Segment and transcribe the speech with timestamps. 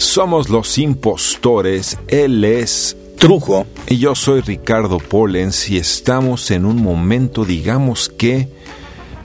[0.00, 3.66] Somos los impostores, él es Trujo.
[3.86, 8.48] y yo soy Ricardo Pollens y estamos en un momento, digamos que,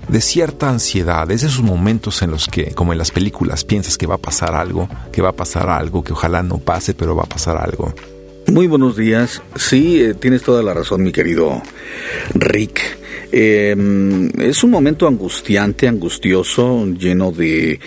[0.10, 1.32] de cierta ansiedad.
[1.32, 4.54] Es esos momentos en los que, como en las películas, piensas que va a pasar
[4.54, 7.94] algo, que va a pasar algo, que ojalá no pase, pero va a pasar algo.
[8.48, 9.42] Muy buenos días.
[9.55, 11.64] Sí, eh, tienes toda la razón, mi querido
[12.34, 12.82] Rick.
[13.32, 17.80] Eh, es un momento angustiante, angustioso, lleno de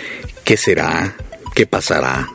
[0.42, 1.14] qué será,
[1.54, 2.30] qué pasará,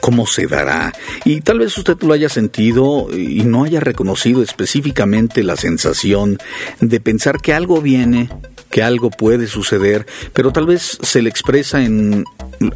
[0.00, 0.92] cómo se dará.
[1.24, 6.38] Y tal vez usted lo haya sentido y no haya reconocido específicamente la sensación
[6.80, 8.28] de pensar que algo viene,
[8.74, 12.24] que algo puede suceder, pero tal vez se le expresa en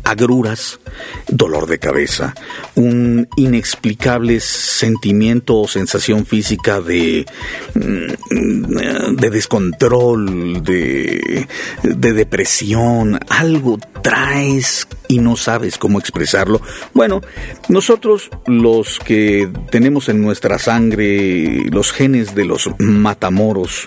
[0.05, 0.79] agruras,
[1.27, 2.35] dolor de cabeza,
[2.77, 7.27] un inexplicable sentimiento o sensación física de,
[7.75, 11.49] mm, de descontrol, de,
[11.83, 16.61] de depresión, algo traes y no sabes cómo expresarlo.
[16.95, 17.21] Bueno,
[17.69, 23.87] nosotros los que tenemos en nuestra sangre los genes de los matamoros,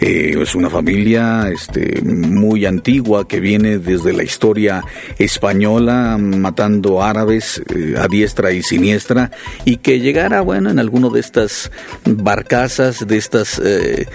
[0.00, 4.84] eh, es una familia este, muy antigua que viene desde la historia
[5.18, 9.30] española matando árabes eh, a diestra y siniestra
[9.64, 11.70] y que llegara, bueno, en alguno de estas
[12.04, 13.60] barcazas, de estas...
[13.64, 14.06] Eh,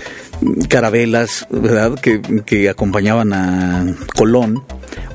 [0.70, 4.64] carabelas, ¿verdad?, que, que, acompañaban a Colón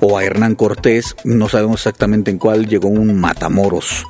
[0.01, 4.05] o a Hernán Cortés, no sabemos exactamente en cuál, llegó un Matamoros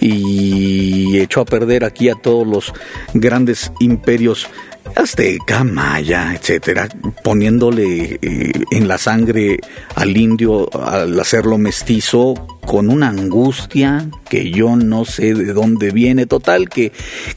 [0.00, 2.72] y echó a perder aquí a todos los
[3.14, 4.48] grandes imperios
[4.94, 6.88] azteca, maya, etcétera,
[7.22, 9.58] poniéndole eh, en la sangre
[9.94, 12.34] al indio al hacerlo mestizo
[12.66, 16.26] con una angustia que yo no sé de dónde viene.
[16.26, 16.92] Total que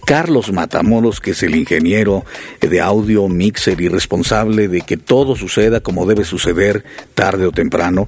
[0.06, 2.26] Carlos Matamoros, que es el ingeniero
[2.60, 6.84] de audio, mixer y responsable de que todo suceda como debe suceder
[7.16, 8.06] tarde o temprano,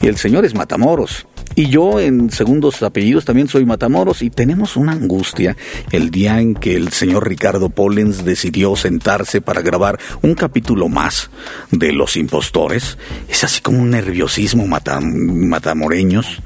[0.00, 1.26] y el señor es Matamoros.
[1.56, 5.56] Y yo en segundos apellidos también soy Matamoros y tenemos una angustia
[5.90, 11.30] el día en que el señor Ricardo Pollens decidió sentarse para grabar un capítulo más
[11.70, 12.98] de Los Impostores.
[13.28, 15.04] Es así como un nerviosismo matam
[15.48, 16.40] matamoreños.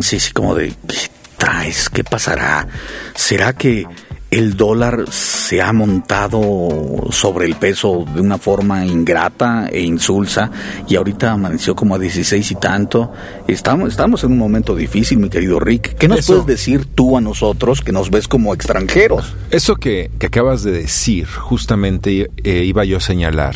[0.00, 0.96] Sí, sí, como de, ¿qué
[1.36, 1.88] traes?
[1.88, 2.68] ¿Qué pasará?
[3.14, 3.86] ¿Será que
[4.30, 6.68] el dólar se ha montado
[7.10, 10.50] sobre el peso de una forma ingrata e insulsa
[10.88, 13.12] y ahorita amaneció como a 16 y tanto.
[13.46, 15.96] Estamos, estamos en un momento difícil, mi querido Rick.
[15.96, 16.32] ¿Qué nos Eso.
[16.32, 19.34] puedes decir tú a nosotros que nos ves como extranjeros?
[19.50, 23.54] Eso que, que acabas de decir, justamente eh, iba yo a señalar.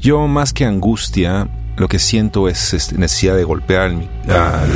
[0.00, 4.70] Yo más que angustia, lo que siento es este, necesidad de golpear al, al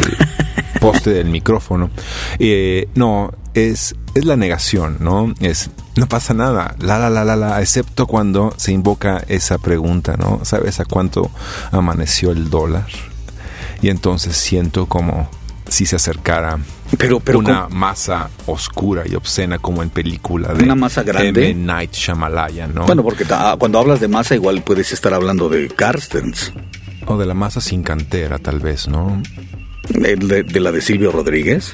[0.93, 1.91] poste del micrófono.
[2.39, 5.33] Eh, no, es, es la negación, ¿no?
[5.41, 10.17] Es, no pasa nada, la, la, la, la, la, excepto cuando se invoca esa pregunta,
[10.19, 10.41] ¿no?
[10.45, 11.31] ¿Sabes a cuánto
[11.71, 12.87] amaneció el dólar?
[13.81, 15.29] Y entonces siento como
[15.69, 16.59] si se acercara
[16.99, 17.77] Pero, pero una ¿cómo?
[17.77, 21.51] masa oscura y obscena como en película de Una masa grande.
[21.51, 21.65] M.
[21.65, 22.85] Night Shyamalan, ¿no?
[22.85, 23.25] Bueno, porque
[23.59, 26.53] cuando hablas de masa igual puedes estar hablando de Carstens,
[27.07, 29.23] o de la masa sin cantera, tal vez, ¿no?
[29.89, 31.73] De, de- de la de Silvio Rodríguez.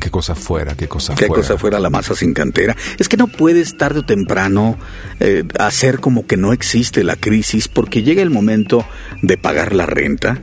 [0.00, 1.42] Qué cosa fuera, qué cosa ¿Qué fuera.
[1.42, 2.76] cosa fuera la masa sin cantera?
[2.98, 4.76] Es que no puedes tarde o temprano
[5.20, 8.84] eh, hacer como que no existe la crisis porque llega el momento
[9.22, 10.40] de pagar la renta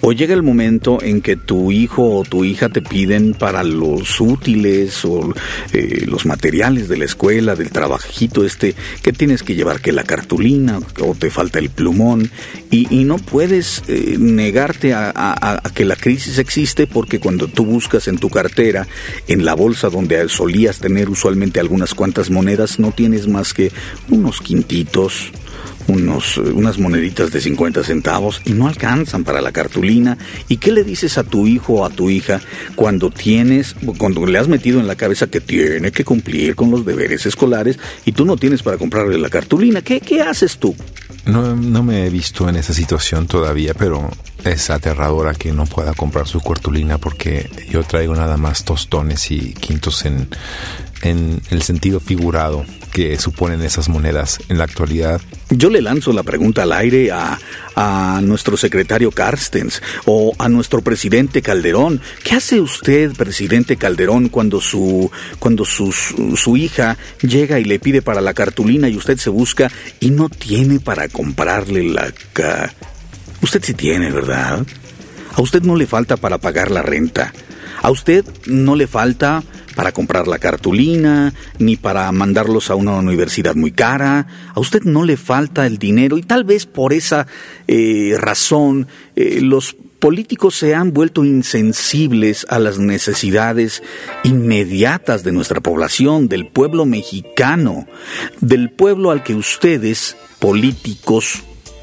[0.00, 4.20] o llega el momento en que tu hijo o tu hija te piden para los
[4.20, 5.32] útiles o
[5.72, 10.04] eh, los materiales de la escuela, del trabajito este, que tienes que llevar que la
[10.04, 12.30] cartulina o te falta el plumón
[12.70, 17.48] y, y no puedes eh, negarte a, a- a que la crisis existe porque cuando
[17.48, 18.86] tú buscas en tu cartera,
[19.28, 23.70] en la bolsa donde solías tener usualmente algunas cuantas monedas, no tienes más que
[24.08, 25.30] unos quintitos,
[25.90, 30.16] unos, eh, unas moneditas de 50 centavos y no alcanzan para la cartulina.
[30.48, 32.40] ¿Y qué le dices a tu hijo o a tu hija
[32.74, 36.84] cuando tienes, cuando le has metido en la cabeza que tiene que cumplir con los
[36.84, 39.82] deberes escolares y tú no tienes para comprarle la cartulina?
[39.82, 40.74] ¿Qué, qué haces tú?
[41.26, 44.10] No, no me he visto en esa situación todavía, pero
[44.44, 49.52] es aterradora que no pueda comprar su cartulina porque yo traigo nada más tostones y
[49.52, 50.28] quintos en,
[51.02, 55.20] en el sentido figurado que suponen esas monedas en la actualidad.
[55.50, 57.38] Yo le lanzo la pregunta al aire a,
[57.74, 62.00] a nuestro secretario Carstens o a nuestro presidente Calderón.
[62.24, 68.02] ¿Qué hace usted, presidente Calderón, cuando su cuando su, su hija llega y le pide
[68.02, 69.70] para la cartulina y usted se busca
[70.00, 72.72] y no tiene para comprarle la ca...
[73.42, 74.66] Usted sí tiene, ¿verdad?
[75.34, 77.32] A usted no le falta para pagar la renta.
[77.82, 79.42] A usted no le falta
[79.74, 84.26] para comprar la cartulina, ni para mandarlos a una universidad muy cara.
[84.54, 87.26] A usted no le falta el dinero y tal vez por esa
[87.68, 93.82] eh, razón eh, los políticos se han vuelto insensibles a las necesidades
[94.24, 97.86] inmediatas de nuestra población, del pueblo mexicano,
[98.40, 101.42] del pueblo al que ustedes, políticos,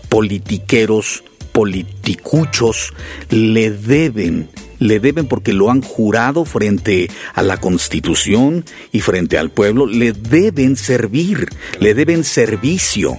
[0.10, 1.24] politiqueros,
[1.54, 2.94] politicuchos,
[3.30, 4.50] le deben
[4.80, 10.14] le deben porque lo han jurado frente a la Constitución y frente al pueblo, le
[10.14, 13.12] deben servir, le deben servicio.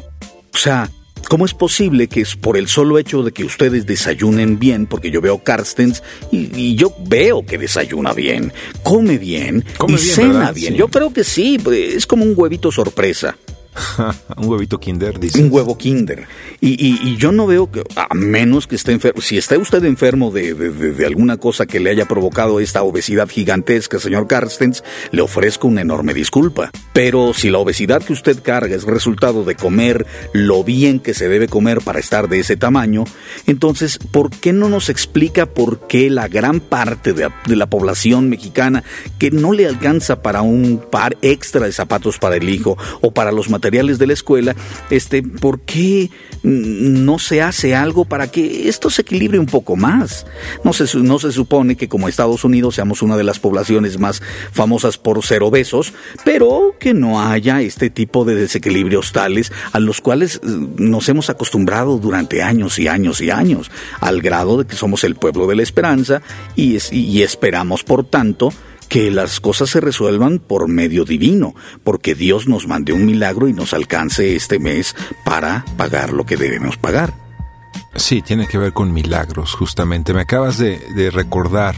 [0.53, 0.91] O sea,
[1.29, 5.11] ¿Cómo es posible que es por el solo hecho de que ustedes desayunen bien, porque
[5.11, 6.03] yo veo Carstens
[6.33, 8.51] y, yo veo que desayuna bien,
[8.83, 10.75] come bien y cena bien?
[10.75, 13.37] Yo creo que sí, es como un huevito sorpresa.
[14.37, 15.43] un huevito Kinder, dice.
[15.43, 16.27] Un huevo Kinder.
[16.61, 21.05] Y, yo no veo que, a menos que esté enfermo, si está usted enfermo de,
[21.07, 26.15] alguna cosa que le haya provocado esta obesidad gigantesca, señor Carstens, le ofrezco una enorme
[26.15, 26.71] disculpa.
[26.93, 31.29] Pero si la obesidad que usted carga es resultado de comer lo bien que se
[31.29, 33.05] debe comer para estar de ese tamaño,
[33.47, 38.29] entonces, ¿por qué no nos explica por qué la gran parte de, de la población
[38.29, 38.85] mexicana
[39.19, 43.33] que no le alcanza para un par extra de zapatos para el hijo o para
[43.33, 44.57] los materiales de la escuela,
[44.91, 46.11] este, ¿por qué
[46.43, 50.27] no se hace algo para que esto se equilibre un poco más?
[50.65, 54.23] No se, no se supone que como Estados Unidos seamos una de las poblaciones más
[54.53, 55.93] famosas por ser obesos,
[56.25, 60.41] pero que no haya este tipo de desequilibrios tales a los cuales eh,
[60.77, 63.71] nos hemos acostumbrado durante años y años y años,
[64.01, 66.23] al grado de que somos el pueblo de la esperanza
[66.57, 68.53] y, y esperamos, por tanto,
[68.89, 71.55] que las cosas se resuelvan por medio divino,
[71.85, 76.37] porque Dios nos mande un milagro y nos alcance este mes para pagar lo que
[76.37, 77.28] debemos pagar.
[77.99, 80.15] Sí, tiene que ver con milagros, justamente.
[80.15, 81.75] Me acabas de, recordar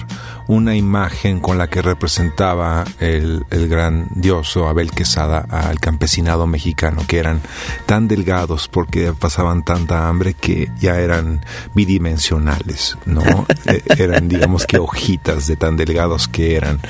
[0.49, 7.19] una imagen con la que representaba el, el grandioso Abel Quesada al campesinado mexicano, que
[7.19, 7.40] eran
[7.87, 11.44] tan delgados porque pasaban tanta hambre que ya eran
[11.75, 13.23] bidimensionales, ¿no?
[13.66, 16.81] E, eran, digamos que hojitas de tan delgados que eran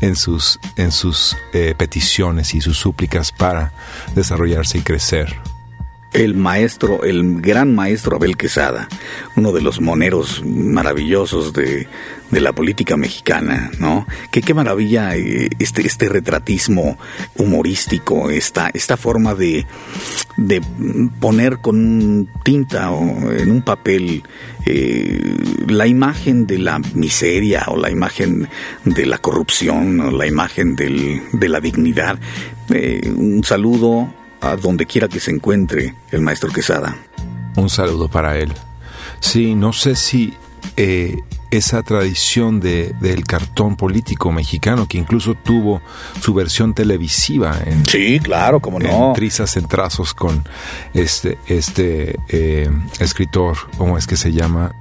[0.00, 3.72] en sus, en sus eh, peticiones y sus súplicas para
[4.14, 5.40] desarrollarse y crecer
[6.12, 8.88] el maestro, el gran maestro Abel Quesada,
[9.36, 11.86] uno de los moneros maravillosos de,
[12.30, 14.06] de la política mexicana, ¿no?
[14.30, 16.98] Que qué maravilla eh, este, este retratismo
[17.36, 19.66] humorístico, esta, esta forma de,
[20.36, 20.60] de
[21.20, 24.24] poner con tinta o en un papel
[24.66, 25.36] eh,
[25.68, 28.48] la imagen de la miseria o la imagen
[28.84, 32.18] de la corrupción o la imagen del, de la dignidad.
[32.72, 36.96] Eh, un saludo a donde quiera que se encuentre el maestro Quesada.
[37.56, 38.52] Un saludo para él.
[39.20, 40.34] Sí, no sé si
[40.76, 41.18] eh,
[41.50, 45.82] esa tradición de, del cartón político mexicano, que incluso tuvo
[46.20, 47.86] su versión televisiva en...
[47.86, 49.08] Sí, claro, como no.
[49.08, 50.44] En trizas en trazos con
[50.94, 52.70] este, este eh,
[53.00, 54.74] escritor, ¿cómo es que se llama?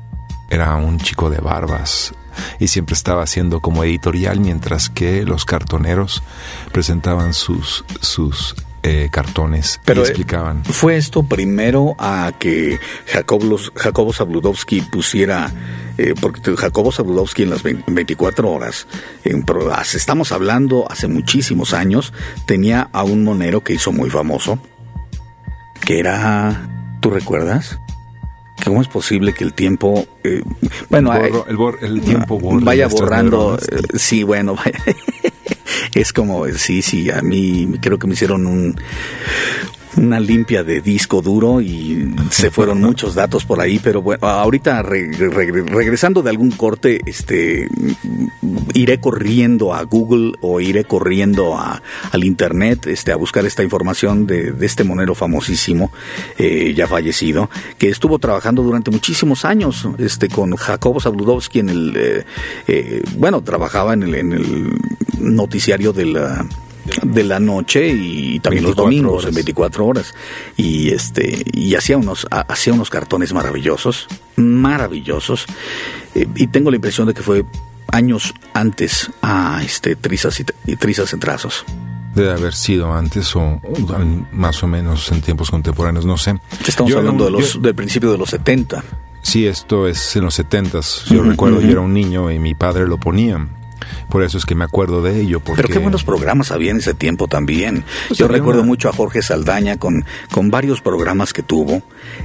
[0.49, 2.13] Era un chico de barbas,
[2.59, 6.23] y siempre estaba haciendo como editorial mientras que los cartoneros
[6.71, 10.63] presentaban sus, sus eh, cartones Pero, eh, explicaban.
[10.63, 15.51] ¿Fue esto primero a que Jacobo, Jacobo Zabludowski pusiera,
[15.97, 18.87] eh, porque Jacobo Zabludowski en las 24 horas,
[19.25, 19.43] en,
[19.93, 22.13] estamos hablando hace muchísimos años,
[22.45, 24.59] tenía a un monero que hizo muy famoso,
[25.81, 26.69] que era,
[27.01, 27.79] ¿tú recuerdas?
[28.63, 30.05] ¿Cómo es posible que el tiempo,
[30.89, 33.57] bueno, el, tiempo vaya borrando?
[33.95, 34.77] sí, bueno, vaya
[35.93, 38.75] es como, sí, sí, a mí creo que me hicieron un,
[39.97, 44.81] una limpia de disco duro y se fueron muchos datos por ahí, pero bueno, ahorita
[44.81, 47.67] regresando de algún corte, este,
[48.73, 51.81] iré corriendo a Google o iré corriendo a,
[52.11, 55.91] al internet, este, a buscar esta información de, este monero famosísimo,
[56.37, 61.93] eh, ya fallecido, que estuvo trabajando durante muchísimos años, este, con Jacobo Zabludowski en el,
[61.95, 62.25] eh,
[62.67, 64.69] eh, bueno, trabajaba en el, en el
[65.19, 66.45] noticiario de la
[67.03, 70.13] de la noche y también los domingos en 24 horas
[70.57, 74.07] y este y hacía unos hacía unos cartones maravillosos
[74.37, 75.45] maravillosos
[76.15, 77.45] eh, y tengo la impresión de que fue
[77.91, 81.65] años antes a este trizas y, trizas en trazos
[82.15, 83.61] Debe haber sido antes o
[84.31, 86.39] más o menos en tiempos contemporáneos, no sé.
[86.67, 88.83] Estamos hablando de los, del principio de los 70.
[89.21, 90.79] Sí, esto es en los 70.
[91.11, 93.47] Yo recuerdo, yo era un niño y mi padre lo ponía.
[94.09, 95.39] Por eso es que me acuerdo de ello.
[95.39, 95.61] Porque...
[95.61, 97.83] Pero qué buenos programas había en ese tiempo también.
[98.07, 101.81] Pues Yo recuerdo mucho a Jorge Saldaña con, con varios programas que tuvo.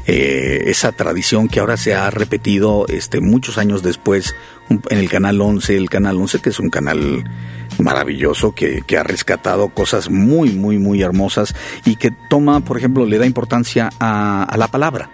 [0.06, 4.34] Eh, esa tradición que ahora se ha repetido este, muchos años después
[4.68, 5.76] en el Canal 11.
[5.76, 7.24] El Canal 11 que es un canal
[7.78, 13.04] maravilloso que, que, ha rescatado cosas muy, muy, muy hermosas y que toma, por ejemplo,
[13.04, 15.10] le da importancia a, a la palabra.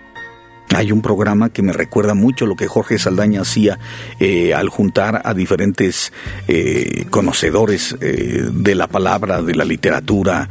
[0.74, 3.78] Hay un programa que me recuerda mucho lo que Jorge Saldaña hacía
[4.20, 6.12] eh, al juntar a diferentes
[6.46, 10.48] eh, conocedores eh, de la palabra, de la literatura,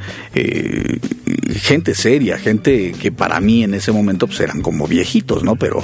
[1.55, 5.55] gente seria, gente que para mí en ese momento pues, eran como viejitos, ¿no?
[5.55, 5.83] Pero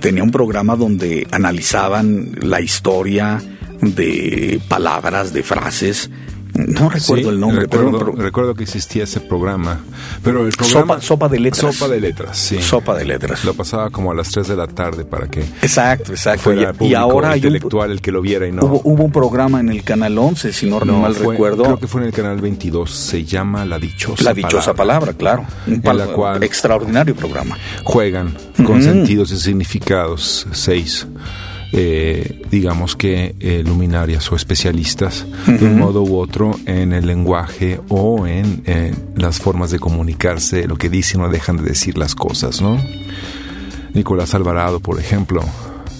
[0.00, 3.40] tenía un programa donde analizaban la historia
[3.80, 6.10] de palabras, de frases,
[6.56, 9.80] no recuerdo el nombre, recuerdo, pero recuerdo que existía ese programa,
[10.22, 11.74] pero el programa sopa, de letras.
[11.74, 12.60] Sopa de letras, sí.
[12.60, 13.44] Sopa de letras.
[13.44, 16.42] Lo pasaba como a las 3 de la tarde para que Exacto, exacto.
[16.42, 18.64] Fuera y, y ahora intelectual el que lo viera y no.
[18.64, 21.64] Hubo, hubo, un programa en el canal 11, si no, mal recuerdo.
[21.64, 25.44] Creo que fue en el canal 22, se llama La dichosa La dichosa palabra, claro.
[25.66, 27.56] Un en la cual extraordinario programa.
[27.84, 28.34] Juegan
[28.64, 31.06] con sentidos y significados seis
[31.76, 37.80] eh, digamos que eh, luminarias o especialistas de un modo u otro en el lenguaje
[37.88, 38.62] o en
[39.14, 42.78] las formas de comunicarse, lo que dicen o dejan de decir las cosas, ¿no?
[43.92, 45.42] Nicolás Alvarado, por ejemplo,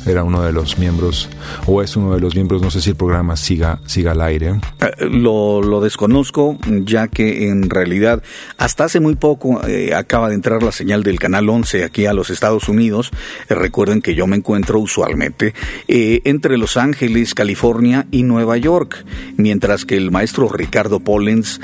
[0.06, 1.28] era uno de los miembros,
[1.66, 4.60] o es uno de los miembros, no sé si el programa siga, siga al aire.
[4.80, 8.22] Eh, lo, desconozco, ya que en realidad
[8.56, 12.12] hasta hace muy poco eh, acaba de entrar la señal del Canal 11 aquí a
[12.12, 13.10] los Estados Unidos.
[13.48, 15.54] Eh, recuerden que yo me encuentro usualmente
[15.88, 19.04] entre Los Ángeles, California y Nueva York,
[19.36, 21.60] mientras que el maestro Ricardo Pollens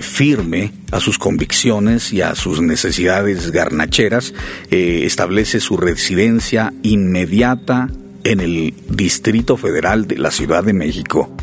[0.00, 4.34] firme a sus convicciones y a sus necesidades garnacheras,
[4.70, 7.71] establece su residencia inmediata
[8.24, 11.34] en el Distrito Federal de la Ciudad de México.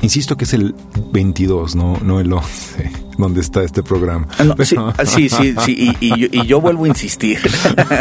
[0.00, 0.74] Insisto que es el
[1.12, 4.28] 22, no, no el 11, donde está este programa.
[4.38, 4.54] Ah,
[4.96, 7.38] ah, sí, sí, sí, y, yo, vuelvo a insistir.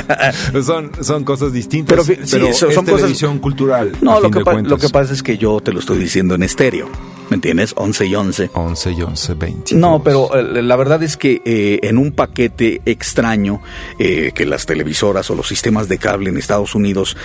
[0.63, 3.93] son, son cosas distintas, pero, son, es televisión cultural.
[4.01, 6.87] No, lo que, lo que pasa es que yo te lo estoy diciendo en estéreo.
[7.29, 7.73] ¿Me entiendes?
[7.75, 8.49] 11 y 11.
[8.53, 9.75] 11 y 11, 20.
[9.75, 13.61] No, pero eh, la verdad es que eh, en un paquete extraño
[13.99, 17.17] eh, que las televisoras o los sistemas de cable en Estados Unidos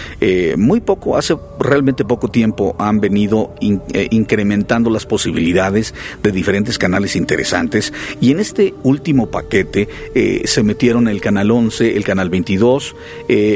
[0.56, 7.92] muy poco, hace realmente poco tiempo han venido incrementando las posibilidades de diferentes canales interesantes
[8.21, 9.88] y en este último paquete
[10.44, 12.94] se metieron el canal 11, el canal 22,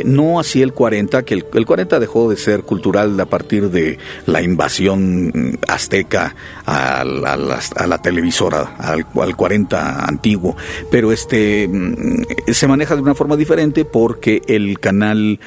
[0.04, 3.98] no así el 40, que el, el 40 dejó de ser cultural a partir de
[4.26, 10.57] la invasión azteca a la, televisora, al, 40 antiguo,
[10.90, 15.40] pero este mm, se maneja de una forma diferente porque el canal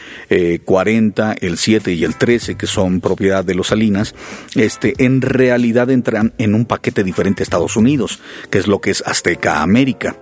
[0.65, 4.15] 40, eh, el 7 y el 13, que son propiedad de los Salinas,
[4.55, 8.19] este, en realidad entran en un paquete diferente a Estados Unidos,
[8.49, 10.15] que es lo que es Azteca América.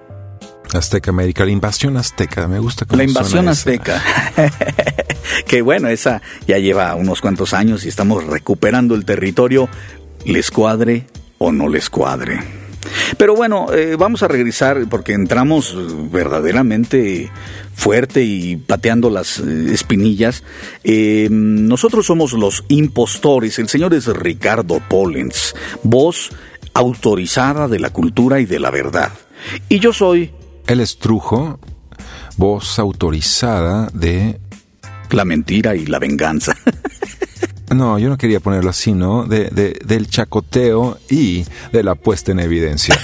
[0.74, 4.02] Azteca América, la invasión azteca, me gusta La invasión azteca.
[5.48, 9.70] que bueno, esa ya lleva unos cuantos años y estamos recuperando el territorio
[10.28, 11.08] les cuadre
[11.38, 12.40] o no les cuadre.
[13.18, 15.76] Pero bueno, eh, vamos a regresar porque entramos
[16.12, 17.32] verdaderamente
[17.74, 20.44] fuerte y pateando las eh, espinillas.
[20.84, 23.60] Eh, nosotros somos los impostores.
[23.60, 26.32] El señor es Ricardo Pollens, voz
[26.74, 29.12] autorizada de la cultura y de la verdad.
[29.70, 30.32] Y yo soy...
[30.68, 31.60] El estrujo,
[32.36, 34.40] voz autorizada de...
[35.12, 36.54] La mentira y la venganza.
[37.76, 39.26] No, yo no quería ponerlo así, ¿no?
[39.26, 39.50] De,
[39.86, 42.98] del chacoteo y de la puesta en evidencia.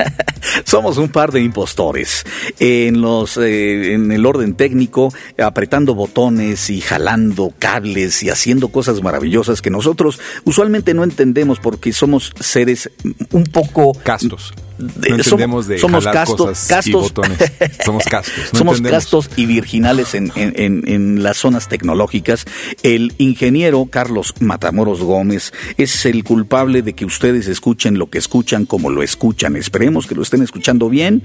[0.64, 2.24] Somos un par de impostores
[2.58, 9.02] en los eh, en el orden técnico, apretando botones y jalando cables y haciendo cosas
[9.02, 12.90] maravillosas que nosotros usualmente no entendemos porque somos seres
[13.32, 14.52] un poco castos.
[14.78, 17.38] No entendemos de somos castos, castos, y botones.
[17.84, 18.50] Somos castos.
[18.52, 22.44] somos castos y virginales en, en, en, las zonas tecnológicas.
[22.82, 28.66] El ingeniero Carlos Matamoros Gómez es el culpable de que ustedes escuchen lo que escuchan
[28.66, 29.56] como lo escuchan.
[29.56, 31.22] Esperemos que lo estén escuchando bien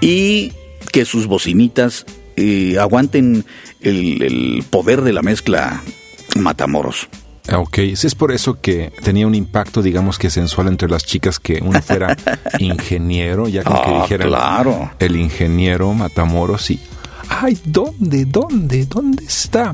[0.00, 0.52] y
[0.92, 3.44] que sus bocinitas eh, aguanten
[3.80, 5.82] el, el poder de la mezcla
[6.36, 7.08] Matamoros.
[7.50, 11.38] Ah, ok, es por eso que tenía un impacto, digamos que sensual entre las chicas
[11.38, 12.16] que uno fuera
[12.58, 14.90] ingeniero, ya como que ah, dijeran claro.
[14.98, 16.80] el ingeniero Matamoros y
[17.28, 19.72] ay, ¿dónde, dónde, dónde está?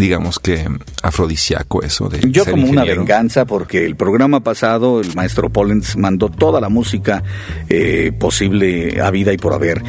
[0.00, 0.66] Digamos que
[1.02, 5.96] afrodisíaco eso de Yo ser como una venganza porque el programa pasado el maestro Pollens
[5.96, 7.22] mandó toda la música
[7.68, 9.82] eh, posible a vida y por haber.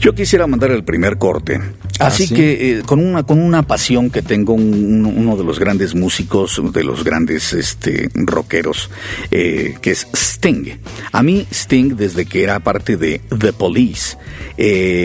[0.00, 1.60] Yo quisiera mandar el primer corte.
[2.00, 2.34] Ah, Así ¿sí?
[2.34, 6.60] que eh, con una con una pasión que tengo un- uno de los grandes músicos,
[6.72, 8.90] de los grandes este rockeros,
[9.30, 10.78] eh, que es Sting.
[11.12, 14.16] A mí Sting desde que era parte de The Police,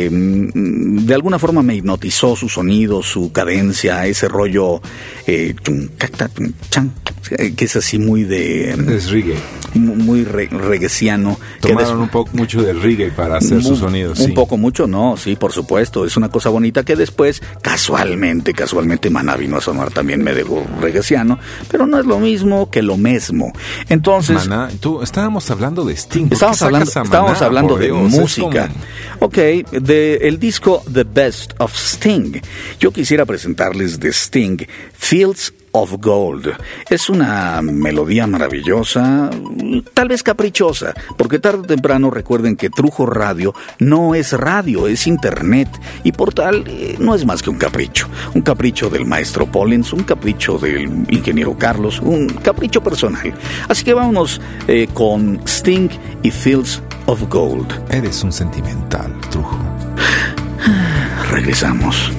[0.09, 4.81] mm, de alguna forma me hipnotizó su sonido, su cadencia, ese rollo
[5.25, 5.55] eh,
[7.37, 9.35] eh, que es así muy de Es reggae.
[9.73, 11.37] mu- muy re- reguesiano.
[11.59, 14.19] Tomaron un poco mucho del reggae para hacer sus sonidos.
[14.19, 14.31] Un sí.
[14.31, 16.05] poco mucho, no, sí, por supuesto.
[16.05, 21.37] Es una cosa bonita que después, casualmente, casualmente, Maná vino a sonar también medio reguesiano,
[21.69, 23.51] pero no es lo mismo que lo mismo.
[23.89, 26.21] Entonces, Maná, tú, estábamos hablando de Sting.
[26.23, 28.11] ¿por qué Estábamos hablando, a Maná, estábamos hablando por de Dios?
[28.11, 28.67] Música.
[28.69, 29.35] como- Ok,
[29.81, 32.39] de el disco The Best of Sting.
[32.79, 36.49] Yo quisiera presentarles de Sting, Fields of Gold.
[36.89, 39.29] Es una melodía maravillosa,
[39.93, 45.07] tal vez caprichosa, porque tarde o temprano recuerden que Trujo Radio no es radio, es
[45.07, 45.69] internet,
[46.03, 48.09] y por tal eh, no es más que un capricho.
[48.33, 53.33] Un capricho del maestro Pollens, un capricho del ingeniero Carlos, un capricho personal.
[53.67, 55.89] Así que vámonos eh, con Sting
[56.23, 57.71] y Fields of Gold.
[57.91, 59.59] Eres un sentimental, Trujo.
[61.31, 62.11] Regresamos.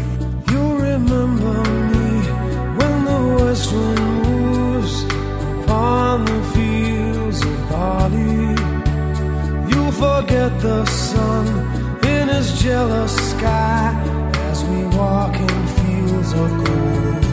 [9.99, 11.47] Forget the sun
[12.05, 13.93] in his jealous sky
[14.49, 17.25] as we walk in fields of gold.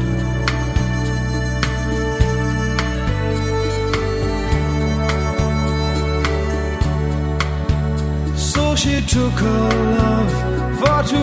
[8.36, 9.69] So she took her
[10.00, 10.34] love
[10.79, 11.22] for to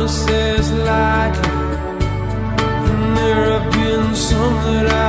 [0.00, 1.50] promises lightly,
[2.88, 4.99] and there have been some that I've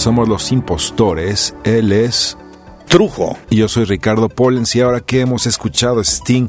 [0.00, 1.54] somos los impostores.
[1.64, 2.38] Él es
[2.90, 3.38] Trujo.
[3.50, 6.48] Y yo soy Ricardo Pollens y ahora que hemos escuchado Sting,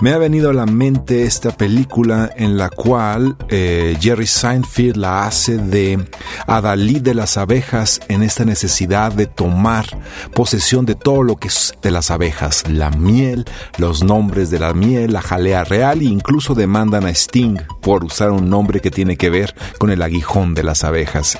[0.00, 5.26] me ha venido a la mente esta película en la cual eh, Jerry Seinfeld la
[5.26, 6.04] hace de
[6.48, 9.86] Adalí de las abejas en esta necesidad de tomar
[10.34, 13.44] posesión de todo lo que es de las abejas, la miel,
[13.78, 18.32] los nombres de la miel, la jalea real e incluso demandan a Sting por usar
[18.32, 21.38] un nombre que tiene que ver con el aguijón de las abejas.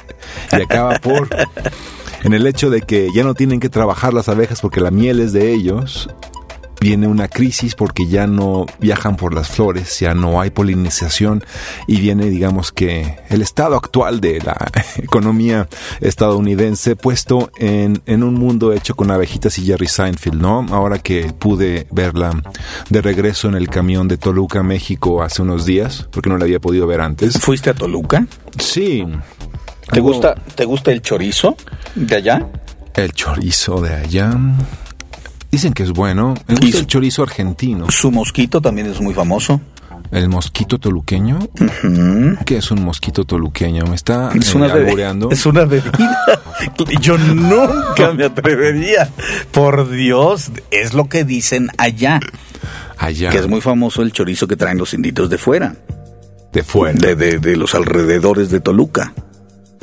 [0.52, 1.28] Y acaba por
[2.24, 5.20] en el hecho de que ya no tienen que trabajar las abejas porque la miel
[5.20, 6.08] es de ellos,
[6.80, 11.44] viene una crisis porque ya no viajan por las flores, ya no hay polinización
[11.86, 14.56] y viene, digamos que, el estado actual de la
[14.96, 15.68] economía
[16.00, 20.66] estadounidense puesto en, en un mundo hecho con abejitas y Jerry Seinfeld, ¿no?
[20.70, 22.42] Ahora que pude verla
[22.88, 26.60] de regreso en el camión de Toluca, México, hace unos días, porque no la había
[26.60, 27.38] podido ver antes.
[27.38, 28.26] ¿Fuiste a Toluca?
[28.58, 29.04] Sí.
[29.90, 31.56] ¿Te gusta, ¿Te gusta el chorizo
[31.94, 32.46] de allá?
[32.94, 34.30] El chorizo de allá.
[35.50, 36.34] Dicen que es bueno.
[36.48, 37.90] Me gusta el chorizo argentino.
[37.90, 39.60] Su mosquito también es muy famoso.
[40.10, 41.38] El mosquito toluqueño.
[42.44, 43.84] ¿Qué es un mosquito toluqueño?
[43.84, 44.66] Me está Es eh, una,
[45.30, 46.42] es una bebida.
[47.00, 49.10] Yo nunca me atrevería.
[49.50, 52.20] Por Dios, es lo que dicen allá.
[52.98, 53.30] Allá.
[53.30, 55.76] Que es muy famoso el chorizo que traen los inditos de fuera,
[56.52, 56.98] de fuera.
[56.98, 59.12] de, de, de los alrededores de Toluca.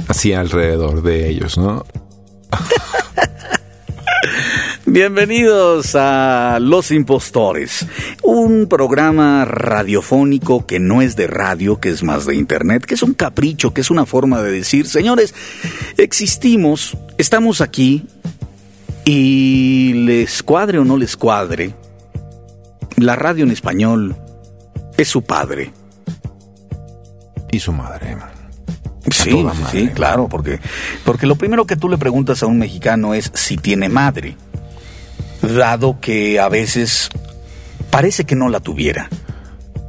[0.08, 1.86] Así alrededor de ellos, ¿no?
[4.86, 7.88] Bienvenidos a Los Impostores,
[8.22, 13.02] un programa radiofónico que no es de radio, que es más de internet, que es
[13.02, 15.34] un capricho, que es una forma de decir, señores,
[15.98, 18.06] existimos, estamos aquí
[19.06, 21.74] y les cuadre o no les cuadre,
[22.98, 24.16] la radio en español
[24.98, 25.74] es su padre.
[27.52, 28.16] Y su madre.
[29.12, 30.60] Sí, sí, claro, porque,
[31.04, 34.38] porque lo primero que tú le preguntas a un mexicano es si tiene madre,
[35.42, 37.10] dado que a veces
[37.90, 39.10] parece que no la tuviera.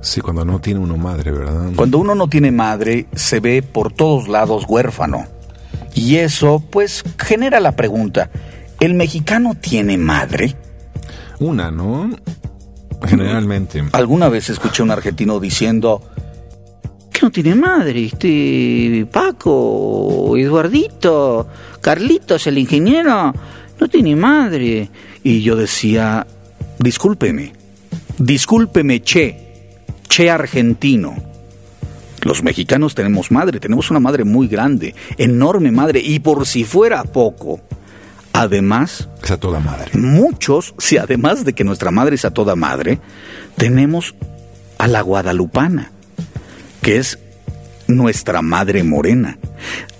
[0.00, 1.70] Sí, cuando no tiene uno madre, ¿verdad?
[1.76, 5.26] Cuando uno no tiene madre, se ve por todos lados huérfano.
[5.94, 8.30] Y eso, pues, genera la pregunta,
[8.80, 10.56] ¿el mexicano tiene madre?
[11.38, 12.10] Una, ¿no?
[13.06, 13.84] Generalmente.
[13.92, 16.02] Alguna vez escuché a un argentino diciendo
[17.14, 21.46] que no tiene madre, este Paco, Eduardito,
[21.80, 23.32] Carlitos, el ingeniero,
[23.78, 24.90] no tiene madre.
[25.22, 26.26] Y yo decía,
[26.78, 27.52] discúlpeme,
[28.18, 29.36] discúlpeme, che,
[30.08, 31.14] che argentino.
[32.22, 37.04] Los mexicanos tenemos madre, tenemos una madre muy grande, enorme madre, y por si fuera
[37.04, 37.60] poco,
[38.32, 39.92] además Es a toda madre.
[39.94, 42.98] muchos, si además de que nuestra madre es a toda madre,
[43.56, 44.16] tenemos
[44.78, 45.92] a la guadalupana,
[46.84, 47.18] que es
[47.88, 49.38] nuestra madre morena.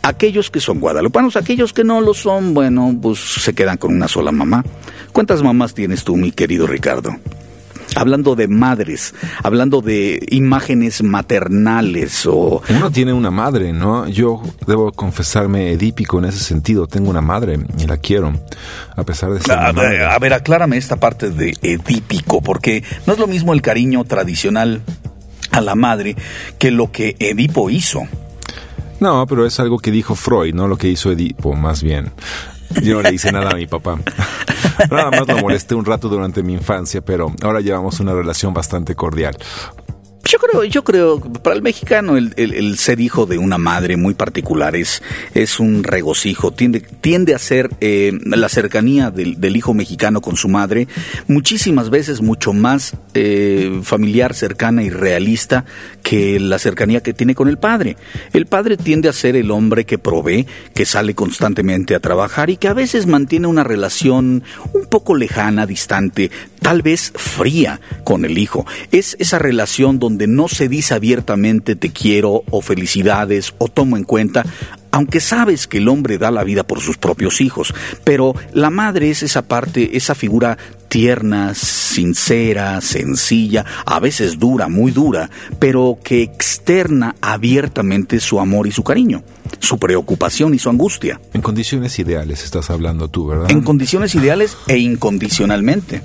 [0.03, 4.07] Aquellos que son guadalupanos, aquellos que no lo son, bueno, pues se quedan con una
[4.07, 4.63] sola mamá.
[5.11, 7.17] ¿Cuántas mamás tienes tú, mi querido Ricardo?
[7.97, 12.61] Hablando de madres, hablando de imágenes maternales o...
[12.69, 14.07] Uno tiene una madre, ¿no?
[14.07, 16.87] Yo debo confesarme edípico en ese sentido.
[16.87, 18.35] Tengo una madre y la quiero,
[18.95, 19.73] a pesar de ser A,
[20.19, 24.83] ver, aclárame esta parte de edípico, porque no es lo mismo el cariño tradicional
[25.57, 26.17] a la madre
[26.59, 28.03] que lo que Edipo hizo.
[29.01, 32.13] No, pero es algo que dijo Freud, no lo que hizo Edipo, más bien.
[32.83, 33.99] Yo no le hice nada a mi papá.
[34.91, 38.95] Nada más lo molesté un rato durante mi infancia, pero ahora llevamos una relación bastante
[38.95, 39.37] cordial.
[40.27, 43.97] Yo creo, yo creo, para el mexicano el, el- el ser hijo de una madre
[43.99, 45.03] muy particular es,
[45.35, 50.37] es un regocijo, tiende, tiende a ser eh, la cercanía del, del hijo mexicano con
[50.37, 50.89] su madre
[51.29, 55.67] muchísimas veces mucho más eh, familiar, cercana y realista
[56.03, 57.97] que la cercanía que tiene con el padre.
[58.33, 62.57] El padre tiende a ser el hombre que provee, que sale constantemente a trabajar y
[62.57, 68.39] que a veces mantiene una relación un poco lejana, distante, tal vez fría con el
[68.39, 68.67] hijo.
[68.91, 74.05] Es esa relación donde no se dice abiertamente te quiero o felicidades o tomo en
[74.05, 74.45] cuenta,
[74.91, 79.11] aunque sabes que el hombre da la vida por sus propios hijos, pero la madre
[79.11, 80.57] es esa parte, esa figura
[80.95, 85.29] tierna, sincera, sencilla, a veces dura, muy dura,
[85.59, 89.25] pero que externa abiertamente su amor y su cariño,
[89.59, 93.51] su preocupación y su angustia, En condiciones ideales estás hablando tú, ¿verdad?
[93.51, 96.01] en condiciones ideales e incondicionalmente.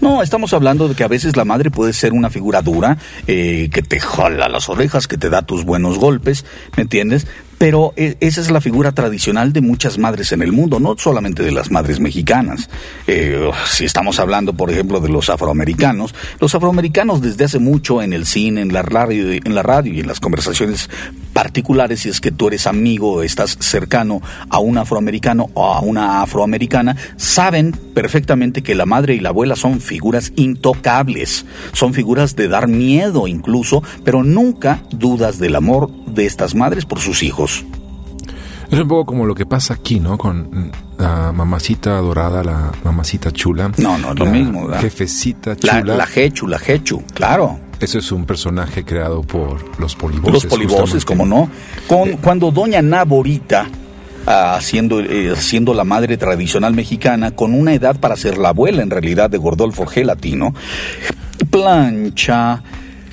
[0.00, 3.70] No, estamos hablando de que a veces la madre puede ser una figura dura, eh,
[3.72, 6.44] que te jala las orejas, que te da tus buenos golpes,
[6.76, 7.28] ¿me entiendes?
[7.62, 11.44] Pero eh, esa es la figura tradicional de muchas madres en el mundo, no solamente
[11.44, 12.68] de las madres mexicanas.
[13.06, 18.12] Eh, si estamos hablando, por ejemplo, de los afroamericanos, los afroamericanos desde hace mucho en
[18.12, 20.88] el cine, en la radio, en la radio y en las conversaciones
[21.32, 26.22] particulares si es que tú eres amigo estás cercano a un afroamericano o a una
[26.22, 32.48] afroamericana, saben perfectamente que la madre y la abuela son figuras intocables, son figuras de
[32.48, 37.64] dar miedo incluso, pero nunca dudas del amor de estas madres por sus hijos.
[38.72, 40.16] Es un poco como lo que pasa aquí, ¿no?
[40.16, 43.70] Con la mamacita dorada, la mamacita chula.
[43.76, 44.80] No, no, es lo la mismo, ¿verdad?
[44.80, 45.96] Jefecita La, chula.
[45.96, 47.58] la Jechu, la Jechu, claro.
[47.78, 50.32] Ese es un personaje creado por los polivoces.
[50.32, 51.50] Los polivoces, como no.
[51.86, 53.68] Con, cuando doña Naborita,
[54.26, 58.82] ah, siendo, eh, siendo la madre tradicional mexicana, con una edad para ser la abuela
[58.82, 60.54] en realidad de Gordolfo Gelatino,
[61.50, 62.62] plancha,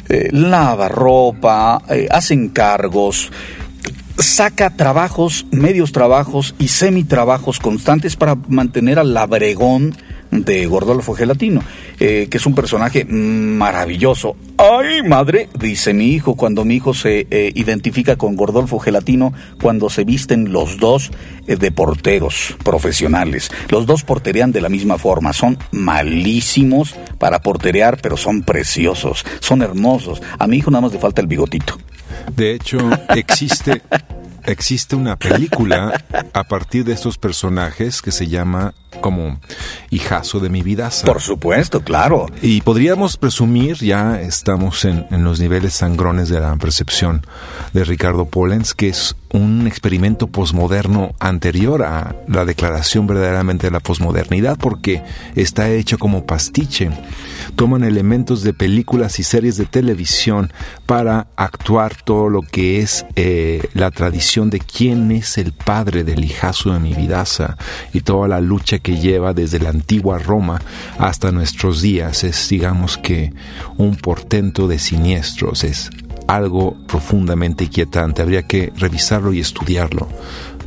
[0.08, 3.30] eh, lava ropa, eh, hace encargos,
[4.19, 9.95] saca trabajos, medios trabajos y semitrabajos constantes para mantener al labregón
[10.32, 11.63] de Gordolfo Gelatino,
[11.99, 14.36] eh, que es un personaje maravilloso.
[14.58, 15.49] ¡Ay, madre!
[15.58, 20.51] Dice mi hijo cuando mi hijo se eh, identifica con Gordolfo Gelatino, cuando se visten
[20.51, 21.12] los dos
[21.47, 23.49] eh, de porteros profesionales.
[23.69, 25.34] Los dos porterean de la misma forma.
[25.34, 30.21] Son malísimos para porterear, pero son preciosos, son hermosos.
[30.38, 31.77] A mi hijo nada más le falta el bigotito.
[32.36, 32.77] De hecho,
[33.10, 33.82] existe,
[34.45, 36.03] existe una película
[36.34, 39.39] a partir de estos personajes que se llama como
[39.89, 41.06] Hijazo de mi vidaza.
[41.06, 42.28] Por supuesto, claro.
[42.41, 47.25] Y podríamos presumir, ya estamos en, en los niveles sangrones de la percepción
[47.73, 53.80] de Ricardo Pollens, que es un experimento posmoderno anterior a la declaración verdaderamente de la
[53.80, 55.04] posmodernidad, porque
[55.36, 56.89] está hecho como pastiche.
[57.56, 60.52] Toman elementos de películas y series de televisión
[60.86, 66.23] para actuar todo lo que es eh, la tradición de quién es el padre del
[66.23, 67.58] hijazo de mi vidaza
[67.93, 70.62] y toda la lucha que lleva desde la antigua Roma
[70.98, 72.24] hasta nuestros días.
[72.24, 73.34] Es, digamos que,
[73.78, 75.63] un portento de siniestros.
[75.63, 75.89] Es
[76.28, 78.22] algo profundamente inquietante.
[78.22, 80.08] Habría que revisarlo y estudiarlo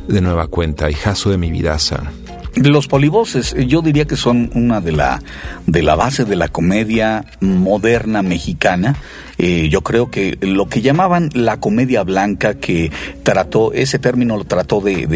[0.07, 0.89] de nueva cuenta.
[0.89, 2.11] Hijazo de mi vidaza.
[2.55, 5.21] Los polivoces, yo diría que son una de la,
[5.65, 8.95] de la base de la comedia moderna mexicana.
[9.39, 12.91] Eh, yo creo que lo que llamaban la comedia blanca, que
[13.23, 15.07] trató, ese término lo trató de,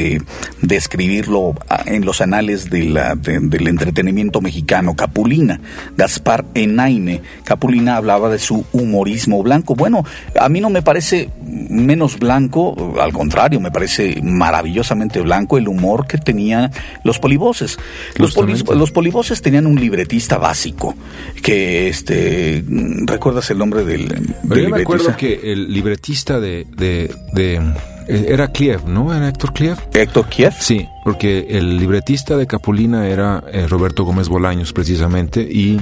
[0.62, 5.62] de, escribirlo ah, en los anales de la, de- del entretenimiento mexicano, Capulina,
[5.96, 7.22] Gaspar Enaime.
[7.44, 9.76] Capulina hablaba de su humorismo blanco.
[9.76, 10.04] Bueno,
[10.40, 16.08] a mí no me parece menos blanco, al contrario, me parece maravillosamente blanco el humor
[16.08, 16.72] que tenían
[17.04, 17.78] los polivoces.
[18.16, 18.80] Los, poli- Justamente.
[18.80, 20.96] los polivoces tenían un libretista básico,
[21.44, 22.64] que este,
[23.06, 25.18] ¿recuerdas el nombre del, del Pero yo me acuerdo libretista?
[25.18, 27.74] que el libretista de, de, de-
[28.08, 29.14] era Kliev, ¿no?
[29.14, 29.78] ¿Era Héctor Kliev?
[29.94, 30.54] Héctor Kiev.
[30.58, 35.82] Sí, porque el libretista de Capulina era eh, Roberto Gómez Bolaños, precisamente, y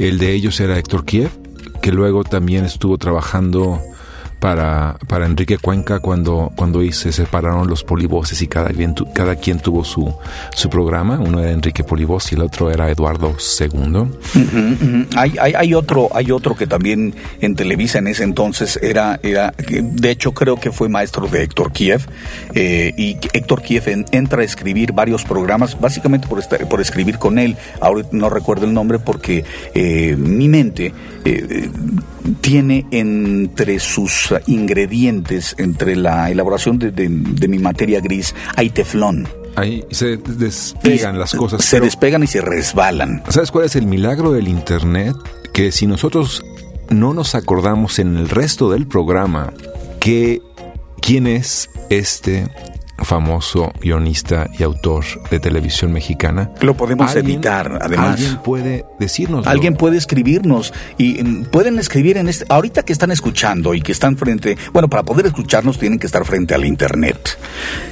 [0.00, 1.30] el de ellos era Héctor Kiev,
[1.80, 3.80] que luego también estuvo trabajando
[4.44, 9.58] para, para Enrique Cuenca cuando, cuando se separaron los polivoces y cada quien, cada quien
[9.58, 10.14] tuvo su,
[10.54, 11.18] su programa.
[11.18, 15.06] Uno era Enrique Polivoz y el otro era Eduardo II.
[15.16, 19.54] Hay, hay, hay otro, hay otro que también en Televisa en ese entonces era, era,
[19.56, 22.02] de hecho creo que fue maestro de Héctor Kiev,
[22.54, 27.16] eh, y Héctor Kiev en- entra a escribir varios programas, básicamente por, estar- por escribir
[27.16, 27.56] con él.
[27.80, 29.42] Ahora no recuerdo el nombre porque
[29.74, 30.92] eh, mi mente
[31.24, 31.70] eh,
[32.42, 39.28] tiene entre sus ingredientes, entre la elaboración de, de- de mi materia gris, hay teflón.
[39.56, 41.64] Ahí se despegan las cosas.
[41.64, 43.22] Se pero- despegan y se resbalan.
[43.28, 45.14] ¿Sabes cuál es el milagro del Internet?
[45.52, 46.44] Que si nosotros
[46.90, 49.52] no nos acordamos en el resto del programa
[50.00, 50.42] que
[51.00, 52.48] quién es este
[52.98, 58.12] famoso guionista y autor de televisión mexicana, Lo podemos editar, además.
[58.20, 59.46] Alguien puede decirnos.
[59.46, 62.44] Alguien puede escribirnos y mm, pueden escribir en este.
[62.48, 64.56] Ahorita que están escuchando y que están frente.
[64.72, 67.38] Bueno, para poder escucharnos tienen que estar frente al Internet.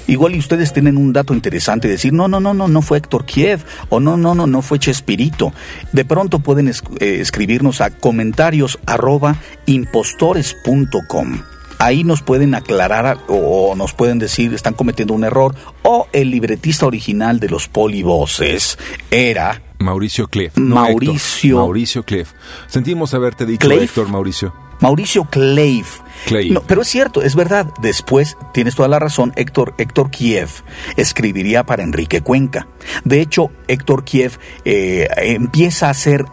[0.07, 3.25] Igual y ustedes tienen un dato interesante decir: no, no, no, no, no fue Héctor
[3.25, 5.53] Kiev o no, no, no, no fue Chespirito.
[5.93, 9.37] De pronto pueden es- eh, escribirnos a comentarios arroba
[9.67, 11.43] impostores.com.
[11.83, 16.87] Ahí nos pueden aclarar o nos pueden decir están cometiendo un error o el libretista
[16.87, 18.79] original de los polivoces
[19.11, 20.57] era Mauricio Clef.
[20.57, 22.33] no Mauricio- Héctor, Mauricio Clef.
[22.69, 23.83] Sentimos haberte dicho Clef.
[23.83, 24.55] Héctor Mauricio.
[24.81, 25.85] Mauricio Clave.
[26.51, 27.67] No, pero es cierto, es verdad.
[27.81, 30.49] Después, tienes toda la razón, Héctor, Héctor Kiev
[30.97, 32.67] escribiría para Enrique Cuenca.
[33.05, 36.25] De hecho, Héctor Kiev eh, empieza a hacer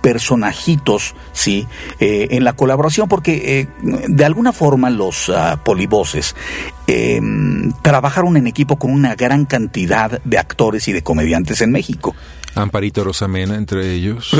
[0.00, 1.66] personajitos, ¿sí?
[2.00, 3.68] Eh, en la colaboración, porque eh,
[4.08, 5.30] de alguna forma los
[6.86, 7.20] eh,
[7.82, 12.14] trabajaron en equipo con una gran cantidad de actores y de comediantes en México.
[12.54, 14.30] Amparito Rosamena entre ellos.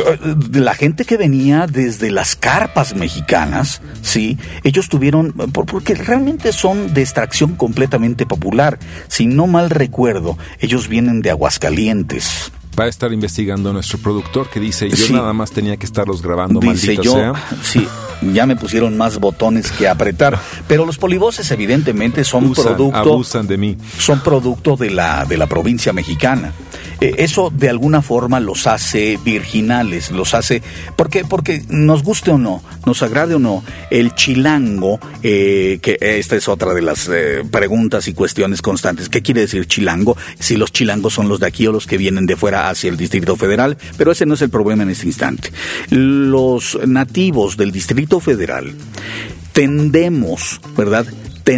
[0.53, 6.95] La gente que venía desde las carpas mexicanas, sí, ellos tuvieron, por- porque realmente son
[6.95, 8.79] de extracción completamente popular.
[9.09, 12.53] Si no mal recuerdo, ellos vienen de Aguascalientes.
[12.79, 15.13] Va a estar investigando nuestro productor que dice, yo Sí.
[15.13, 17.33] nada más tenía que estarlos grabando, Dice maldita yo, sea.
[17.63, 17.87] sí,
[18.33, 23.47] ya me pusieron más botones que apretar, pero los polivoces evidentemente son Usan, producto abusan
[23.49, 23.77] de mí.
[23.99, 26.53] son producto de la, de la provincia mexicana.
[27.01, 30.63] Eh, eso de alguna forma los hace virginales, los hace,
[30.97, 31.25] ¿por qué?
[31.25, 36.49] Porque nos guste o no, nos agrade o no, el chilango, eh, que esta es
[36.49, 40.17] otra de las eh, preguntas y cuestiones constantes, ¿qué quiere decir chilango?
[40.41, 42.97] Si los chilangos son los de aquí o los que vienen de fuera hacia el
[42.97, 45.53] Distrito Federal, pero ese no es el problema en este instante.
[45.91, 48.75] Los nativos del Distrito Federal
[49.53, 51.07] tendemos, ¿verdad?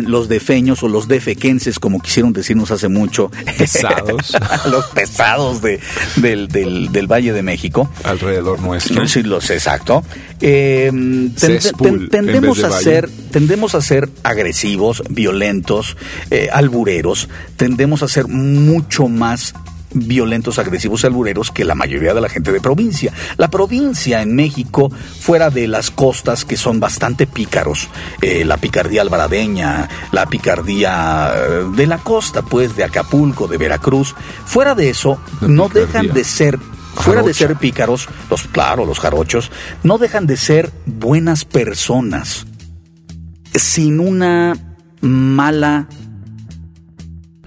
[0.01, 4.37] Los defeños o los defequenses, como quisieron decirnos hace mucho, Pesados.
[4.71, 5.81] los pesados de,
[6.17, 7.91] del, del, del Valle de México.
[8.05, 9.07] Alrededor nuestro.
[9.09, 10.05] Sí, los exacto.
[10.41, 15.97] Eh, ten- Cesspool, ten- en tendemos a ser, tendemos a ser agresivos, violentos,
[16.31, 17.29] eh, albureros.
[17.57, 19.55] Tendemos a ser mucho más
[19.93, 23.13] violentos, agresivos y albureros que la mayoría de la gente de provincia.
[23.37, 27.89] La provincia en México, fuera de las costas que son bastante pícaros,
[28.23, 34.15] eh, la picardía alvaradeña, la picardía eh, de la costa, pues de Acapulco, de Veracruz,
[34.45, 35.87] fuera de eso, La no picardía.
[35.87, 36.59] dejan de ser
[36.95, 39.51] fuera de ser pícaros, los claro, los jarochos,
[39.85, 42.47] no dejan de ser buenas personas
[43.55, 44.57] sin una
[45.01, 45.89] mala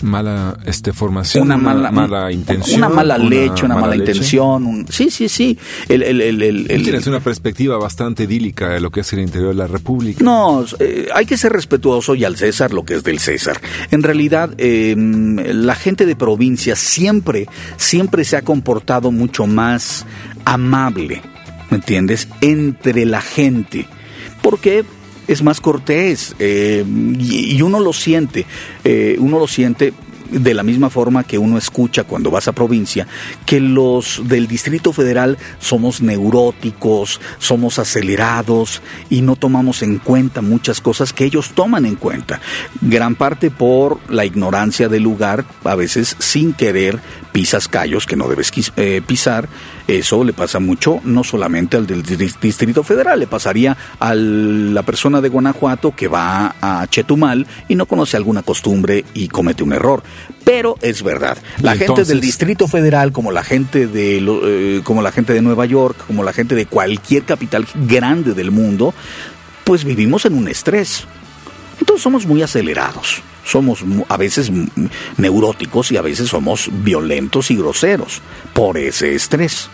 [0.03, 2.77] Mala este, formación, una mala, mala intención.
[2.77, 6.83] una mala leche, una mala, intención, un- sí, sí, sí, el, el, el, el- el-
[6.83, 10.23] Tienes una perspectiva bastante idílica de lo que es el interior de la República.
[10.23, 13.59] No, eh, hay que ser respetuoso y al César lo que es del César.
[13.91, 20.05] En realidad, eh, la gente de provincia siempre, siempre se ha comportado mucho más
[20.45, 21.21] amable,
[21.69, 22.27] ¿me entiendes?
[22.41, 23.87] Entre la gente.
[24.41, 24.83] Porque
[25.27, 28.45] es más cortés eh, y, uno lo siente,
[28.83, 29.93] eh, uno lo siente
[30.33, 33.07] de la misma forma que uno escucha cuando vas a provincia,
[33.45, 40.81] que los del Distrito Federal somos neuróticos, somos acelerados y no tomamos en cuenta muchas
[40.81, 42.41] cosas que ellos toman en cuenta.
[42.81, 46.99] Gran parte por la ignorancia del lugar, a veces sin querer
[47.31, 49.49] pisas callos que no debes eh, pisar.
[49.87, 54.81] Eso le pasa mucho, no solamente al del Distri- Distrito Federal, le pasaría a la
[54.83, 59.73] persona de Guanajuato que va a Chetumal y no conoce alguna costumbre y comete un
[59.73, 60.01] error.
[60.45, 65.11] Pero es verdad, la gente del Distrito Federal, como la gente de eh, como la
[65.11, 68.93] gente de Nueva York, como la gente de cualquier capital grande del mundo,
[69.65, 71.03] pues vivimos en un estrés.
[71.79, 74.51] Entonces somos muy acelerados, somos a veces
[75.17, 78.21] neuróticos y a veces somos violentos y groseros
[78.53, 79.69] por ese estrés.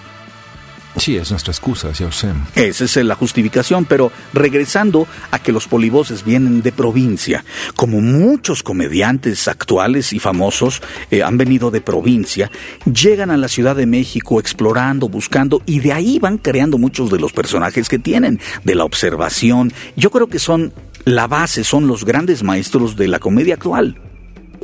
[0.98, 2.30] Sí, es nuestra excusa, ya sé.
[2.56, 8.64] Esa es la justificación, pero regresando a que los polivoces vienen de provincia, como muchos
[8.64, 12.50] comediantes actuales y famosos eh, han venido de provincia,
[12.92, 17.20] llegan a la Ciudad de México explorando, buscando, y de ahí van creando muchos de
[17.20, 19.72] los personajes que tienen, de la observación.
[19.96, 20.74] Yo creo que son
[21.06, 24.02] la base, son los grandes maestros de la comedia actual.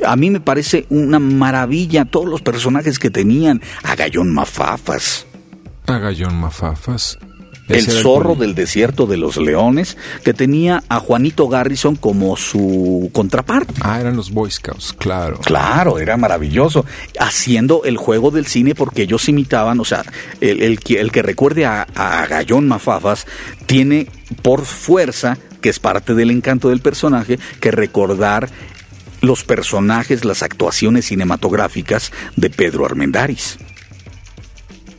[0.06, 5.28] A mí me parece una maravilla todos los personajes que tenían, a Gallón Mafafas.
[5.88, 7.18] A Gallón Mafafas.
[7.68, 13.74] El zorro del desierto de los leones, que tenía a Juanito Garrison como su contraparte.
[13.82, 15.40] Ah, eran los Boy Scouts, claro.
[15.40, 16.86] Claro, era maravilloso.
[17.20, 20.04] Haciendo el juego del cine porque ellos imitaban, o sea,
[20.42, 23.26] el, el que recuerde a, a Gallón Mafafas
[23.66, 24.08] tiene
[24.44, 28.50] por fuerza, que es parte del encanto del personaje, que recordar
[29.22, 33.58] los personajes, las actuaciones cinematográficas de Pedro Armendáriz.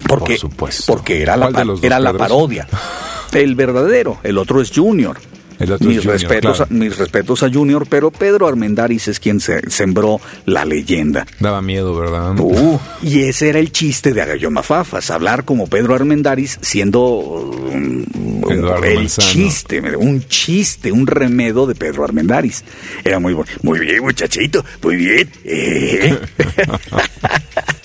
[0.09, 0.93] Porque, Por supuesto.
[0.93, 2.69] porque era la, ¿Cuál de pa- los dos era la parodia.
[3.33, 5.19] El verdadero, el otro es Junior.
[5.59, 6.75] El otro mis, Junior, respetos claro.
[6.75, 11.27] mis respetos a Junior, pero Pedro Armendáriz es quien se, sembró la leyenda.
[11.41, 12.35] Daba miedo, ¿verdad?
[12.39, 18.05] Uh, y ese era el chiste de Agallón Mafafas, hablar como Pedro Armendáriz siendo um,
[18.51, 19.29] Eduardo el Manzano.
[19.29, 22.65] chiste, un chiste, un remedo de Pedro Armendáriz.
[23.05, 23.51] Era muy bueno.
[23.63, 25.31] Muy bien, muchachito, muy bien.
[25.45, 26.19] Eh.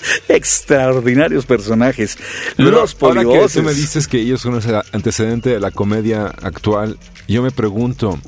[0.28, 2.18] Extraordinarios personajes.
[2.56, 3.52] Pero Los ahora que polivoces.
[3.54, 8.18] tú me dices que ellos son el antecedente de la comedia actual, yo me pregunto,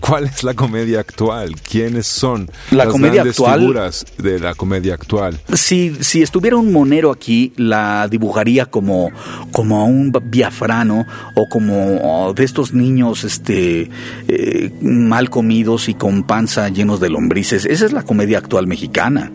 [0.00, 1.54] ¿cuál es la comedia actual?
[1.62, 5.38] ¿Quiénes son La las comedia grandes actual- figuras de la comedia actual?
[5.54, 9.12] Si, si estuviera un monero aquí, la dibujaría como,
[9.52, 13.90] como a un biafrano o como de estos niños este,
[14.26, 17.64] eh, mal comidos y con panza llenos de lombrices.
[17.64, 19.30] Esa es la comedia actual mexicana.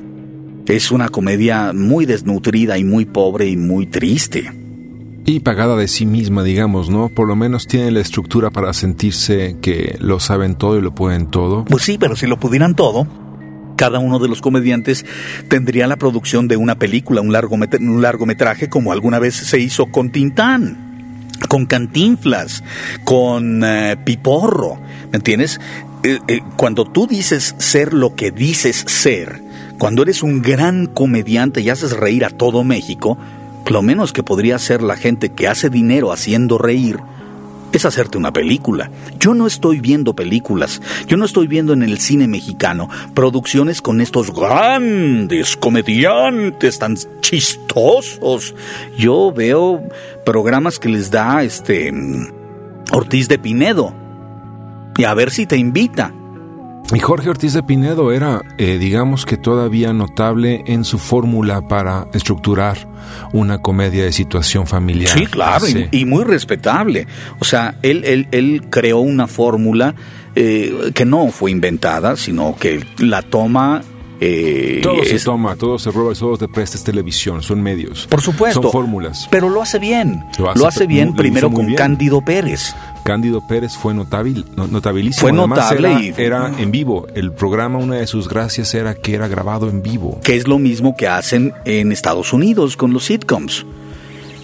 [0.68, 4.52] es una comedia muy desnutrida y muy pobre y muy triste.
[5.26, 7.10] Y pagada de sí misma, digamos, ¿no?
[7.10, 11.28] Por lo menos tiene la estructura para sentirse que lo saben todo y lo pueden
[11.28, 11.64] todo.
[11.66, 13.08] Pues sí, pero si lo pudieran todo,
[13.78, 15.06] cada uno de los comediantes
[15.48, 20.12] tendría la producción de una película, un, un largometraje, como alguna vez se hizo con
[20.12, 20.92] Tintán
[21.48, 22.64] con Cantinflas,
[23.04, 24.78] con eh, Piporro,
[25.12, 25.60] ¿me entiendes?
[26.04, 29.42] Eh, eh, cuando tú dices ser lo que dices ser,
[29.78, 33.18] cuando eres un gran comediante y haces reír a todo México,
[33.68, 37.00] lo menos que podría hacer la gente que hace dinero haciendo reír
[37.74, 38.92] es hacerte una película.
[39.20, 44.00] Yo no estoy viendo películas, yo no estoy viendo en el cine mexicano producciones con
[44.00, 48.56] estos grandes comediantes tan chistosos.
[48.98, 49.82] Yo veo
[50.26, 51.92] programas que les da este
[52.92, 53.94] Ortiz de Pinedo.
[54.96, 56.14] Y a ver si te invita.
[56.94, 62.08] Y Jorge Ortiz de Pinedo era, eh, digamos que todavía notable en su fórmula para
[62.14, 62.88] estructurar
[63.32, 65.18] una comedia de situación familiar.
[65.18, 67.08] Sí, claro, Y, muy respetable.
[67.40, 69.96] O sea, él, él, él creó una fórmula
[70.36, 73.82] eh, que no fue inventada, sino que la toma
[74.26, 78.08] eh, todo se toma, todo se roba, todo te presta es televisión, son medios.
[78.08, 78.62] Por supuesto.
[78.62, 79.28] Son fórmulas.
[79.30, 80.24] Pero lo hace bien.
[80.38, 82.74] Lo hace, bien primero con Cándido Pérez.
[83.04, 85.22] Cándido Pérez fue notabil, notabilísimo.
[85.22, 87.08] Fue notable era, y era en vivo.
[87.14, 90.20] El programa, una de sus gracias era que era grabado en vivo.
[90.24, 93.66] Que es lo mismo que hacen en Estados Unidos con los sitcoms.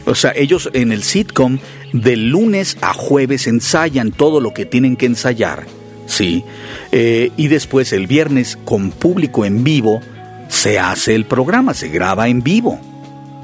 [0.06, 1.60] O sea, ellos en el sitcom
[1.94, 5.66] de lunes a jueves ensayan todo lo que tienen que ensayar,
[6.08, 6.44] ¿sí?
[6.92, 10.02] Eh, y después el viernes con público en vivo
[10.48, 12.80] se hace el programa, se graba en vivo.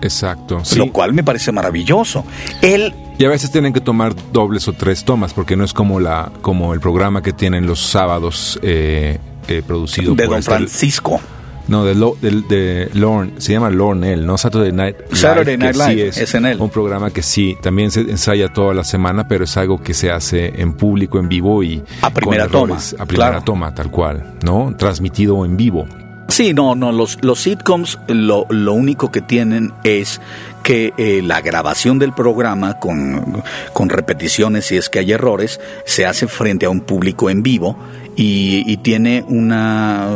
[0.05, 0.61] Exacto.
[0.75, 2.23] Lo cual me parece maravilloso.
[2.61, 5.99] Él y a veces tienen que tomar dobles o tres tomas, porque no es como
[5.99, 11.19] la como el programa que tienen los sábados eh, eh producido de Don este Francisco.
[11.67, 14.37] No, de, de, de, Lorne, se llama Lorne él, ¿no?
[14.37, 15.15] Saturday Night Live.
[15.15, 16.61] Saturday Night Live, es, en él.
[16.61, 20.11] Un programa que sí, también se ensaya toda la semana, pero es algo que se
[20.11, 21.81] hace en público, en vivo y...
[22.03, 22.77] A primera toma.
[22.99, 24.75] A primera toma, tal cual, ¿no?
[24.77, 25.87] Transmitido en vivo.
[26.35, 30.19] Sí, no, no, los, los sitcoms lo, lo único que tienen es
[30.63, 36.05] que eh, la grabación del programa con, con, repeticiones, si es que hay errores, se
[36.05, 37.77] hace frente a un público en vivo
[38.17, 40.09] y, y tiene una...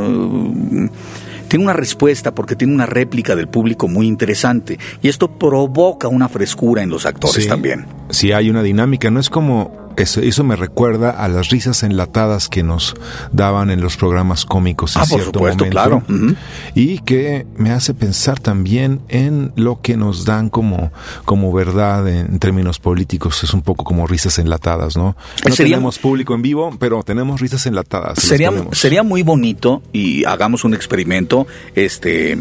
[1.47, 6.27] tiene una respuesta porque tiene una réplica del público muy interesante y esto provoca una
[6.27, 7.85] frescura en los actores también.
[8.09, 12.63] Sí, hay una dinámica, no es como eso, me recuerda a las risas enlatadas que
[12.63, 12.95] nos
[13.31, 16.05] daban en los programas cómicos en ah, cierto por supuesto, momento.
[16.05, 16.35] Claro.
[16.73, 20.91] Y que me hace pensar también en lo que nos dan como,
[21.25, 23.43] como verdad en términos políticos.
[23.43, 25.15] Es un poco como risas enlatadas, ¿no?
[25.47, 28.19] No tenemos público en vivo, pero tenemos risas enlatadas.
[28.19, 32.37] Sería, sería muy bonito, y hagamos un experimento, este,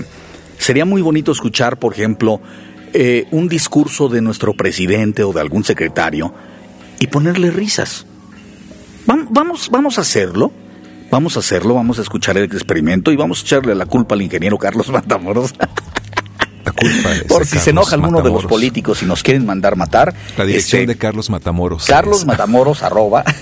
[0.59, 2.41] sería muy bonito escuchar, por ejemplo,
[2.93, 6.33] eh, un discurso de nuestro presidente o de algún secretario
[6.99, 8.07] y ponerle risas.
[9.07, 10.53] Vamos, vamos a hacerlo.
[11.11, 14.21] Vamos a hacerlo, vamos a escuchar el experimento y vamos a echarle la culpa al
[14.21, 15.55] ingeniero Carlos Matamoros.
[16.65, 19.75] La culpa es Por si se enoja alguno de los políticos y nos quieren mandar
[19.75, 20.15] matar.
[20.37, 21.87] La dirección este, de Carlos Matamoros.
[21.87, 23.25] Carlos Matamoros, arroba.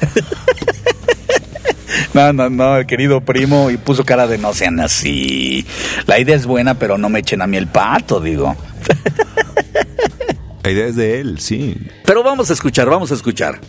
[2.15, 5.67] No, no, no, el querido primo, y puso cara de no sean así.
[6.07, 8.57] La idea es buena, pero no me echen a mí el pato, digo.
[10.67, 11.77] La idea es de él, sí.
[12.05, 13.61] Pero vamos a escuchar, vamos a escuchar.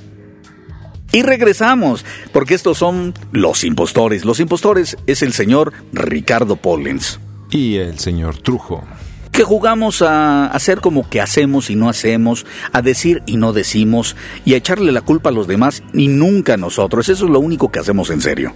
[1.12, 4.26] Y regresamos, porque estos son los impostores.
[4.26, 7.20] Los impostores es el señor Ricardo Pollens.
[7.52, 8.84] Y el señor Trujo.
[9.32, 14.16] Que jugamos a hacer como que hacemos y no hacemos, a decir y no decimos,
[14.44, 17.10] y a echarle la culpa a los demás y nunca a nosotros.
[17.10, 18.56] Eso es lo único que hacemos en serio.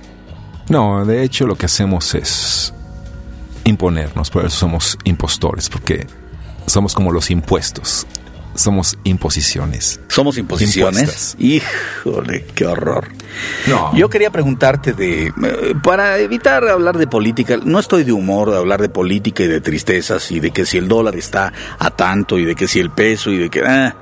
[0.67, 2.73] No, de hecho lo que hacemos es
[3.65, 6.07] imponernos, por eso somos impostores, porque
[6.65, 8.07] somos como los impuestos
[8.55, 9.99] somos imposiciones.
[10.07, 11.35] ¿Somos imposiciones?
[11.39, 13.07] Híjole, qué horror.
[13.67, 13.95] No.
[13.95, 15.33] Yo quería preguntarte de, eh,
[15.83, 19.61] para evitar hablar de política, no estoy de humor de hablar de política y de
[19.61, 22.91] tristezas y de que si el dólar está a tanto y de que si el
[22.91, 23.61] peso y de que...
[23.61, 23.95] Ah,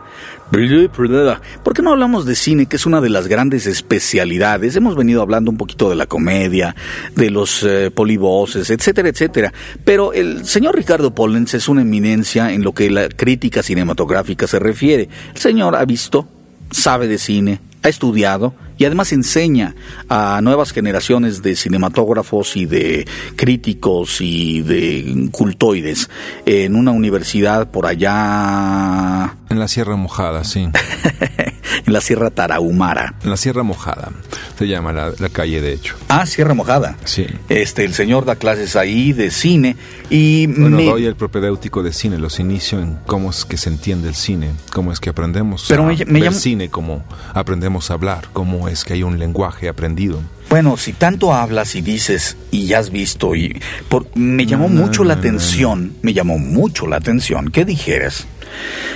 [1.63, 4.75] ¿Por qué no hablamos de cine, que es una de las grandes especialidades?
[4.75, 6.75] Hemos venido hablando un poquito de la comedia,
[7.15, 9.53] de los eh, polivoces, etcétera, etcétera.
[9.85, 14.57] Pero el señor Ricardo Pollens es una eminencia en lo que la crítica cinematográfica se
[14.57, 15.07] refiere.
[15.35, 16.27] El señor ha visto,
[16.71, 19.75] sabe de cine, ha estudiado y además enseña
[20.09, 23.05] a nuevas generaciones de cinematógrafos y de
[23.35, 26.09] críticos y de cultoides
[26.47, 30.61] en una universidad por allá En la Sierra Mojada, sí.
[31.85, 33.15] en la Sierra Tarahumara.
[33.23, 34.11] En la Sierra Mojada
[34.57, 35.95] se llama la, la calle, de hecho.
[36.07, 36.97] Ah, Sierra Mojada.
[37.05, 37.25] Sí.
[37.49, 39.75] Este, el señor da clases ahí de cine
[40.09, 43.69] y Bueno, me- doy el propedéutico de cine, los inicio en cómo es que se
[43.69, 47.03] entiende el cine, cómo es que aprendemos Pero a me me ver cine, cómo
[47.33, 50.21] aprendemos a hablar, cómo es que hay un lenguaje aprendido.
[50.49, 55.03] Bueno, si tanto hablas y dices y ya has visto y por- me llamó mucho
[55.03, 58.25] la atención, me llamó mucho la atención que dijeras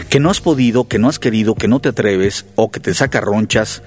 [0.10, 2.94] que no has podido, que no has querido, que no te atreves o que te
[2.94, 3.82] saca ronchas.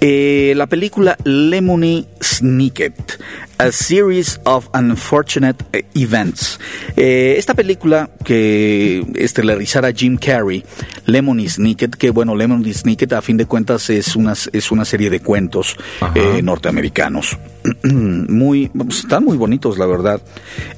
[0.00, 3.18] eh, la película Lemony Snicket,
[3.58, 6.60] A Series of Unfortunate eh, Events.
[6.96, 10.64] Eh, esta película que estelarizara Jim Carrey,
[11.06, 15.10] Lemony Snicket, que bueno, Lemony Snicket a fin de cuentas es una, es una serie
[15.10, 15.76] de cuentos
[16.14, 17.38] eh, norteamericanos.
[17.82, 20.20] muy, están muy bonitos, la verdad.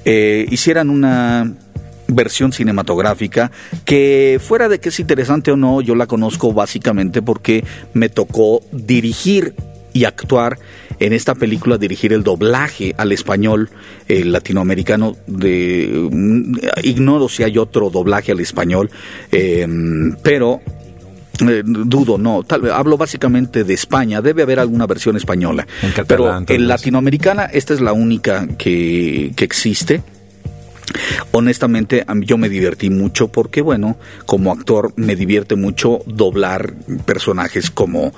[0.05, 1.53] Hicieran una
[2.09, 3.51] versión cinematográfica
[3.85, 8.63] que fuera de que es interesante o no, yo la conozco básicamente porque me tocó
[8.73, 9.55] dirigir
[9.93, 10.59] y actuar
[11.01, 13.71] en esta película, dirigir el doblaje al español
[14.09, 18.91] eh, latinoamericano de mm, ignoro si hay otro doblaje al español,
[19.31, 19.67] eh,
[20.23, 20.61] pero
[21.41, 22.43] eh, dudo, no.
[22.43, 24.21] Tal vez hablo básicamente de España.
[24.21, 25.67] Debe haber alguna versión española.
[25.83, 30.03] En catalán, Pero en latinoamericana esta es la única que, que existe.
[31.33, 36.75] Honestamente, yo me divertí mucho porque, bueno, como actor me divierte mucho doblar
[37.05, 38.13] personajes como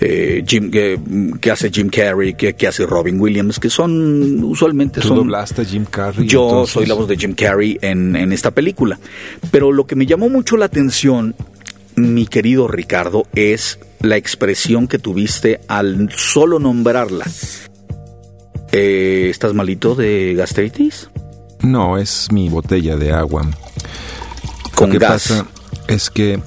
[0.00, 0.98] eh, Jim, que,
[1.40, 5.62] que hace Jim Carrey, que, que hace Robin Williams, que son usualmente ¿Tú son doblaste
[5.62, 6.26] a Jim Carrey?
[6.26, 6.74] yo entonces?
[6.74, 8.98] soy la voz de Jim Carrey en, en esta película.
[9.50, 11.34] Pero lo que me llamó mucho la atención,
[11.96, 17.26] mi querido Ricardo, es la expresión que tuviste al solo nombrarla.
[18.72, 21.08] Eh, ¿Estás malito de gastritis?
[21.64, 23.42] No, es mi botella de agua.
[24.74, 25.28] Con lo que gas.
[25.28, 25.46] pasa
[25.88, 26.40] es que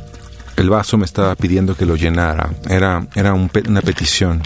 [0.57, 2.49] el vaso me estaba pidiendo que lo llenara.
[2.69, 4.41] Era, era un una petición.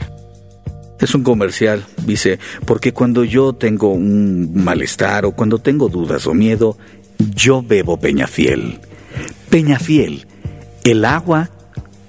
[1.00, 6.34] Es un comercial, dice, porque cuando yo tengo un malestar o cuando tengo dudas o
[6.36, 6.78] miedo,
[7.18, 8.80] yo bebo Peñafiel.
[9.50, 10.28] Peñafiel,
[10.84, 11.50] el agua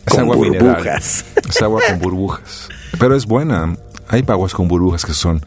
[0.07, 0.67] Es con agua mineral.
[0.69, 1.25] burbujas.
[1.49, 2.69] Es agua con burbujas.
[2.99, 3.75] Pero es buena.
[4.13, 5.45] Hay aguas con burbujas que son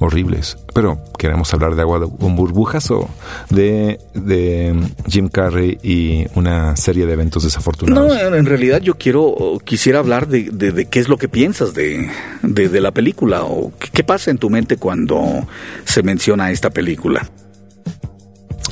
[0.00, 0.58] horribles.
[0.74, 3.08] Pero, ¿queremos hablar de agua con burbujas o
[3.48, 8.20] de, de Jim Carrey y una serie de eventos No, desafortunados?
[8.20, 11.74] en en realidad yo quiero, quisiera hablar de, de- de qué es lo que piensas
[11.74, 12.10] de,
[12.42, 15.46] de- de la película o qué, qué pasa en tu mente cuando
[15.84, 17.28] se menciona esta película.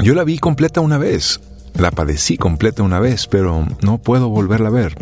[0.03, 1.40] Yo la vi completa una vez.
[1.74, 4.94] La padecí completa una vez, pero no puedo volverla a ver.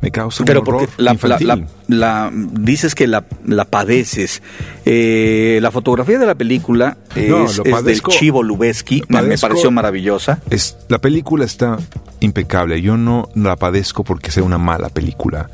[0.00, 1.48] Me causa un Pero porque la, la- infantil.
[1.48, 1.58] la-
[1.88, 4.42] la- dices que la, la padeces.
[4.84, 7.46] Eh, la fotografía de la película es, No, lo
[7.78, 8.02] es del.
[8.02, 10.40] Chivo Lubeski, me, pareció maravillosa.
[10.50, 11.78] Es, la película está
[12.20, 12.80] impecable.
[12.82, 15.48] Yo no la padezco porque sea una mala película.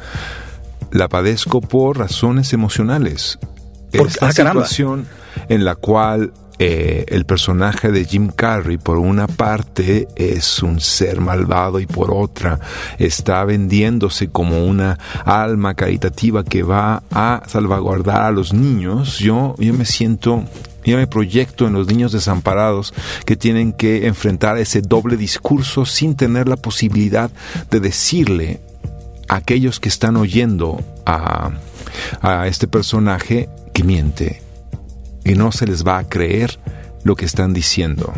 [0.92, 3.38] La padezco por razones emocionales.
[3.96, 5.06] Por- Esta ah, situación
[5.48, 11.22] en la cual eh, el personaje de Jim Carrey, por una parte, es un ser
[11.22, 12.60] malvado y por otra
[12.98, 19.18] está vendiéndose como una alma caritativa que va a salvaguardar a los niños.
[19.20, 20.44] Yo, yo me siento
[20.84, 22.92] yo me proyecto en los niños desamparados
[23.24, 27.30] que tienen que enfrentar ese doble discurso sin tener la posibilidad
[27.70, 28.60] de decirle
[29.28, 31.52] a aquellos que están oyendo a,
[32.20, 34.49] a este personaje que miente
[35.24, 36.58] y no se les va a creer
[37.04, 38.12] lo que están diciendo.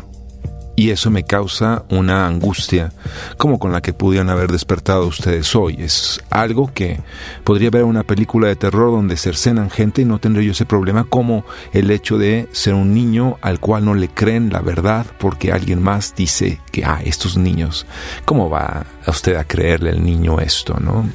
[0.74, 2.92] Y eso me causa una angustia,
[3.36, 5.76] como con la que pudieran haber despertado ustedes hoy.
[5.78, 6.98] Es algo que
[7.44, 11.04] podría ver una película de terror donde cercenan gente y no tendría yo ese problema,
[11.04, 11.44] como
[11.74, 15.82] el hecho de ser un niño al cual no le creen la verdad porque alguien
[15.82, 17.86] más dice que, ah, estos niños,
[18.24, 21.06] ¿cómo va a usted a creerle al niño esto, no?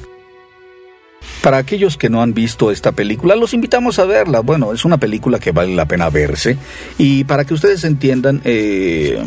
[1.42, 4.40] Para aquellos que no han visto esta película, los invitamos a verla.
[4.40, 6.58] Bueno, es una película que vale la pena verse.
[6.98, 9.18] Y para que ustedes entiendan, eh,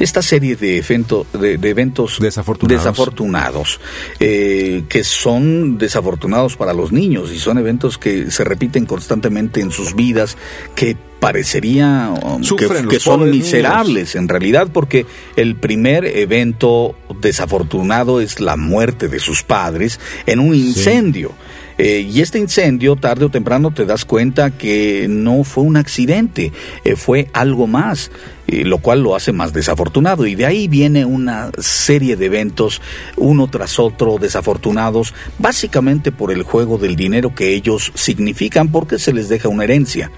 [0.00, 2.84] esta serie de, evento- de, de eventos Desafortunados.
[2.84, 3.80] desafortunados,
[4.20, 9.70] eh, que son desafortunados para los niños y son eventos que se repiten constantemente en
[9.70, 10.36] sus vidas,
[10.74, 12.42] que parecería um,
[12.88, 15.06] que, son miserables en realidad, porque
[15.36, 21.32] el primer evento desafortunado es la muerte de sus padres en un incendio.
[21.78, 26.52] Eh, y este incendio, tarde o temprano, te das cuenta que no fue un accidente,
[26.84, 28.10] eh, fue algo más.
[28.46, 30.26] Eh, lo cual lo hace más desafortunado.
[30.26, 32.80] Y de ahí viene una serie de eventos,
[33.16, 39.12] uno tras otro, desafortunados, básicamente por el juego del dinero que ellos significan porque se
[39.12, 40.10] les deja una herencia.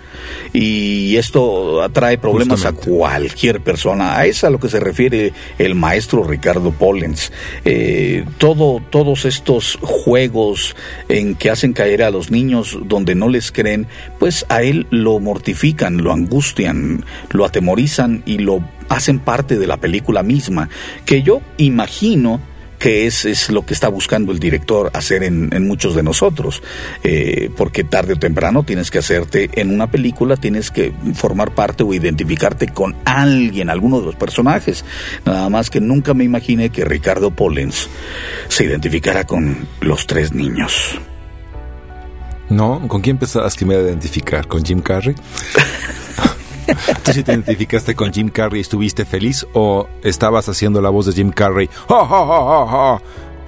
[0.53, 4.19] Y esto atrae problemas a cualquier persona.
[4.19, 7.33] A eso a lo que se refiere el maestro Ricardo Pollens.
[7.65, 10.75] Eh, todo, todos estos juegos
[11.09, 13.87] en que hacen caer a los niños donde no les creen,
[14.19, 19.77] pues a él lo mortifican, lo angustian, lo atemorizan y lo hacen parte de la
[19.77, 20.69] película misma,
[21.05, 22.41] que yo imagino
[22.79, 26.63] que es, es lo que está buscando el director hacer en, muchos de nosotros,
[27.03, 31.83] eh, porque tarde o temprano tienes que hacerte en una película, tienes que formar parte
[31.83, 34.85] o identificarte con alguien, alguno de los personajes.
[35.25, 37.89] Nada más que nunca me imaginé que Ricardo Pollens
[38.49, 40.99] se identificara con los tres niños.
[42.49, 44.47] No, ¿con quién pensabas que me iba a identificar?
[44.47, 45.17] ¿Con Jim Carrey?
[47.05, 51.07] ¿Tú sí te identificaste con Jim Carrey y estuviste feliz o estabas haciendo la voz
[51.07, 51.69] de Jim Carrey?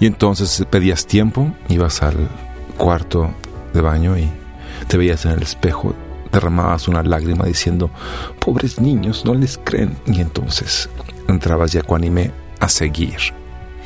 [0.01, 2.29] y entonces pedías tiempo, ibas al
[2.77, 3.31] cuarto
[3.73, 4.29] de baño y
[4.87, 5.95] te veías en el espejo,
[6.33, 7.91] derramabas una lágrima diciendo,
[8.39, 9.97] pobres niños, no les creen.
[10.07, 10.89] Y entonces
[11.29, 13.19] entrabas ya ecuánime a seguir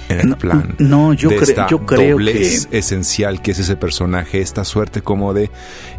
[0.08, 0.74] en el plan.
[0.78, 5.34] No, yo, de esta yo creo doblez esencial que es ese personaje, esta suerte como
[5.34, 5.50] de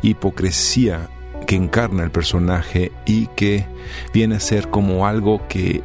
[0.02, 1.10] hipocresía
[1.56, 3.66] encarna el personaje y que
[4.14, 5.84] viene a ser como algo que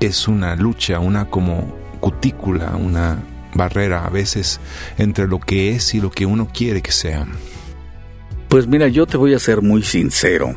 [0.00, 3.22] es una lucha, una como cutícula, una
[3.54, 4.60] barrera a veces
[4.98, 7.26] entre lo que es y lo que uno quiere que sea.
[8.48, 10.54] Pues mira, yo te voy a ser muy sincero.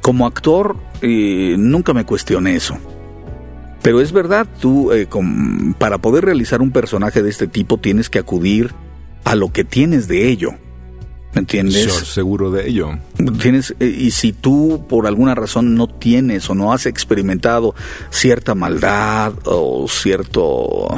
[0.00, 2.76] Como actor, eh, nunca me cuestioné eso.
[3.82, 5.08] Pero es verdad, tú eh,
[5.78, 8.72] para poder realizar un personaje de este tipo tienes que acudir
[9.24, 10.50] a lo que tienes de ello.
[11.34, 11.90] ¿Me entiendes?
[11.92, 12.98] seguro de ello.
[13.40, 17.74] Tienes, eh, y si tú por alguna razón no tienes o no has experimentado
[18.10, 20.88] cierta maldad o cierto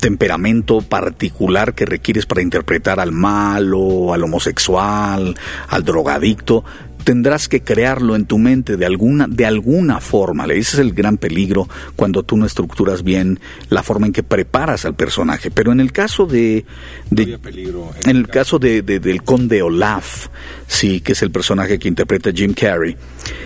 [0.00, 5.34] temperamento particular que requieres para interpretar al malo, al homosexual,
[5.68, 6.64] al drogadicto,
[7.04, 10.44] tendrás que crearlo en tu mente de alguna, de alguna forma.
[10.46, 13.40] Ese es el gran peligro cuando tú no estructuras bien
[13.70, 15.50] la forma en que preparas al personaje.
[15.50, 16.64] Pero en el caso de,
[17.10, 20.28] en, el caso de, del conde Olaf,
[20.66, 22.96] sí, que es el personaje que interpreta Jim Carrey,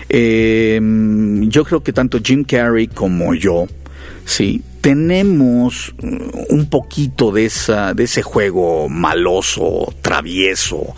[0.09, 3.67] em, yo creo que tanto Jim Carrey como yo,
[4.25, 5.95] sí, tenemos
[6.49, 10.93] un poquito de, esa, de ese juego maloso, travieso,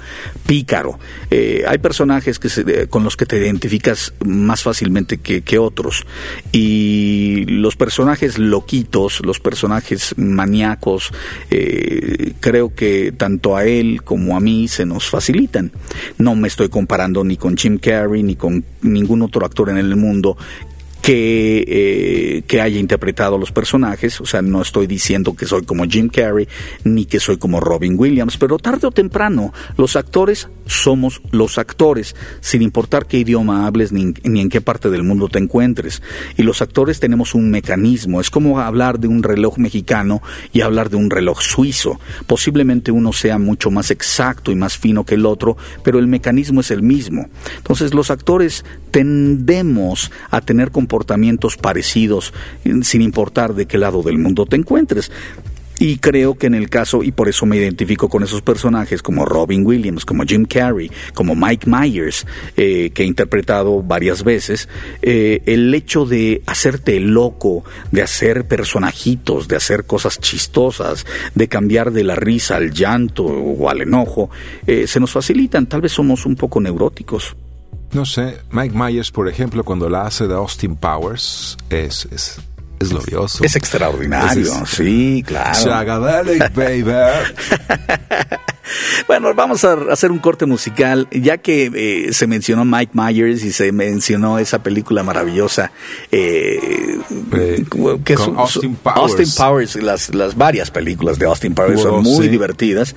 [0.48, 0.98] pícaro.
[1.30, 6.04] Eh, hay personajes que con los que te identificas más fácilmente que, otros.
[6.52, 11.12] Y los personajes loquitos, los personajes maníacos,
[11.52, 15.72] eh, creo que tanto a él como a mí se nos facilitan.
[16.18, 19.96] No me estoy comparando ni con Jim Carrey ni con ningún otro actor en el
[19.96, 20.38] mundo
[21.06, 25.86] que, eh, que haya interpretado los personajes, o sea, no estoy diciendo que soy como
[25.86, 26.48] Jim Carrey
[26.84, 32.16] ni que soy como Robin Williams, pero tarde o temprano los actores somos los actores,
[32.40, 36.02] sin importar qué idioma hables ni, ni en qué parte del mundo te encuentres.
[36.38, 40.90] Y los actores tenemos un mecanismo, es como hablar de un reloj mexicano y hablar
[40.90, 42.00] de un reloj suizo.
[42.26, 46.62] Posiblemente uno sea mucho más exacto y más fino que el otro, pero el mecanismo
[46.62, 47.30] es el mismo.
[47.58, 50.95] Entonces los actores tendemos a tener comportamientos
[51.62, 52.34] parecidos
[52.84, 55.12] sin importar de qué lado del mundo te encuentres.
[55.78, 59.26] Y creo que en el caso, y por eso me identifico con esos personajes como
[59.26, 62.26] Robin Williams, como Jim Carrey, como Mike Myers,
[62.56, 64.70] eh, que he interpretado varias veces,
[65.02, 71.92] eh, el hecho de hacerte loco, de hacer personajitos, de hacer cosas chistosas, de cambiar
[71.92, 74.30] de la risa al llanto o al enojo,
[74.66, 75.68] eh, se nos facilitan.
[75.68, 77.36] Tal vez somos un poco neuróticos.
[77.96, 82.38] No sé, Mike Myers, por ejemplo, cuando la hace de Austin Powers, es, es,
[82.78, 83.42] es glorioso.
[83.42, 85.58] Es extraordinario, sí, claro.
[86.54, 86.84] baby.
[89.08, 93.54] bueno, vamos a hacer un corte musical, ya que eh, se mencionó Mike Myers y
[93.54, 95.72] se mencionó esa película maravillosa
[96.12, 97.00] eh,
[98.04, 99.00] que es, Austin Powers.
[99.00, 102.94] Austin Powers, las, las varias películas de Austin Powers son muy divertidas,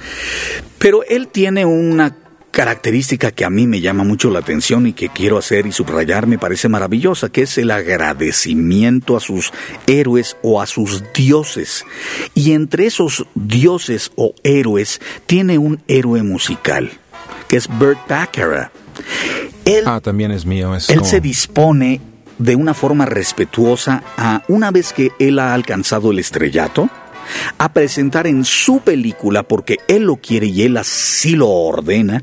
[0.81, 2.17] pero él tiene una
[2.51, 6.27] característica que a mí me llama mucho la atención y que quiero hacer y subrayar
[6.27, 9.53] me parece maravillosa, que es el agradecimiento a sus
[9.87, 11.85] héroes o a sus dioses.
[12.35, 16.91] Y entre esos dioses o héroes tiene un héroe musical,
[17.49, 18.71] que es Bert Baccarat.
[19.65, 20.75] Él, ah, también es mío.
[20.75, 22.01] él se dispone
[22.39, 26.89] de una forma respetuosa a una vez que él ha alcanzado el estrellato,
[27.59, 32.23] a presentar en su película, porque él lo quiere y él así lo ordena,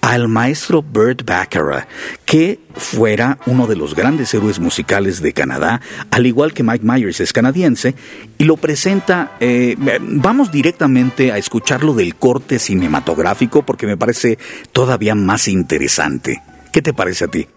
[0.00, 1.88] al maestro Burt Bacharach,
[2.24, 5.80] que fuera uno de los grandes héroes musicales de Canadá,
[6.10, 7.96] al igual que Mike Myers es canadiense,
[8.38, 14.38] y lo presenta, eh, vamos directamente a escucharlo del corte cinematográfico porque me parece
[14.70, 16.40] todavía más interesante.
[16.72, 17.48] ¿Qué te parece a ti?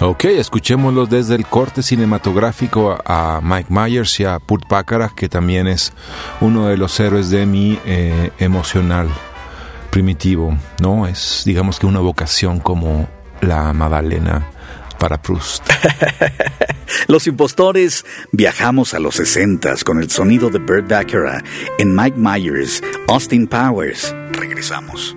[0.00, 5.68] Ok, escuchémoslo desde el corte cinematográfico a Mike Myers y a Put Bacharach, que también
[5.68, 5.92] es
[6.40, 9.08] uno de los héroes de mi eh, emocional
[9.90, 11.06] primitivo, ¿no?
[11.06, 13.08] Es, digamos que una vocación como
[13.40, 14.44] la Madalena
[14.98, 15.64] para Proust.
[17.06, 21.44] los impostores viajamos a los 60 con el sonido de Burt Bacharach
[21.78, 24.12] en Mike Myers, Austin Powers.
[24.32, 25.16] Regresamos.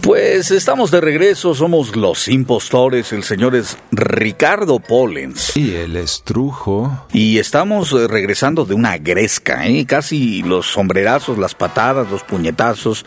[0.00, 5.56] Pues estamos de regreso, somos los impostores, el señor es Ricardo Pollens.
[5.56, 7.06] Y el estrujo.
[7.12, 9.84] Y estamos eh, regresando de una gresca, ¿eh?
[9.86, 13.04] casi los sombrerazos, las patadas, los puñetazos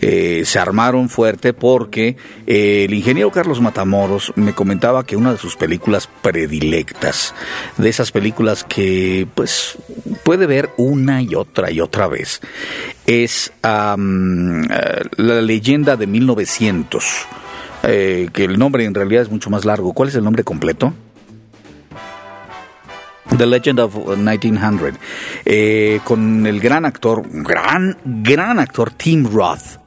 [0.00, 5.38] eh, se armaron fuerte porque eh, el ingeniero Carlos Matamoros me comentaba que una de
[5.38, 7.34] sus películas predilectas,
[7.76, 9.76] de esas películas que pues
[10.24, 12.40] puede ver una y otra y otra vez,
[13.06, 13.96] es eh,
[15.16, 17.04] la leyenda de 1900,
[17.82, 19.92] eh, que el nombre en realidad es mucho más largo.
[19.92, 20.92] ¿Cuál es el nombre completo?
[23.36, 24.94] The Legend of 1900,
[25.44, 29.79] eh, con el gran actor, gran, gran actor Tim Roth.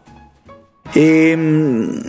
[0.96, 2.04] Eh,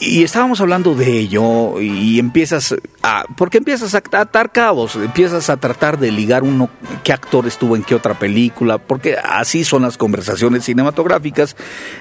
[0.00, 5.56] y estábamos hablando de ello y empiezas a, porque empiezas a atar cabos, empiezas a
[5.56, 6.68] tratar de ligar uno
[7.04, 11.56] qué actor estuvo en qué otra película, porque así son las conversaciones cinematográficas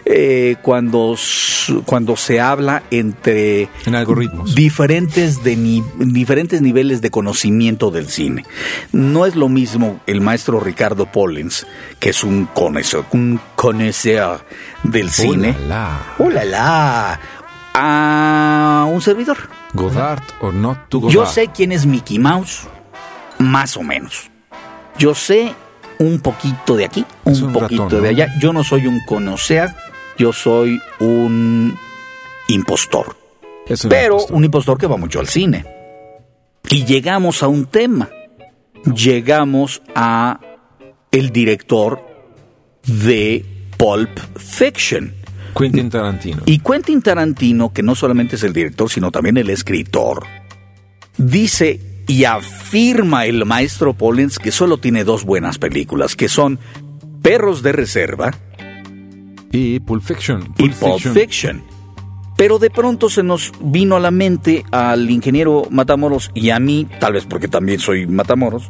[0.05, 1.15] eh, cuando,
[1.85, 4.55] cuando se habla entre En algoritmos.
[4.55, 8.43] diferentes, de ni- diferentes niveles de conocimiento del cine.
[8.91, 11.67] No es lo mismo el maestro Ricardo Pollens,
[11.99, 14.41] que es un conocedor, un conocedor
[14.83, 15.55] del cine.
[15.57, 16.15] Oh, la.
[16.17, 17.19] ¡Oh, la, la!
[17.73, 19.37] A un servidor.
[19.73, 21.13] Godard o not to Godard.
[21.13, 22.67] Yo sé quién es Mickey Mouse,
[23.39, 24.29] más o menos.
[24.99, 25.55] Yo sé
[25.97, 28.07] un poquito de aquí, un, poquito ratón, de ¿no?
[28.09, 28.33] allá.
[28.37, 29.73] Yo no soy un conocer,
[30.17, 31.79] yo soy un
[32.49, 33.15] impostor.
[33.65, 34.35] Es un Pero impostor.
[34.35, 35.65] un impostor que va mucho al cine.
[36.69, 38.09] Y llegamos a un tema.
[38.93, 40.41] Llegamos a
[41.11, 42.05] el director
[42.85, 43.52] de
[43.83, 45.13] Pulp Fiction.
[45.57, 46.41] Quentin Tarantino.
[46.45, 50.23] Y Quentin Tarantino, que no solamente es el director, sino también el escritor,
[51.17, 56.59] dice y afirma el maestro Pollens que solo tiene dos buenas películas, que son
[57.21, 58.31] Perros de Reserva
[59.51, 60.53] Y Pulp Fiction.
[60.57, 61.61] y Pulp Fiction.
[62.37, 66.87] Pero de pronto se nos vino a la mente al ingeniero Matamoros y a mí,
[67.01, 68.69] tal vez porque también soy Matamoros,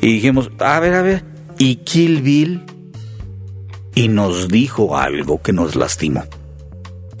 [0.00, 1.24] y dijimos, a ver, a ver,
[1.58, 2.62] ¿y Kill Bill?
[3.94, 6.24] Y nos dijo algo que nos lastimó.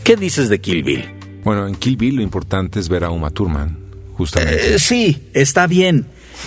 [0.04, 1.04] ¿Qué dices de Kill Bill?
[1.44, 3.78] Bueno, en Kill Bill lo importante es ver a Uma Thurman,
[4.14, 4.74] justamente.
[4.74, 6.06] Eh, sí, está bien.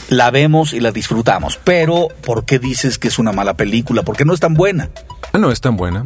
[0.10, 4.04] La vemos y la disfrutamos, pero ¿por qué dices que es una mala película?
[4.04, 4.90] Porque no es tan buena.
[5.32, 6.04] Ah, no es tan buena,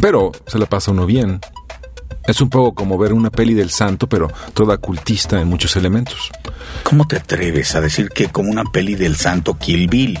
[0.00, 1.40] pero se la pasa uno bien.
[2.26, 6.30] Es un poco como ver una peli del santo, pero toda cultista en muchos elementos.
[6.82, 10.20] ¿Cómo te atreves a decir que como una peli del santo Kill Bill?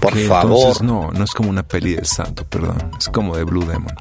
[0.00, 0.58] Por favor.
[0.58, 2.90] Entonces, no, no es como una peli del santo, perdón.
[2.98, 3.94] Es como de Blue Demon.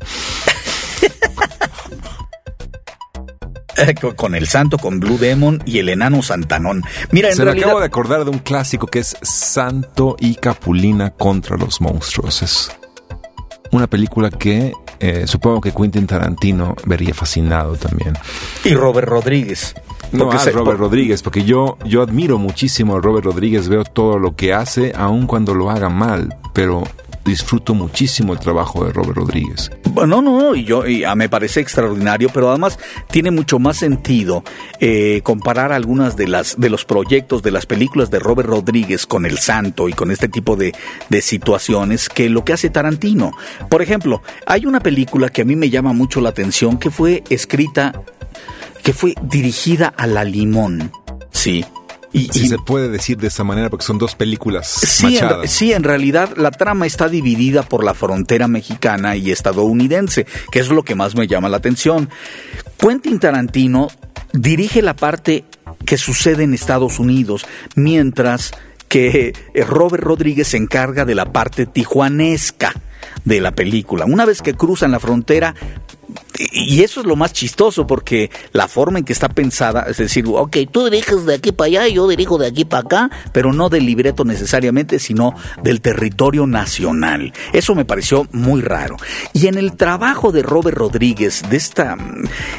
[3.77, 6.81] Eh, con- el santo, con Blue Demon y el enano Santanón.
[7.11, 7.65] Mira, en Se me realidad...
[7.67, 12.41] acabo de acordar de un clásico que es Santo y Capulina contra los monstruos.
[12.41, 12.71] Es
[13.71, 14.71] una película que
[15.01, 18.17] eh, supongo que Quentin Tarantino vería fascinado también.
[18.63, 19.75] Y Robert Rodríguez.
[20.11, 23.83] No, Porque ah, Robert por- Rodríguez, porque yo, yo admiro muchísimo a Robert Rodríguez, veo
[23.83, 26.83] todo lo que hace, aun cuando lo haga mal, pero
[27.25, 29.71] disfruto muchísimo el trabajo de Robert Rodríguez.
[29.95, 32.77] No, no, no, y yo y, ah, me parece extraordinario, pero además
[33.09, 34.43] tiene mucho más sentido
[34.79, 39.25] eh, comparar algunas de las de los proyectos de las películas de Robert Rodríguez con
[39.25, 40.75] El Santo y con este tipo de,
[41.09, 43.31] de situaciones que lo que hace Tarantino.
[43.71, 47.23] Por ejemplo, hay una película que a mí me llama mucho la atención que fue
[47.31, 48.01] escrita,
[48.85, 50.91] que fue dirigida a la limón,
[51.31, 51.65] sí.
[52.13, 55.47] Y, Si y- se puede decir de esa manera, porque son dos películas Sí en,
[55.49, 60.69] sí, en realidad la trama está dividida por la frontera mexicana y estadounidense, que es
[60.69, 62.09] lo que más me llama la atención.
[62.77, 63.89] Quentin Tarantino
[64.31, 65.43] dirige la parte
[65.85, 68.51] que sucede en Estados Unidos, mientras
[68.87, 72.71] que eh, Robert Rodríguez se encarga de la parte tijuanesca
[73.25, 74.05] de la película.
[74.05, 75.55] Una vez que cruzan la frontera,
[76.51, 80.25] y eso es lo más chistoso porque la forma en que está pensada, es decir,
[80.27, 83.69] ok, tú diriges de aquí para allá, yo dirijo de aquí para acá, pero no
[83.69, 87.33] del libreto necesariamente, sino del territorio nacional.
[87.53, 88.97] Eso me pareció muy raro.
[89.33, 91.97] Y en el trabajo de Robert Rodríguez, de esta,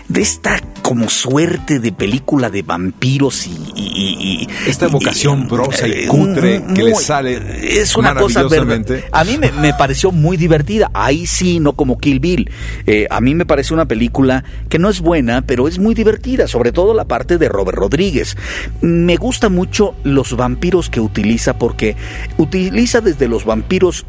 [0.08, 3.50] de esta como suerte de película de vampiros y...
[3.74, 9.04] y- y- Esta vocación brosa y eh, cutre que le sale es una cosa verde-
[9.12, 10.90] a mí me, me pareció muy divertida.
[10.94, 12.50] Ahí sí, no como Kill Bill.
[12.86, 16.46] Eh, a mí me parece una película que no es buena, pero es muy divertida,
[16.46, 18.36] sobre todo la parte de Robert Rodríguez.
[18.80, 21.96] Me gusta mucho los vampiros que utiliza porque
[22.38, 24.06] utiliza desde los vampiros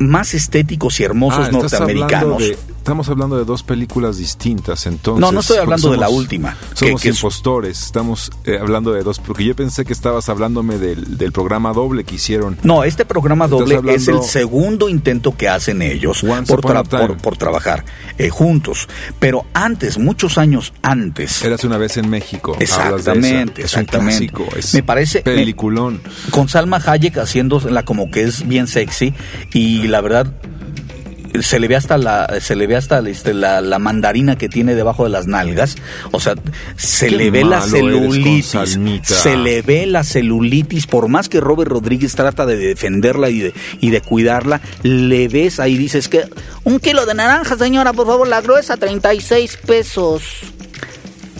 [0.00, 2.12] más estéticos y hermosos Ah, norteamericanos.
[2.12, 5.20] hablando de- estamos hablando de dos películas distintas, entonces.
[5.20, 8.92] No, no estoy hablando de la última, que- Somos que es- impostores, estamos eh, hablando
[8.92, 12.56] de dos, porque yo pensé que estabas hablándome del, del programa doble que hicieron.
[12.62, 17.36] No, este programa doble es el segundo intento que hacen ellos por, tra- por, por
[17.36, 17.84] trabajar
[18.18, 18.88] eh, juntos.
[19.18, 22.56] Pero antes, muchos años antes, Eras una vez en México.
[22.58, 24.28] Exactamente, Es un exactamente.
[24.32, 26.00] clásico, es Me parece- me- Peliculón.
[26.30, 29.12] con Salma Hayek haciéndola como que es bien sexy
[29.52, 30.26] y la verdad
[31.42, 34.74] se le ve hasta la se le ve hasta este, la, la mandarina que tiene
[34.74, 35.76] debajo de las nalgas.
[36.10, 36.34] O sea
[36.76, 38.56] se Qué le ve la celulitis.
[39.04, 40.86] Se le ve la celulitis.
[40.88, 45.60] Por más que Robert Rodríguez trata de defenderla y de, y de cuidarla le ves
[45.60, 46.24] ahí dices que
[46.64, 50.22] un kilo de naranja señora por favor la gruesa 36 pesos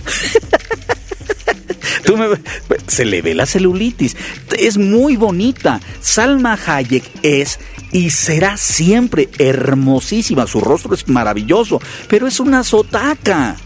[2.05, 2.29] Tú me-
[2.87, 4.17] se le ve la celulitis.
[4.59, 5.81] Es muy bonita.
[6.01, 7.59] Salma Hayek es
[7.93, 10.47] y será siempre hermosísima.
[10.47, 13.57] Su rostro es maravilloso, pero es una sotaca.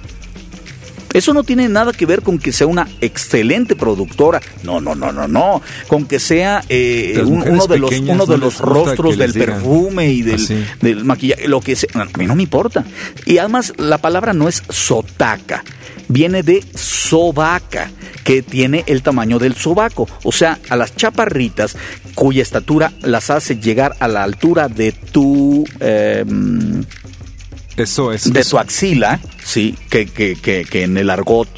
[1.12, 4.40] Eso no tiene nada que ver con que sea una excelente productora.
[4.64, 5.62] No, no, no, no, no.
[5.86, 9.48] Con que sea eh, un- uno de los, uno de no los rostros del digan
[9.60, 10.64] perfume y del, así.
[10.80, 11.88] del maquillaje, lo que sea.
[11.94, 12.84] A mí no me importa.
[13.26, 15.62] Y además, la palabra no es sotaca,
[16.08, 17.92] viene de sobaca,
[18.24, 20.08] que tiene el tamaño del sobaco.
[20.24, 21.76] O sea, a las chaparritas,
[22.14, 25.64] cuya estatura las hace llegar a la altura de tu.
[25.80, 26.84] em,
[27.76, 28.32] Eso es.
[28.32, 31.48] de eso- su axila, sí, que, que, que, que en el argot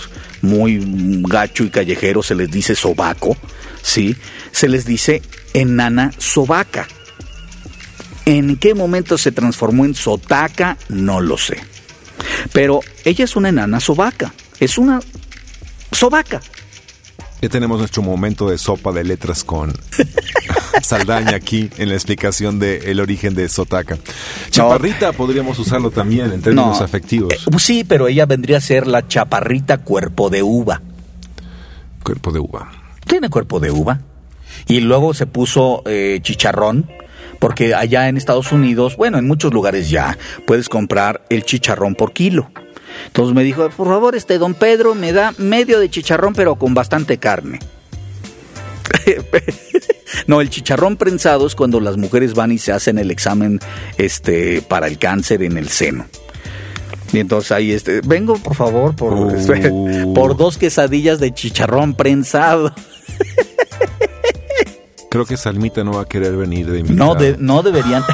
[0.43, 0.81] muy
[1.29, 3.37] gacho y callejero se les dice sobaco,
[3.83, 4.15] sí,
[4.53, 5.23] se les dice
[5.55, 6.87] enana sobaca.
[8.25, 10.77] ¿En qué momento se transformó en sotaca?
[10.89, 11.59] No lo sé.
[12.53, 15.01] Pero ella es una enana sobaca, es una
[15.93, 16.41] sobaca.
[17.41, 19.73] Ya tenemos nuestro momento de sopa de letras con
[20.83, 23.99] Saldaña aquí en la explicación del origen de Sotaca.
[24.51, 27.33] Chaparrita podríamos usarlo también en términos afectivos.
[27.35, 30.81] Eh, sí, pero ella vendría a ser la chaparrita cuerpo de uva.
[32.03, 32.71] Cuerpo de uva.
[33.07, 34.01] tiene cuerpo de uva.
[34.67, 36.91] Y luego se puso eh, chicharrón,
[37.39, 40.17] porque allá en Estados Unidos, bueno, en muchos lugares ya,
[40.47, 42.51] puedes comprar el chicharrón por kilo.
[43.07, 46.75] Entonces me dijo, por favor, este don Pedro me da medio de chicharrón, pero con
[46.75, 47.59] bastante carne.
[50.27, 53.61] no, el chicharrón prensado es cuando las mujeres van y se hacen el examen
[53.99, 56.07] este, para el cáncer en el seno.
[57.13, 60.13] Y entonces ahí este, vengo por favor por, Uh.
[60.15, 62.75] por dos quesadillas de chicharrón prensado.
[65.09, 67.15] Creo que Salmita no va a querer venir de No, invitado.
[67.15, 68.03] de- no deberían.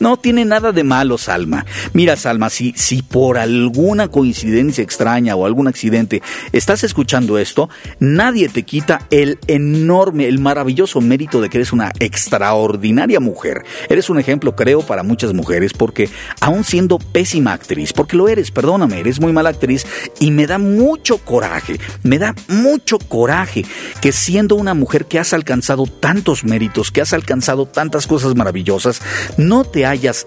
[0.00, 1.64] no tiene nada de malo, Salma.
[1.92, 6.22] Mira, Salma, si, si por alguna coincidencia extraña o algún accidente
[6.52, 7.68] estás escuchando esto,
[7.98, 13.64] nadie te quita el enorme, el maravilloso mérito de que eres una extraordinaria mujer.
[13.88, 16.08] Eres un ejemplo, creo, para muchas mujeres, porque
[16.40, 19.86] aún siendo pésima actriz, porque lo eres, perdóname, eres muy mala actriz,
[20.20, 23.64] y me da mucho coraje, me da mucho coraje
[24.00, 29.00] que siendo una mujer que has alcanzado tantos méritos, que has alcanzado tantas cosas maravillosas,
[29.36, 30.26] no te hayas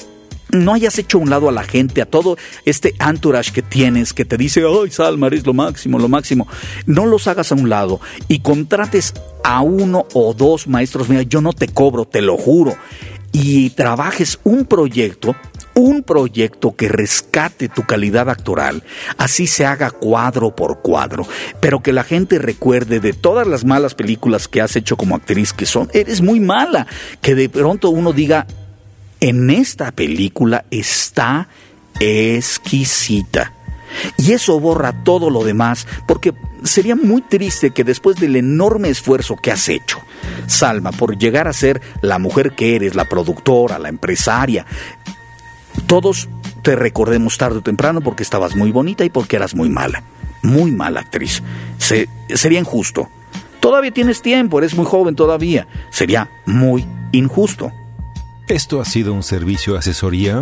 [0.52, 4.26] no hayas hecho un lado a la gente, a todo este entourage que tienes, que
[4.26, 6.48] te dice, ay, Salma, eres lo máximo, lo máximo.
[6.86, 11.08] No los hagas a un lado y contrates a uno o dos maestros.
[11.08, 12.76] Mira, yo no te cobro, te lo juro.
[13.32, 15.36] Y trabajes un proyecto
[15.74, 18.84] un proyecto que rescate tu calidad actoral,
[19.18, 21.26] así se haga cuadro por cuadro,
[21.60, 25.54] pero que la gente recuerde de todas las malas películas que has hecho como actriz,
[25.54, 26.88] que son, eres muy mala,
[27.22, 28.48] que de pronto uno diga,
[29.22, 31.48] en esta película está
[32.00, 33.54] exquisita.
[34.18, 39.36] Y eso borra todo lo demás, porque sería muy triste que después del enorme esfuerzo
[39.36, 39.98] que has hecho,
[40.48, 44.66] Salma, por llegar a ser la mujer que eres, la productora, la empresaria,
[45.88, 46.30] todos
[46.62, 50.04] te recordemos tarde o temprano porque estabas muy bonita y porque eras muy mala,
[50.42, 51.44] muy mala actriz.
[51.78, 53.10] Se- sería injusto.
[53.60, 55.68] Todavía tienes tiempo, eres muy joven todavía.
[55.90, 57.72] Sería muy injusto.
[58.48, 60.42] Esto ha sido un servicio de asesoría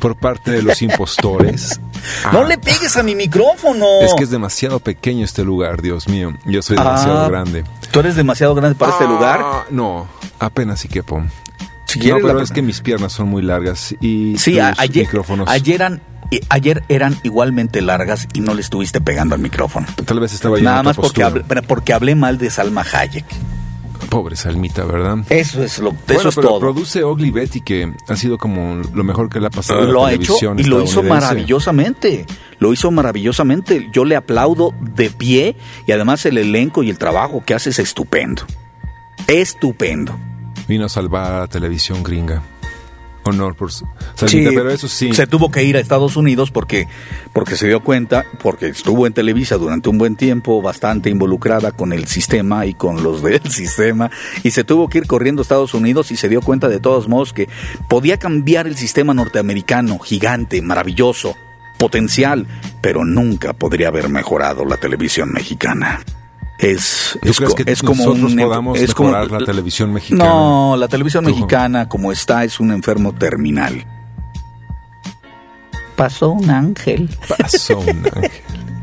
[0.00, 1.80] por parte de los impostores.
[2.32, 3.84] No le pegues a mi micrófono.
[4.00, 6.36] Es que es demasiado pequeño este lugar, Dios mío.
[6.44, 7.64] Yo soy demasiado Ah, grande.
[7.90, 9.40] ¿Tú eres demasiado grande para este Ah, lugar?
[9.70, 10.06] No,
[10.38, 11.24] apenas si quepo.
[11.86, 15.04] Si no, pero la- es que mis piernas son muy largas y Sí, tus ayer,
[15.06, 15.48] micrófonos.
[15.48, 19.86] ayer, eran, eh, ayer eran igualmente largas y no le estuviste pegando al micrófono.
[20.04, 22.82] Tal vez estaba yo en Nada otra más porque hablé, porque hablé mal de Salma
[22.92, 23.24] Hayek.
[24.16, 25.18] Pobre Salmita, ¿verdad?
[25.28, 26.58] Eso es lo, eso bueno, es pero todo.
[26.58, 29.90] produce Ugly Betty, que ha sido como lo mejor que le ha pasado a la
[29.92, 32.24] lo ha hecho televisión y lo hizo maravillosamente.
[32.58, 33.90] Lo hizo maravillosamente.
[33.92, 35.56] Yo le aplaudo de pie
[35.86, 38.44] y además el elenco y el trabajo que hace es estupendo.
[39.26, 40.18] Estupendo.
[40.66, 42.42] Vino a salvar a la televisión gringa.
[43.26, 45.12] Honor por su- Salmita, pero eso sí.
[45.12, 46.86] Se tuvo que ir a Estados Unidos porque,
[47.32, 51.92] porque se dio cuenta, porque estuvo en Televisa durante un buen tiempo, bastante involucrada con
[51.92, 54.10] el sistema y con los del sistema,
[54.42, 57.08] y se tuvo que ir corriendo a Estados Unidos y se dio cuenta de todos
[57.08, 57.48] modos que
[57.88, 61.34] podía cambiar el sistema norteamericano, gigante, maravilloso,
[61.78, 62.46] potencial,
[62.80, 66.00] pero nunca podría haber mejorado la televisión mexicana.
[66.58, 69.46] Es, ¿Tú es, crees co- que es como nosotros un, podamos es como- mejorar la
[69.46, 70.24] televisión mexicana?
[70.30, 73.84] No, la televisión Tú, mexicana como está es un enfermo terminal.
[75.96, 77.08] Pasó un ángel.
[77.38, 78.30] Pasó un ángel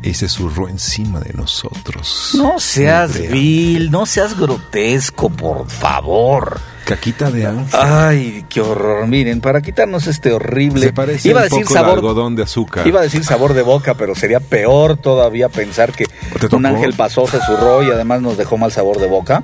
[0.04, 2.32] y se zurró encima de nosotros.
[2.34, 6.60] No seas Hombre, vil, no seas grotesco, por favor.
[6.84, 7.80] Caquita de ángel.
[7.80, 9.06] Ay, qué horror.
[9.06, 10.88] Miren, para quitarnos este horrible.
[10.88, 12.86] Se parece iba a un decir poco al sabor, algodón de azúcar.
[12.86, 16.04] Iba a decir sabor de boca, pero sería peor todavía pensar que
[16.52, 19.42] un ángel pasó, se zurró y además nos dejó mal sabor de boca.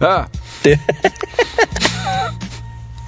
[0.00, 0.28] Ah,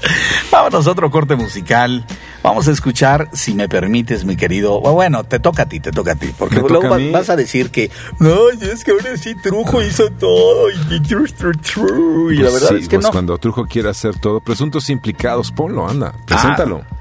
[0.50, 2.04] Vámonos a otro corte musical.
[2.42, 4.80] Vamos a escuchar, si me permites, mi querido.
[4.80, 6.30] Bueno, te toca a ti, te toca a ti.
[6.38, 7.90] Porque luego va- vas a decir que.
[8.18, 10.68] No, es que ahora sí Trujo hizo todo.
[10.90, 13.12] Y, tru, tru, tru", y la pues verdad sí, es que pues no.
[13.12, 16.82] cuando Trujo quiera hacer todo, presuntos implicados, ponlo, anda, preséntalo.
[16.90, 16.94] Ah,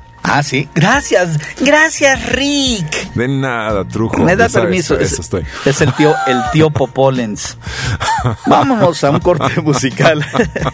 [0.44, 0.68] sí.
[0.74, 3.14] Gracias, gracias, Rick.
[3.14, 4.24] De nada, Trujo.
[4.24, 4.96] Me da permiso.
[5.00, 5.44] Es, eso estoy.
[5.66, 7.58] es el tío, el tío Popolens.
[8.48, 10.26] Vámonos a un corte musical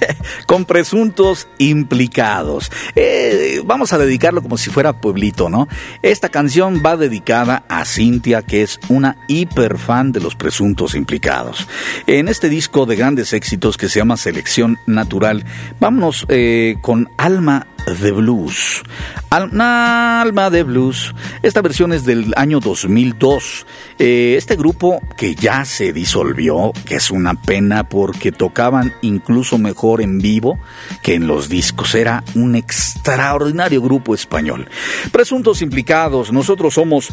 [0.46, 2.72] con presuntos implicados.
[2.96, 5.68] Eh, vamos a dedicarlo como si fuera pueblito, ¿no?
[6.02, 11.68] Esta canción va dedicada a Cintia, que es una hiper fan de los presuntos implicados.
[12.08, 15.44] En este disco de grandes éxitos que se llama Selección Natural,
[15.80, 18.82] vámonos eh, con Alma de Blues.
[19.30, 21.14] Al- Alma de Blues.
[21.42, 23.66] Esta versión es del año 2002.
[24.00, 30.02] Eh, este grupo que ya se disolvió, que es una pena porque tocaban incluso mejor
[30.02, 30.60] en vivo
[31.02, 31.96] que en los discos.
[31.96, 34.68] Era un extraordinario grupo español.
[35.12, 37.10] Presuntos implicados, nosotros somos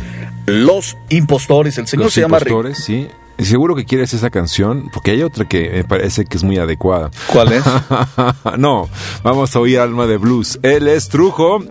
[0.46, 1.78] los impostores.
[1.78, 3.08] El señor Los se llama impostores, sí.
[3.38, 6.56] Y seguro que quieres esa canción, porque hay otra que me parece que es muy
[6.58, 7.10] adecuada.
[7.32, 7.64] ¿Cuál es?
[8.58, 8.88] no,
[9.22, 10.58] vamos a oír Alma de Blues.
[10.62, 11.62] Él es Trujo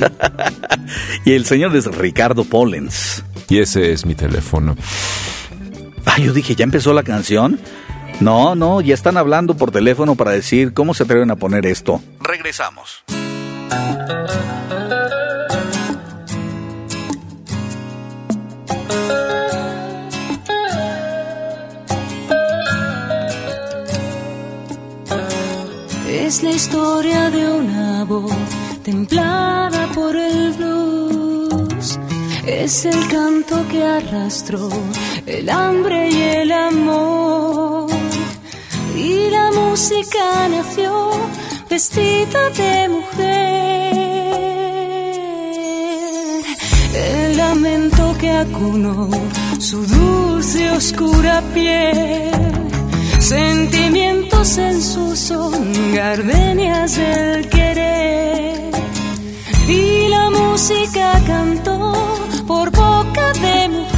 [1.25, 3.23] y el señor es Ricardo Pollens.
[3.49, 4.75] y ese es mi teléfono.
[6.05, 7.59] Ah, yo dije, ¿ya empezó la canción?
[8.19, 12.01] No, no, ya están hablando por teléfono para decir cómo se atreven a poner esto.
[12.21, 13.03] Regresamos.
[26.25, 28.33] Es la historia de una voz
[28.83, 31.99] templada por el blues.
[32.47, 34.67] Es el canto que arrastró
[35.27, 37.91] el hambre y el amor.
[38.97, 41.11] Y la música nació
[41.69, 43.93] vestida de mujer.
[46.95, 49.11] El lamento que acunó
[49.59, 52.25] su dulce oscura piel.
[54.45, 58.71] En su son, gardenias del querer.
[59.67, 61.93] Y la música cantó
[62.45, 63.94] por boca de mujer.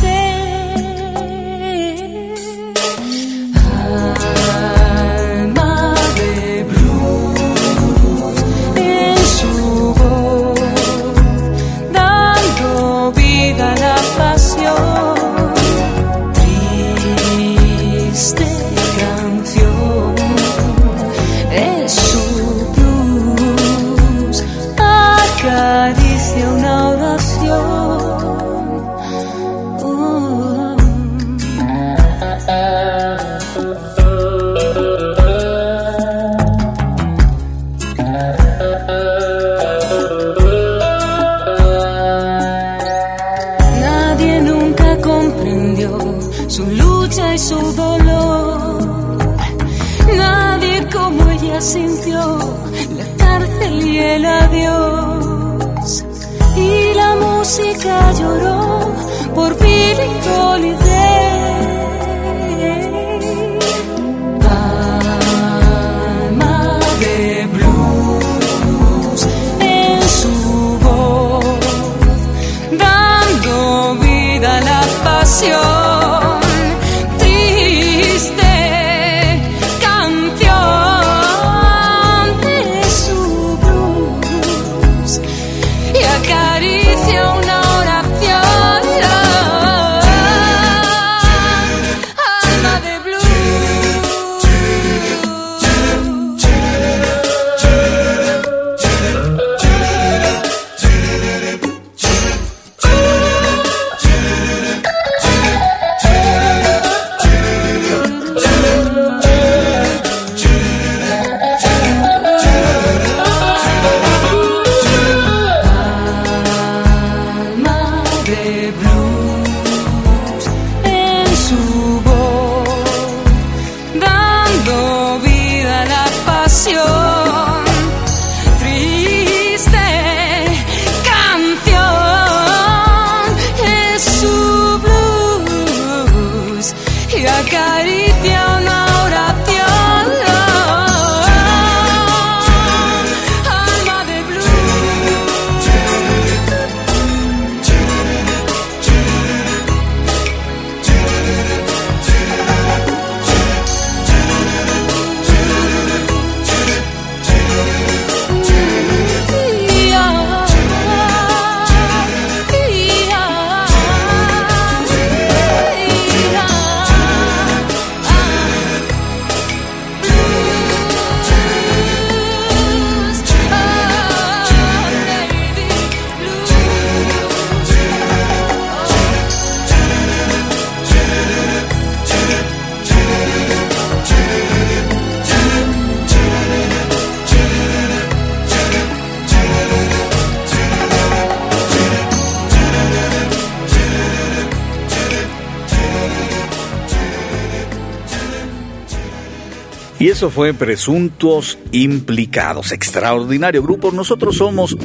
[200.07, 202.71] Y eso fue Presuntos Implicados.
[202.71, 203.91] Extraordinario grupo.
[203.91, 204.77] Nosotros somos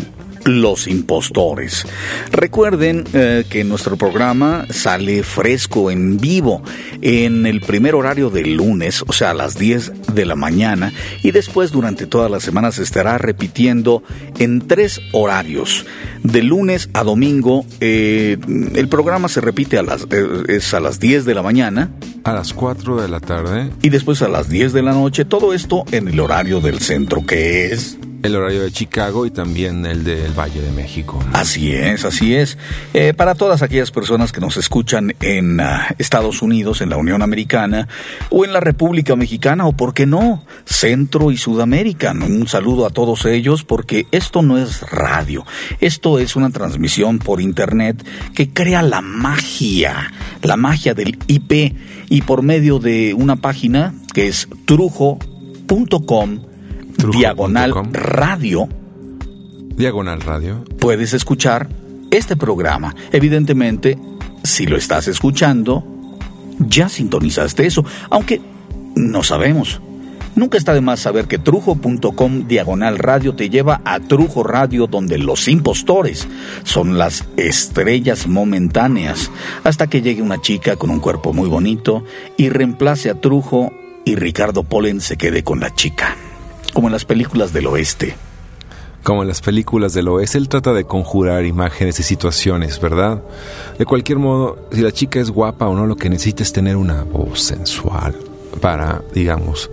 [0.44, 1.86] los impostores.
[2.31, 6.62] Recuerden eh, que nuestro programa sale fresco en vivo
[7.01, 10.93] en el primer horario del lunes, o sea, a las 10 de la mañana,
[11.23, 14.02] y después durante toda la semana se estará repitiendo
[14.39, 15.86] en tres horarios.
[16.23, 18.39] De lunes a domingo, eh,
[18.74, 21.90] el programa se repite a las, eh, es a las 10 de la mañana.
[22.24, 23.70] A las 4 de la tarde.
[23.82, 27.27] Y después a las 10 de la noche, todo esto en el horario del centro,
[27.27, 31.18] que es el horario de Chicago y también el del Valle de México.
[31.32, 32.56] Así es, así es.
[32.94, 37.22] Eh, para todas aquellas personas que nos escuchan en ah, Estados Unidos, en la Unión
[37.22, 37.88] Americana
[38.30, 42.90] o en la República Mexicana o, por qué no, Centro y Sudamérica, un saludo a
[42.90, 45.44] todos ellos porque esto no es radio,
[45.80, 50.12] esto es una transmisión por Internet que crea la magia,
[50.42, 51.76] la magia del IP
[52.08, 56.51] y por medio de una página que es trujo.com
[57.10, 58.68] diagonal radio.
[59.76, 60.64] Diagonal radio.
[60.78, 61.68] Puedes escuchar
[62.10, 62.94] este programa.
[63.10, 63.98] Evidentemente,
[64.44, 65.84] si lo estás escuchando,
[66.58, 68.40] ya sintonizaste eso, aunque
[68.94, 69.80] no sabemos.
[70.34, 75.18] Nunca está de más saber que trujo.com diagonal radio te lleva a Trujo Radio donde
[75.18, 76.26] los impostores
[76.64, 79.30] son las estrellas momentáneas
[79.62, 82.02] hasta que llegue una chica con un cuerpo muy bonito
[82.38, 83.74] y reemplace a Trujo
[84.06, 86.16] y Ricardo Polen se quede con la chica
[86.72, 88.16] como en las películas del oeste.
[89.02, 93.20] Como en las películas del oeste, él trata de conjurar imágenes y situaciones, ¿verdad?
[93.78, 96.76] De cualquier modo, si la chica es guapa o no, lo que necesita es tener
[96.76, 98.14] una voz sensual
[98.60, 99.70] para, digamos,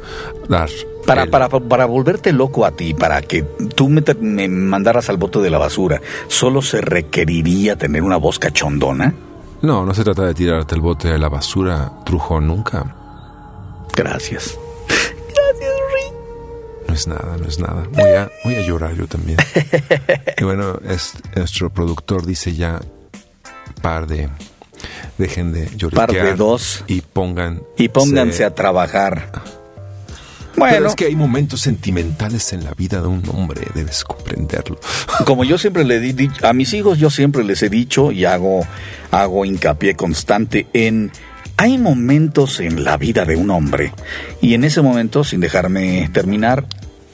[0.48, 0.70] dar
[1.06, 3.44] para, para, para, volverte loco a ti, para que
[3.76, 8.38] tú me, me, mandaras al bote de la basura, ¿solo se requeriría tener una voz
[8.38, 9.14] cachondona?
[9.61, 12.95] No, no se trata de tirarte el bote de la basura, Trujo, nunca.
[13.95, 14.57] Gracias.
[16.99, 17.88] No es nada, no es nada.
[17.93, 19.38] Voy a, voy a llorar yo también.
[20.38, 22.81] y bueno, es, nuestro productor dice ya
[23.81, 24.27] par de
[25.17, 26.07] dejen de llorar.
[26.07, 26.84] Par de dos.
[26.88, 27.61] Y pongan.
[27.77, 29.31] Y pónganse a trabajar.
[30.57, 30.76] Bueno.
[30.76, 34.77] Pero es que hay momentos sentimentales en la vida de un hombre, debes comprenderlo.
[35.26, 38.67] Como yo siempre le di a mis hijos, yo siempre les he dicho y hago,
[39.11, 41.13] hago hincapié constante en
[41.55, 43.91] hay momentos en la vida de un hombre
[44.41, 46.65] y en ese momento, sin dejarme terminar,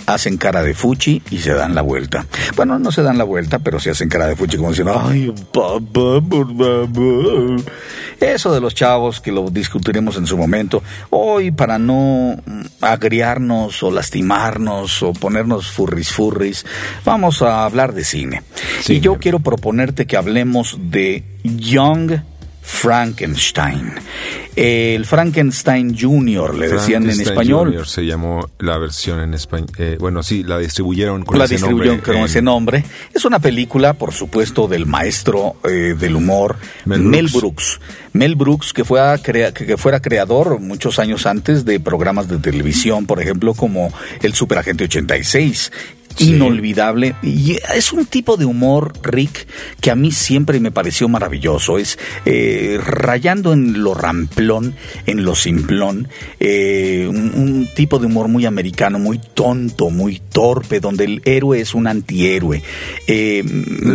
[0.06, 2.26] hacen cara de fuchi y se dan la vuelta.
[2.56, 5.34] Bueno, no se dan la vuelta, pero se hacen cara de fuchi como diciendo, ay,
[5.52, 7.62] papá, por favor.
[8.20, 10.82] Eso de los chavos que lo discutiremos en su momento.
[11.10, 12.38] Hoy, para no
[12.82, 16.66] agriarnos o lastimarnos o ponernos furris furris,
[17.04, 18.44] vamos a hablar de cine.
[18.88, 22.20] Y yo quiero proponerte que hablemos de Young
[22.66, 23.94] Frankenstein.
[24.56, 27.72] El Frankenstein Jr., le decían en español.
[27.72, 27.88] Jr.
[27.88, 29.70] se llamó la versión en español.
[29.78, 32.14] Eh, bueno, sí, la distribuyeron con la ese distribuyeron nombre.
[32.14, 32.84] con ese nombre.
[33.14, 36.56] Es una película, por supuesto, del maestro eh, del humor
[36.86, 37.12] Mel Brooks.
[37.12, 37.80] Mel Brooks.
[38.14, 42.40] Mel Brooks, que, fue a crea que fuera creador muchos años antes de programas de
[42.40, 45.72] televisión, por ejemplo, como El Superagente 86
[46.16, 46.36] Sí.
[46.36, 47.16] inolvidable.
[47.22, 49.48] Y es un tipo de humor, Rick,
[49.82, 51.78] que a mí siempre me pareció maravilloso.
[51.78, 54.76] Es eh, rayando en lo ramplón,
[55.06, 56.08] en lo simplón.
[56.40, 61.60] Eh, un, un, tipo de humor muy americano, muy tonto, muy torpe, donde el héroe
[61.60, 62.64] es un antihéroe.
[63.08, 63.44] Eh,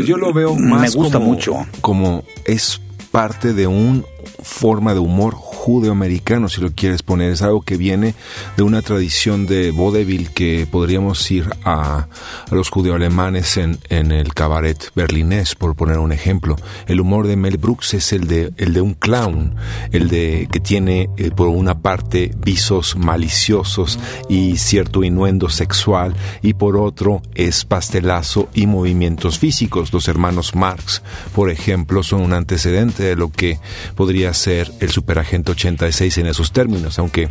[0.04, 1.66] Yo lo veo más me gusta como, mucho.
[1.80, 2.80] Como es
[3.10, 4.04] parte de un
[4.42, 7.32] forma de humor judeoamericano, si lo quieres poner.
[7.32, 8.14] Es algo que viene
[8.56, 12.08] de una tradición de vaudeville que podríamos ir a,
[12.50, 16.56] los judeoalemanes en, en el cabaret berlinés, por poner un ejemplo.
[16.86, 19.54] El humor de Mel Brooks es el de, el de un clown,
[19.92, 23.98] el de que tiene eh, por una parte visos maliciosos
[24.28, 29.92] y cierto innuendo sexual y por otro es pastelazo y movimientos físicos.
[29.92, 31.02] Los hermanos Marx,
[31.34, 33.58] por ejemplo, son un antecedente de lo que
[34.10, 37.28] podría ser el superagente 86 en esos términos, aunque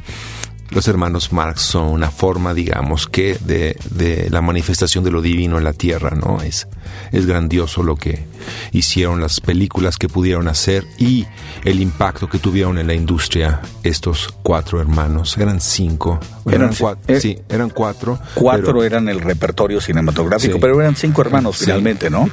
[0.70, 5.58] los hermanos Marx son una forma, digamos, que de, de, la manifestación de lo divino
[5.58, 6.42] en la tierra, ¿no?
[6.42, 6.70] Es,
[7.12, 8.24] es grandioso lo que
[8.72, 11.26] hicieron, las películas que pudieron hacer y
[11.66, 15.38] el impacto que tuvieron en la industria estos cuatro hermanos.
[15.38, 16.18] Eran cinco.
[16.46, 17.14] Eran, eran cuatro.
[17.14, 18.18] Eh, sí, eran cuatro.
[18.36, 20.60] Cuatro pero, eran el repertorio cinematográfico, sí.
[20.62, 21.66] pero eran cinco hermanos sí.
[21.66, 22.30] finalmente, ¿no?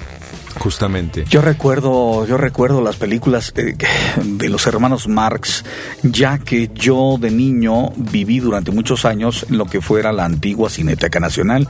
[0.58, 1.24] Justamente.
[1.28, 3.76] Yo recuerdo, yo recuerdo las películas de,
[4.22, 5.64] de, los hermanos Marx,
[6.02, 10.70] ya que yo de niño viví durante muchos años en lo que fuera la antigua
[10.70, 11.68] Cineteca Nacional,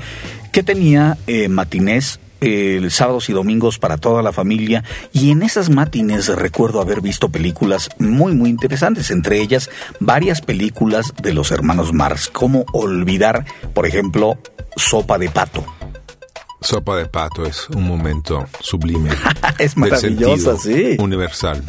[0.53, 5.71] que tenía eh, matinés eh, sábados y domingos para toda la familia y en esas
[5.71, 11.93] matines recuerdo haber visto películas muy muy interesantes, entre ellas varias películas de los hermanos
[11.95, 12.29] Marx.
[12.29, 14.39] ¿Cómo olvidar, por ejemplo,
[14.77, 15.76] Sopa de Pato?
[16.61, 19.11] Sopa de pato es un momento sublime.
[19.59, 20.97] es maravillosa, sí.
[20.99, 21.63] Universal.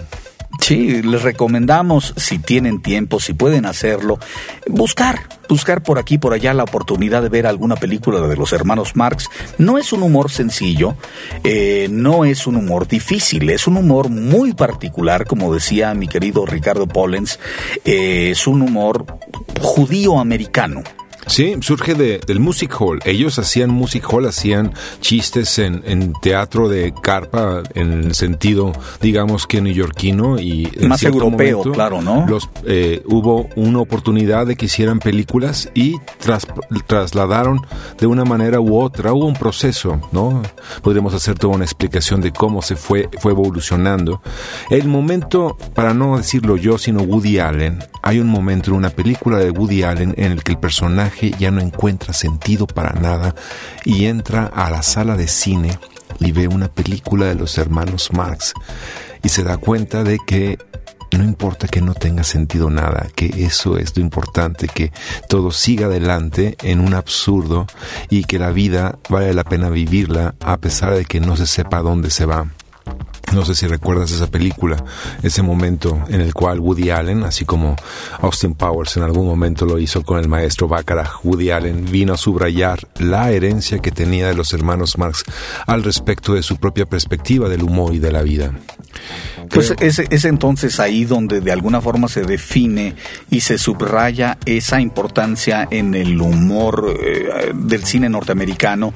[0.60, 4.18] Sí, les recomendamos, si tienen tiempo, si pueden hacerlo,
[4.68, 8.96] buscar, buscar por aquí, por allá la oportunidad de ver alguna película de los hermanos
[8.96, 9.30] Marx.
[9.58, 10.96] No es un humor sencillo,
[11.44, 16.46] eh, no es un humor difícil, es un humor muy particular, como decía mi querido
[16.46, 17.40] Ricardo Pollens,
[17.86, 19.06] eh, es un humor
[19.62, 20.84] judío-americano.
[21.28, 23.00] Sí, surge de, del music hall.
[23.06, 28.72] Ellos hacían music hall, hacían chistes en, en teatro de carpa, en el sentido,
[29.02, 32.26] digamos que neoyorquino y en Más cierto europeo, momento, claro, ¿no?
[32.28, 36.48] Los, eh, hubo una oportunidad de que hicieran películas y tras-
[36.88, 37.62] trasladaron
[38.00, 39.14] de una manera u otra.
[39.14, 40.42] Hubo un proceso, ¿no?
[40.82, 44.22] Podríamos hacer toda una explicación de cómo se fue, fue evolucionando.
[44.70, 49.38] El momento, para no decirlo yo, sino Woody Allen, hay un momento en una película
[49.38, 53.36] de Woody Allen en el que el personaje ya no encuentra sentido para nada
[53.86, 55.80] y entra a la sala de cine
[56.20, 58.54] y ve una película de los hermanos Marx
[59.24, 60.58] y se da cuenta de que
[61.12, 64.92] no importa que no tenga sentido nada, que eso es lo importante, que
[65.30, 67.66] todo siga adelante en un absurdo
[68.10, 71.82] y que la vida vale la pena vivirla a pesar de que no se sepa
[71.82, 72.48] dónde se va.
[73.34, 74.84] No sé si recuerdas esa película,
[75.22, 77.76] ese momento en el cual Woody Allen, así como
[78.22, 82.18] Austin Powers en algún momento lo hizo con el maestro Baccarat, Woody Allen vino a
[82.18, 85.26] subrayar la herencia que tenía de los hermanos Marx
[85.66, 88.54] al respecto de su propia perspectiva del humor y de la vida.
[89.50, 92.96] Pues es entonces ahí donde de alguna forma se define
[93.30, 98.94] y se subraya esa importancia en el humor eh, del cine norteamericano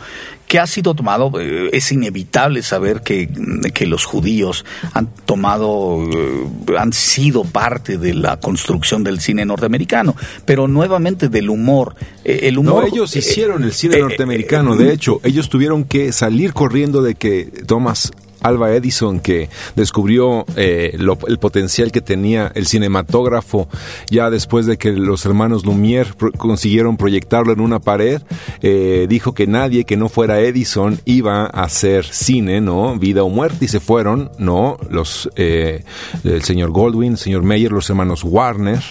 [0.51, 3.29] que ha sido tomado, eh, es inevitable saber que,
[3.73, 10.13] que los judíos han tomado, eh, han sido parte de la construcción del cine norteamericano,
[10.43, 11.95] pero nuevamente del humor.
[12.25, 14.75] eh, el humor No, ellos hicieron el cine norteamericano.
[14.75, 18.11] De hecho, ellos tuvieron que salir corriendo de que Thomas
[18.41, 23.67] Alva Edison, que descubrió eh, lo- el potencial que tenía el cinematógrafo,
[24.09, 28.21] ya después de que los hermanos Lumière pro- consiguieron proyectarlo en una pared,
[28.61, 32.97] eh, dijo que nadie que no fuera Edison iba a hacer cine, ¿no?
[32.97, 34.77] Vida o muerte, y se fueron, ¿no?
[34.89, 35.83] Los, eh,
[36.23, 38.81] el señor Goldwyn, el señor Meyer, los hermanos Warner,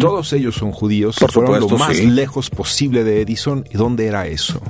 [0.00, 2.06] todos ellos son judíos, Por fueron supuesto, lo más sí.
[2.06, 3.64] lejos posible de Edison.
[3.70, 4.60] ¿Y dónde era eso?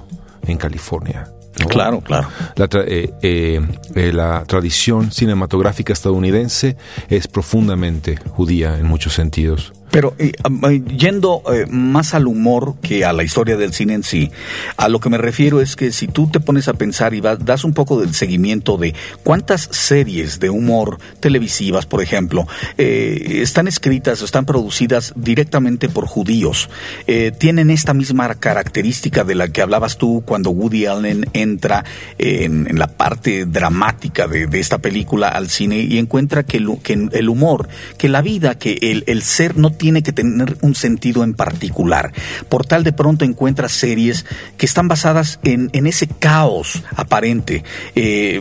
[0.47, 1.29] En California.
[1.61, 1.67] ¿No?
[1.69, 2.29] Claro, claro.
[2.57, 3.61] La, tra- eh, eh,
[3.95, 6.77] eh, la tradición cinematográfica estadounidense
[7.09, 9.73] es profundamente judía en muchos sentidos.
[9.95, 10.33] Pero eh,
[10.69, 14.29] eh, yendo eh, más al humor que a la historia del cine en sí,
[14.77, 17.45] a lo que me refiero es que si tú te pones a pensar y vas-
[17.45, 18.93] das un poco del seguimiento de
[19.23, 22.45] cuántas series de humor televisivas, por ejemplo,
[22.77, 26.71] están escritas o están producidas directamente por judíos,
[27.39, 31.85] tienen esta misma característica de la que hablabas tú cuando Woody Allen entra
[32.19, 37.29] en, la parte dramática de, esta película al cine y encuentra que, el- que el
[37.29, 41.35] humor, que la vida, que el, el ser no tiene que tener un sentido en
[41.35, 42.13] particular.
[42.49, 44.25] Por tal de pronto encuentra series
[44.57, 48.41] que están basadas en, ese caos aparente, eh,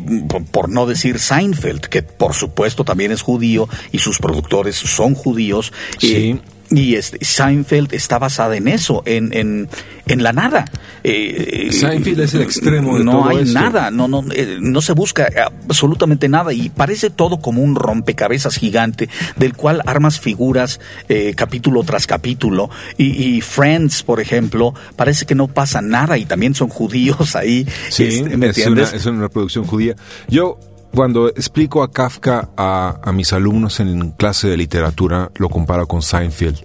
[0.51, 5.73] por, no decir Seinfeld, que por supuesto también es judío y sus productores son judíos.
[5.97, 6.15] Sí.
[6.15, 9.69] Eh, y este, Seinfeld está basada en eso, en, en,
[10.05, 10.65] en la nada.
[11.03, 13.59] Eh, Seinfeld es el extremo de no todo hay esto.
[13.59, 15.27] nada, no, no, eh, no se busca
[15.67, 20.79] absolutamente nada y parece todo como un rompecabezas gigante del cual armas figuras
[21.09, 26.25] eh, capítulo tras capítulo y, y Friends, por ejemplo, parece que no pasa nada y
[26.25, 27.67] también son judíos ahí.
[27.89, 28.93] Sí, este, ¿me es, una, entiendes?
[28.93, 29.95] es una producción judía.
[30.27, 30.59] Yo,
[30.93, 36.01] cuando explico a Kafka a, a mis alumnos en clase de literatura, lo comparo con
[36.01, 36.59] Seinfeld.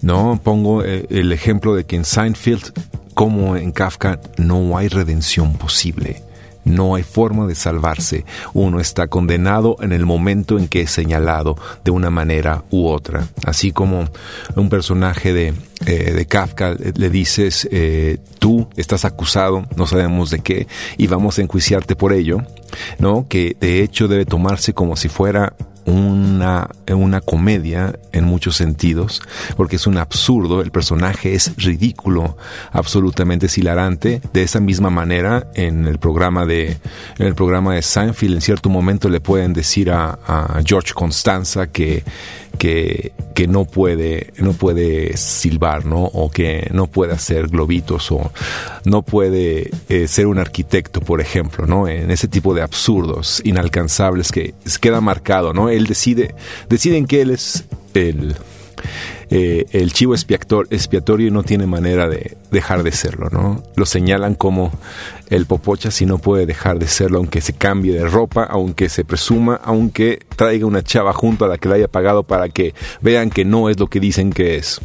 [0.00, 2.72] No, pongo eh, el ejemplo de que en Seinfeld,
[3.14, 6.22] como en Kafka, no hay redención posible.
[6.64, 8.24] No hay forma de salvarse.
[8.52, 13.26] Uno está condenado en el momento en que es señalado de una manera u otra.
[13.44, 14.08] Así como
[14.54, 15.54] un personaje de,
[15.86, 20.66] eh, de Kafka le, dices, eh, tú estás acusado, no sabemos de qué,
[20.96, 22.42] y vamos a enjuiciarte por ello,
[22.98, 23.26] ¿no?
[23.28, 29.22] Que de hecho debe tomarse como si fuera una, una comedia en muchos sentidos,
[29.56, 32.36] porque es un absurdo, el personaje es ridículo,
[32.72, 34.20] absolutamente hilarante.
[34.32, 36.78] De esa misma manera, en el programa de,
[37.18, 42.04] en el programa de Seinfeld, en cierto momento le pueden decir a George Constanza que,
[42.62, 43.12] que,
[43.48, 46.04] no puede, no puede silbar, ¿no?
[46.04, 48.30] O que no puede hacer globitos o
[48.84, 51.88] no puede eh, ser un arquitecto, por ejemplo, ¿no?
[51.88, 55.70] En ese tipo de absurdos inalcanzables que queda marcado, ¿no?
[55.70, 56.36] Él decide,
[56.68, 57.64] deciden que él es
[57.94, 58.36] el
[59.34, 63.62] eh, el chivo expiatorio no tiene manera de dejar de serlo, ¿no?
[63.76, 64.70] Lo señalan como
[65.30, 69.06] el popocha si no puede dejar de serlo, aunque se cambie de ropa, aunque se
[69.06, 73.30] presuma, aunque traiga una chava junto a la que le haya pagado para que vean
[73.30, 74.82] que no es lo que dicen que es.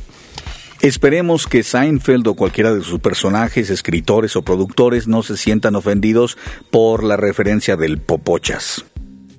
[0.80, 6.38] Esperemos que Seinfeld o cualquiera de sus personajes, escritores o productores no se sientan ofendidos
[6.72, 8.86] por la referencia del popochas.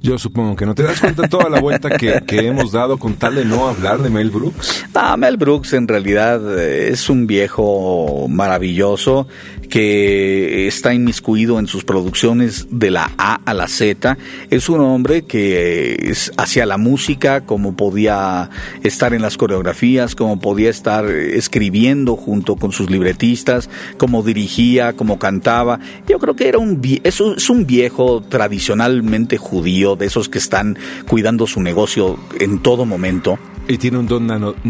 [0.00, 3.34] Yo supongo que no te das cuenta toda la vuelta que, hemos dado con tal
[3.34, 4.84] de no hablar de Mel Brooks.
[4.94, 9.26] Ah, Mel Brooks en realidad eh, es un viejo maravilloso
[9.68, 14.16] que está inmiscuido en sus producciones de la A a la Z.
[14.50, 18.50] Es un hombre que hacía la música, como podía
[18.82, 23.68] estar en las coreografías, como podía estar escribiendo junto con sus libretistas,
[23.98, 25.80] como dirigía, como cantaba.
[26.08, 30.78] Yo creo que era un es un viejo tradicionalmente judío, de esos que están
[31.08, 33.38] cuidando su negocio en todo momento.
[33.70, 34.26] Y tiene un don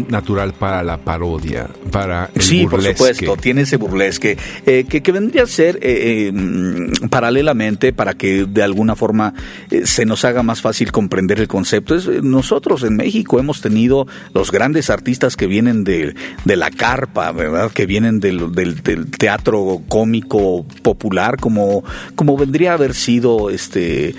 [0.09, 5.11] natural para la parodia, para el Sí, por supuesto, tiene ese burlesque, eh, que, que,
[5.13, 9.33] vendría a ser eh, eh mm, paralelamente para que de alguna forma
[9.71, 11.95] eh, se nos haga más fácil comprender el concepto.
[11.95, 16.13] Es, nosotros en México hemos tenido los grandes artistas que vienen de,
[16.43, 17.71] de la carpa, ¿verdad?
[17.71, 21.85] Que vienen del, del, del, teatro cómico popular, como,
[22.15, 24.13] como vendría a haber sido este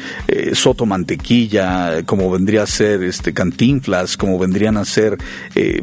[0.55, 5.19] Soto Mantequilla, como vendría a ser este Cantinflas, como vendría a ser
[5.55, 5.83] eh,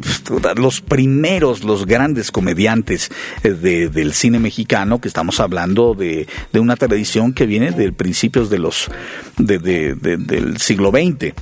[0.56, 3.10] los primeros, los grandes comediantes
[3.42, 8.58] eh, del cine mexicano, que estamos hablando de, una tradición que viene de principios de
[8.58, 8.90] los,
[9.36, 11.34] del siglo XX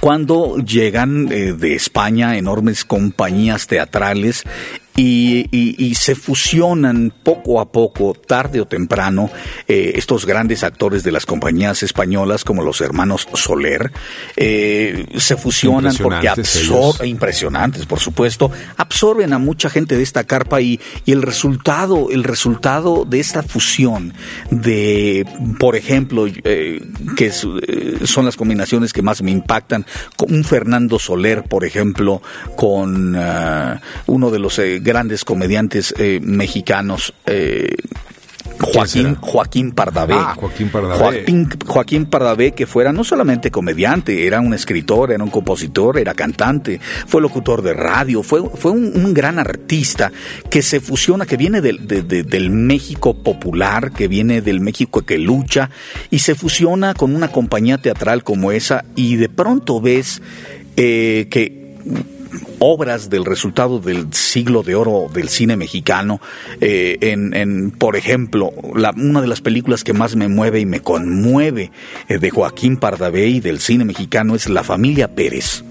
[0.00, 4.44] cuando llegan eh, de España enormes compañías teatrales
[4.96, 9.30] y, se fusionan poco a poco, tarde o temprano,
[9.66, 13.92] eh, estos grandes actores de las compañías españolas como los hermanos Soler,
[14.36, 20.60] eh, se fusionan porque absorben, impresionantes por supuesto, absorben a mucha gente de esta carpa
[20.60, 24.14] y, y el resultado, el resultado de esta fusión
[24.50, 25.26] de,
[25.58, 26.82] por ejemplo, eh,
[27.16, 29.86] que son las combinaciones que más me impactan,
[30.28, 32.22] un Fernando Soler, por ejemplo,
[32.56, 33.16] con
[34.06, 37.12] uno de los grandes comediantes eh, mexicanos.
[37.26, 37.74] Eh,
[38.58, 40.14] Joaquín, Joaquín Pardavé.
[40.16, 40.98] Ah, Joaquín Pardavé.
[40.98, 46.14] Joaquín, Joaquín, Pardavé, que fuera no solamente comediante, era un escritor, era un compositor, era
[46.14, 50.10] cantante, fue locutor de radio, fue, fue un, gran artista
[50.48, 55.70] que se fusiona, que viene del, del México popular, que viene del México que lucha,
[56.10, 60.22] y se fusiona con una compañía teatral como esa, y de pronto ves
[60.76, 61.66] eh, que
[62.58, 66.20] obras del resultado del siglo de oro del cine mexicano.
[66.60, 71.70] Eh, en, por ejemplo, una de las películas que más me mueve y me conmueve
[72.08, 75.64] eh, de Joaquín Pardavé y del cine mexicano es La familia Pérez.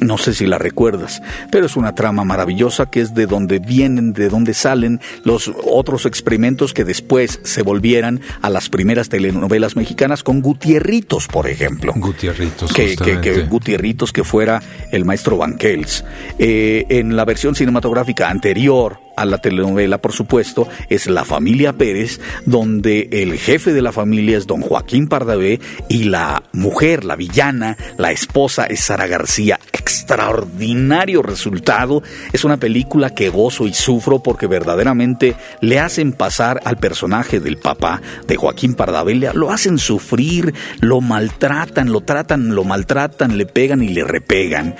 [0.00, 4.12] No sé si la recuerdas, pero es una trama maravillosa que es de donde vienen,
[4.12, 10.22] de donde salen los otros experimentos que después se volvieran a las primeras telenovelas mexicanas
[10.22, 11.92] con Gutierritos, por ejemplo.
[11.96, 12.72] Gutierritos.
[12.72, 16.04] Que, que, Gutierritos que fuera el maestro Banquels.
[16.38, 22.20] Eh, en la versión cinematográfica anterior a la telenovela, por supuesto, es La familia Pérez,
[22.46, 27.76] donde el jefe de la familia es don Joaquín Pardavé y la mujer, la villana,
[27.98, 29.60] la esposa es Sara García.
[29.72, 32.02] Extraordinario resultado.
[32.32, 37.58] Es una película que gozo y sufro porque verdaderamente le hacen pasar al personaje del
[37.58, 43.82] papá de Joaquín Pardavé, lo hacen sufrir, lo maltratan, lo tratan, lo maltratan, le pegan
[43.82, 44.76] y le repegan.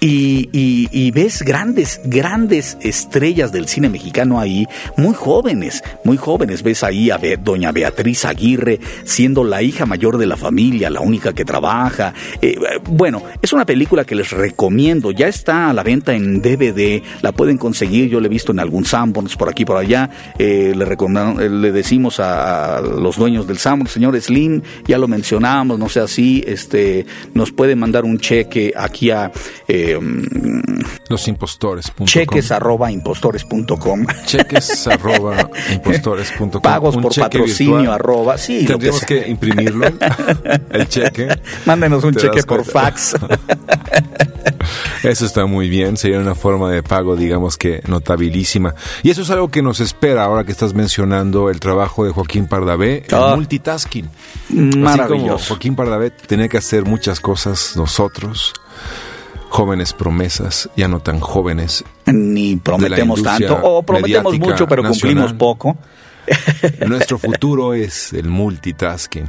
[0.00, 0.48] Y,
[0.92, 6.62] y, ves grandes, grandes estrellas del cine mexicano ahí, muy jóvenes, muy jóvenes.
[6.62, 11.32] Ves ahí a doña Beatriz Aguirre siendo la hija mayor de la familia, la única
[11.32, 12.12] que trabaja.
[12.42, 12.56] Eh,
[12.88, 15.10] bueno, es una película que les recomiendo.
[15.10, 18.08] Ya está a la venta en DVD, la pueden conseguir.
[18.08, 20.10] Yo la he visto en algún Sanborns por aquí por allá.
[20.38, 25.78] Eh, le, eh, le decimos a, los dueños del Sanborns, señor Slim, ya lo mencionamos,
[25.78, 29.32] no sé así, este, nos puede mandar un cheque aquí a
[31.08, 31.92] los impostores.
[32.04, 34.06] Cheques arroba impostores.com.
[34.24, 36.62] Cheques arroba impostores.com.
[36.62, 38.38] Pagos por patrocinio arroba.
[38.38, 39.86] Sí, Tendríamos que, imprimirlo,
[40.70, 41.28] el cheque.
[41.64, 43.16] Mándenos un cheque por fax.
[45.02, 48.74] Eso está muy bien, sería una forma de pago, digamos que notabilísima.
[49.02, 52.46] Y eso es algo que nos espera ahora que estás mencionando el trabajo de Joaquín
[52.46, 53.34] Pardavé, el ah.
[53.36, 54.08] multitasking.
[54.50, 55.50] Maravilloso.
[55.50, 58.54] Joaquín Pardavé tenía que hacer muchas cosas nosotros
[59.48, 61.84] jóvenes promesas, ya no tan jóvenes.
[62.06, 65.76] Ni prometemos tanto, o prometemos mucho, pero cumplimos poco.
[66.86, 69.28] Nuestro futuro es el multitasking.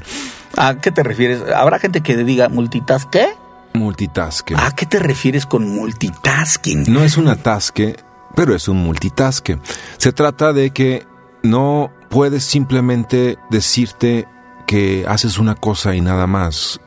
[0.55, 1.41] ¿A qué te refieres?
[1.55, 3.27] ¿Habrá gente que diga multitask qué?
[3.73, 4.57] Multitasking.
[4.57, 6.91] ¿A qué te refieres con multitasking?
[6.91, 7.95] No es un atasque,
[8.35, 9.59] pero es un multitasque.
[9.97, 11.05] Se trata de que
[11.43, 14.27] no puedes simplemente decirte
[14.65, 16.81] que haces una cosa y nada más,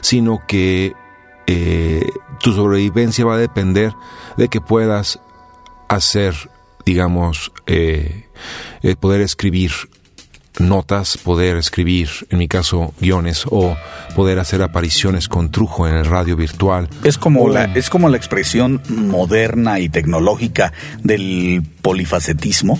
[0.00, 0.94] sino que
[1.54, 2.08] eh,
[2.40, 3.92] tu sobrevivencia va a depender
[4.36, 5.20] de que puedas
[5.88, 6.34] hacer,
[6.86, 8.26] digamos, eh,
[8.82, 9.70] eh, poder escribir
[10.58, 13.74] notas, poder escribir, en mi caso, guiones o
[14.14, 16.88] poder hacer apariciones con trujo en el radio virtual.
[17.04, 20.72] Es como, O- la, es como la expresión moderna y tecnológica
[21.02, 22.78] del polifacetismo.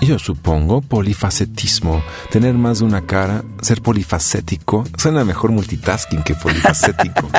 [0.00, 7.28] Yo supongo polifacetismo, tener más de una cara, ser polifacético, suena mejor multitasking que polifacético.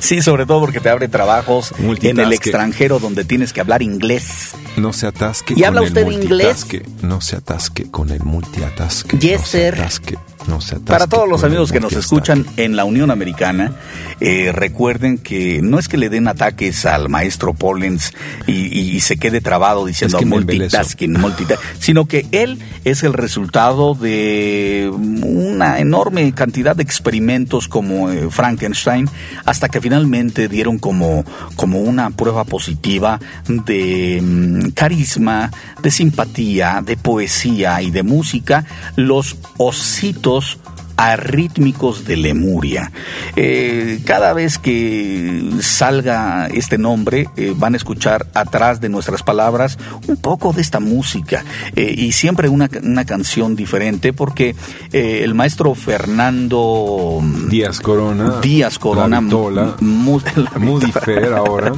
[0.00, 4.50] Sí, sobre todo porque te abre trabajos en el extranjero donde tienes que hablar inglés.
[4.76, 6.28] No se atasque ¿Y con habla el usted inglés?
[6.28, 6.82] multitasque.
[7.02, 9.18] No se atasque con el multiatasque.
[9.18, 9.80] Yes, no se sir.
[9.80, 10.18] atasque,
[10.48, 13.72] no se atasque Para todos los amigos que nos escuchan en la Unión Americana,
[14.20, 18.12] eh, recuerden que no es que le den ataques al maestro Pollens
[18.46, 23.94] y, se quede trabado diciendo Es que multitasking, multita- sino que él es el resultado
[23.94, 29.08] de una enorme cantidad de experimentos como eh, Frankenstein,
[29.44, 31.24] hasta que finalmente dieron como,
[31.56, 35.50] como una prueba positiva de mm, carisma,
[35.82, 38.64] de simpatía, de poesía y de música,
[38.96, 40.56] los ositos dos
[40.98, 42.92] arrítmicos de Lemuria.
[43.36, 49.78] Eh, cada vez que salga este nombre, eh, van a escuchar atrás de nuestras palabras
[50.08, 51.44] un poco de esta música
[51.76, 54.54] eh, y siempre una, una canción diferente porque
[54.92, 58.40] el maestro Fernando Díaz Corona.
[58.42, 61.04] Díaz Corona, La Vitola, mu- la Moody Vitola.
[61.04, 61.72] Fair ahora.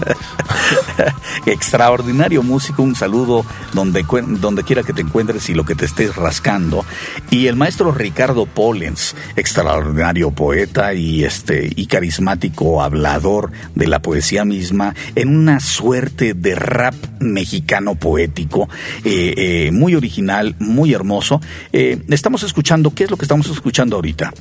[1.47, 3.45] extraordinario músico, un saludo
[3.75, 4.05] donde,
[4.41, 6.85] donde quiera que te encuentres y lo que te estés rascando.
[7.31, 14.45] Y el maestro Ricardo Pollens, extraordinario poeta y este y carismático hablador de la poesía
[14.45, 18.69] misma, en una suerte de rap mexicano poético,
[19.05, 21.41] eh, eh, muy original, muy hermoso.
[21.73, 24.32] Eh, estamos escuchando, ¿qué es lo que estamos escuchando ahorita?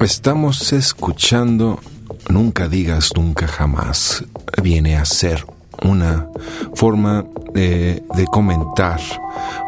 [0.00, 1.80] Estamos escuchando
[2.28, 4.24] Nunca digas nunca jamás.
[4.62, 5.44] Viene a ser
[5.82, 6.28] una
[6.74, 9.00] forma de, comentar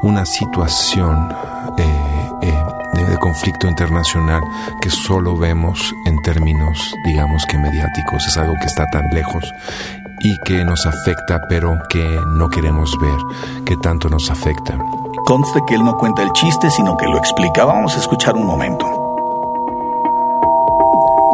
[0.02, 1.28] una situación
[3.04, 4.42] de, de conflicto internacional
[4.80, 8.26] que solo vemos en términos, digamos que mediáticos.
[8.26, 9.44] Es algo que está tan lejos
[10.20, 13.18] y que nos afecta, pero que no queremos ver
[13.64, 14.78] que tanto nos afecta.
[15.24, 17.64] Conste que él no cuenta el chiste, sino que lo explica.
[17.64, 18.86] Vamos a escuchar un momento.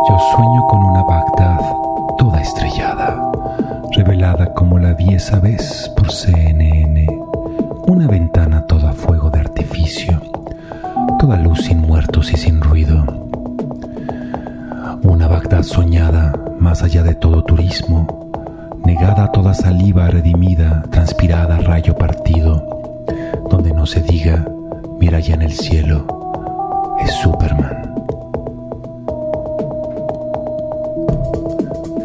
[0.09, 1.61] Yo sueño con una Bagdad
[2.19, 3.31] toda estrellada,
[3.97, 7.07] revelada como la vi esa vez por CNN.
[7.87, 8.54] Una ventana
[11.25, 13.03] toda luz sin muertos y sin ruido.
[15.03, 18.31] Una Bagdad soñada más allá de todo turismo,
[18.85, 22.63] negada a toda saliva redimida, transpirada rayo partido,
[23.49, 24.45] donde no se diga,
[25.01, 26.05] mira ya en el cielo,
[27.01, 27.95] es Superman.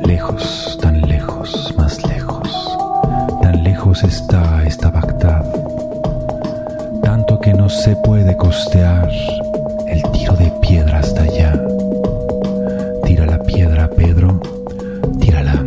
[0.06, 2.78] Lejos, tan lejos, más lejos,
[3.42, 4.89] tan lejos está esta
[7.84, 9.10] se puede costear
[9.88, 11.54] el tiro de piedra hasta allá.
[13.06, 14.42] Tira la piedra, Pedro,
[15.22, 15.64] tírala.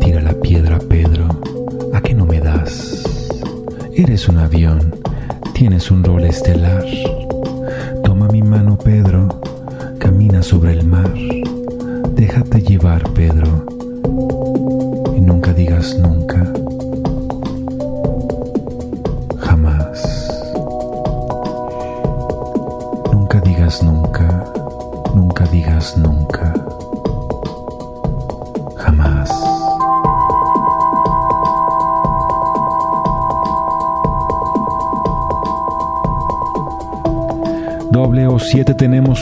[0.00, 1.28] Tira la piedra, Pedro,
[1.92, 3.04] ¿a qué no me das?
[3.94, 4.94] Eres un avión,
[5.52, 6.86] tienes un rol estelar.
[8.02, 9.28] Toma mi mano, Pedro,
[9.98, 11.12] camina sobre el mar.
[12.14, 13.66] Déjate llevar, Pedro,
[15.14, 16.50] y nunca digas nunca,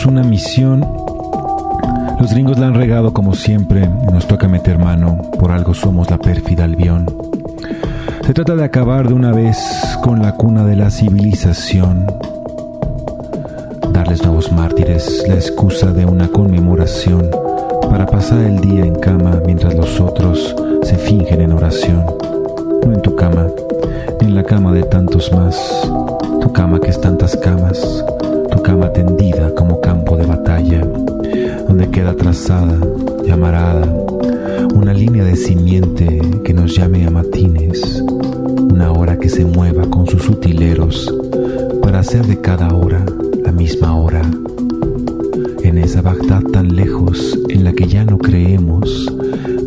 [0.06, 0.85] una misión
[2.20, 6.19] los gringos la han regado como siempre nos toca meter mano, por algo somos la
[6.19, 7.06] pérfida albión.
[8.27, 9.56] Se trata de acabar de una vez
[10.02, 12.06] con la cuna de la civilización,
[13.93, 17.31] darles nuevos mártires la excusa de una conmemoración
[17.89, 22.05] para pasar el día en cama mientras los otros se fingen en oración.
[22.85, 23.47] No en tu cama,
[24.20, 25.56] ni en la cama de tantos más,
[26.43, 28.05] tu cama que es tantas camas,
[28.62, 30.80] cama tendida como campo de batalla
[31.66, 32.78] donde queda trazada
[33.26, 33.30] y
[34.74, 38.02] una línea de simiente que nos llame a matines,
[38.70, 41.12] una hora que se mueva con sus utileros
[41.82, 43.05] para hacer de cada hora
[43.44, 44.22] la misma hora.
[45.62, 49.12] En esa Bagdad tan lejos en la que ya no creemos,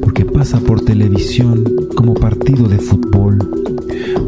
[0.01, 1.63] porque pasa por televisión
[1.95, 3.37] como partido de fútbol,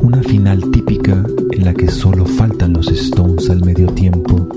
[0.02, 1.23] una final típica
[1.64, 4.48] la que solo faltan los Stones al medio tiempo,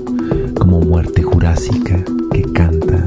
[0.59, 2.03] como muerte jurásica
[2.33, 3.05] que canta.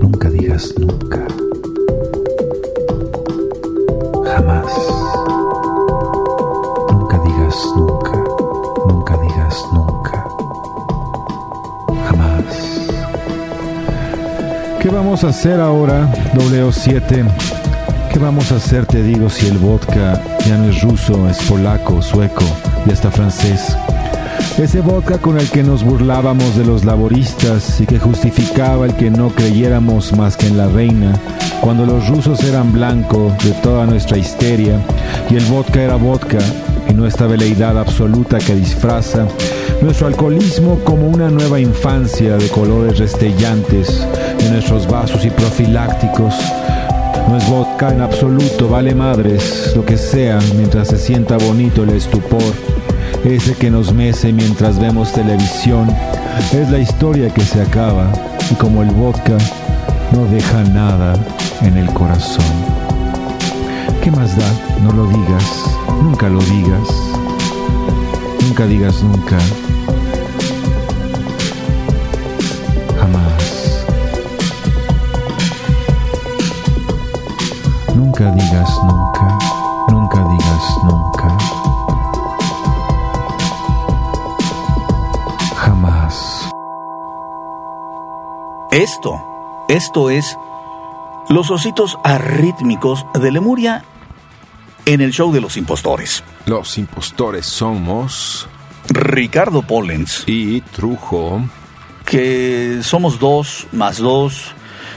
[0.00, 1.26] Nunca digas nunca.
[4.24, 4.66] Jamás.
[6.90, 8.24] Nunca digas nunca.
[8.88, 10.26] Nunca digas nunca.
[12.08, 12.88] Jamás.
[14.80, 17.63] ¿Qué vamos a hacer ahora, W7?
[18.14, 22.00] ¿Qué vamos a hacer, te digo, si el vodka ya no es ruso, es polaco,
[22.00, 22.44] sueco
[22.86, 23.76] y hasta francés?
[24.56, 29.10] Ese vodka con el que nos burlábamos de los laboristas y que justificaba el que
[29.10, 31.12] no creyéramos más que en la reina,
[31.60, 34.78] cuando los rusos eran blanco de toda nuestra histeria
[35.28, 36.38] y el vodka era vodka
[36.88, 39.26] y no esta veleidad absoluta que disfraza
[39.82, 44.06] nuestro alcoholismo como una nueva infancia de colores restellantes
[44.38, 46.36] en nuestros vasos y profilácticos.
[47.28, 51.90] No es vodka en absoluto, vale madres, lo que sea, mientras se sienta bonito el
[51.90, 52.42] estupor
[53.24, 55.88] ese que nos mece mientras vemos televisión,
[56.52, 58.12] es la historia que se acaba
[58.50, 59.38] y como el vodka
[60.12, 61.14] no deja nada
[61.62, 62.44] en el corazón.
[64.02, 64.46] ¿Qué más da?
[64.82, 65.64] No lo digas,
[66.02, 66.88] nunca lo digas,
[68.42, 69.38] nunca digas nunca,
[89.74, 90.38] Esto, es
[91.28, 93.84] Los ositos arrítmicos de Lemuria
[94.86, 96.22] en el show de los impostores.
[96.46, 98.46] Los impostores somos
[98.88, 101.42] Ricardo Pollens, y Trujo.
[102.04, 104.52] que somos dos más dos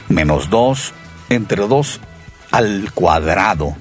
[0.10, 0.94] menos dos
[1.30, 2.00] entre dos
[2.52, 3.76] al cuadrado.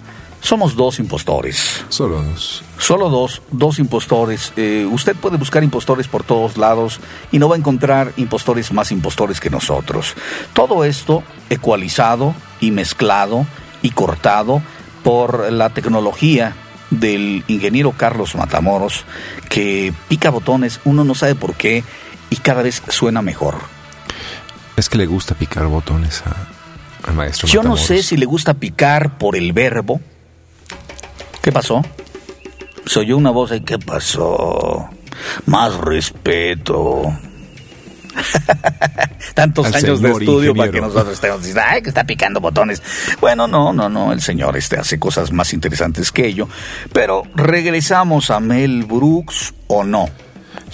[0.46, 1.84] Somos dos impostores.
[1.88, 2.62] Solo dos.
[2.78, 4.52] Solo dos, dos impostores.
[4.56, 7.00] Eh, usted puede buscar impostores por todos lados
[7.32, 10.14] y no va a encontrar impostores más impostores que nosotros.
[10.52, 13.44] Todo esto ecualizado y mezclado
[13.82, 14.62] y cortado
[15.02, 16.54] por la tecnología
[16.90, 19.04] del ingeniero Carlos Matamoros,
[19.48, 21.82] que pica botones, uno no sabe por qué,
[22.30, 23.56] y cada vez suena mejor.
[24.76, 27.48] Es que le gusta picar botones a- al maestro.
[27.48, 30.00] Yo no sé si le gusta picar por el verbo.
[31.46, 31.80] ¿Qué pasó?
[32.86, 34.90] Se oyó una voz ahí, ¿qué pasó?
[35.46, 37.04] Más respeto.
[39.34, 42.82] Tantos Al años de estudio para que nosotros estemos diciendo, ay, que está picando botones.
[43.20, 46.48] Bueno, no, no, no, el señor este hace cosas más interesantes que ello.
[46.92, 50.06] Pero regresamos a Mel Brooks o no.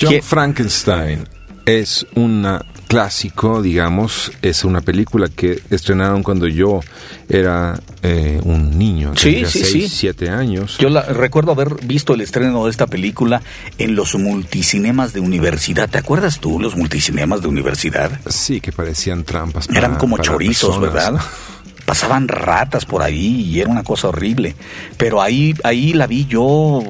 [0.01, 1.29] John ¿Qué- Frankenstein
[1.67, 2.47] es un
[2.93, 6.81] clásico, digamos, es una película que estrenaron cuando yo
[7.27, 9.89] era eh, un niño, Sí, sí, seis, sí.
[9.89, 10.77] siete años.
[10.79, 13.41] Yo la- recuerdo haber visto el estreno de esta película
[13.79, 15.89] en los multicinemas de universidad.
[15.89, 18.21] ¿Te acuerdas tú, los multicinemas de universidad?
[18.29, 19.71] Sí, que parecían trampas.
[19.71, 20.93] Eran para- como para chorizos, personas.
[21.13, 21.21] ¿verdad?
[21.87, 24.55] Pasaban ratas por ahí y era una cosa horrible.
[24.97, 26.83] Pero ahí, ahí la vi yo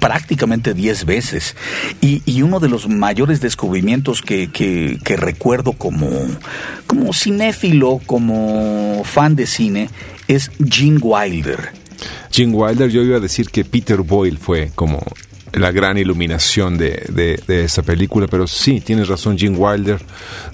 [0.00, 1.56] prácticamente 10 veces.
[2.00, 6.08] Y, y uno de los mayores descubrimientos que, que- que recuerdo como,
[6.86, 9.90] como cinéfilo, como fan de cine,
[10.28, 11.70] es Gene Wilder.
[12.30, 15.00] Gene Wilder, yo iba a decir que Peter Boyle fue como
[15.56, 20.00] la gran iluminación de, de, de esa película, pero sí, tienes razón, Gene Wilder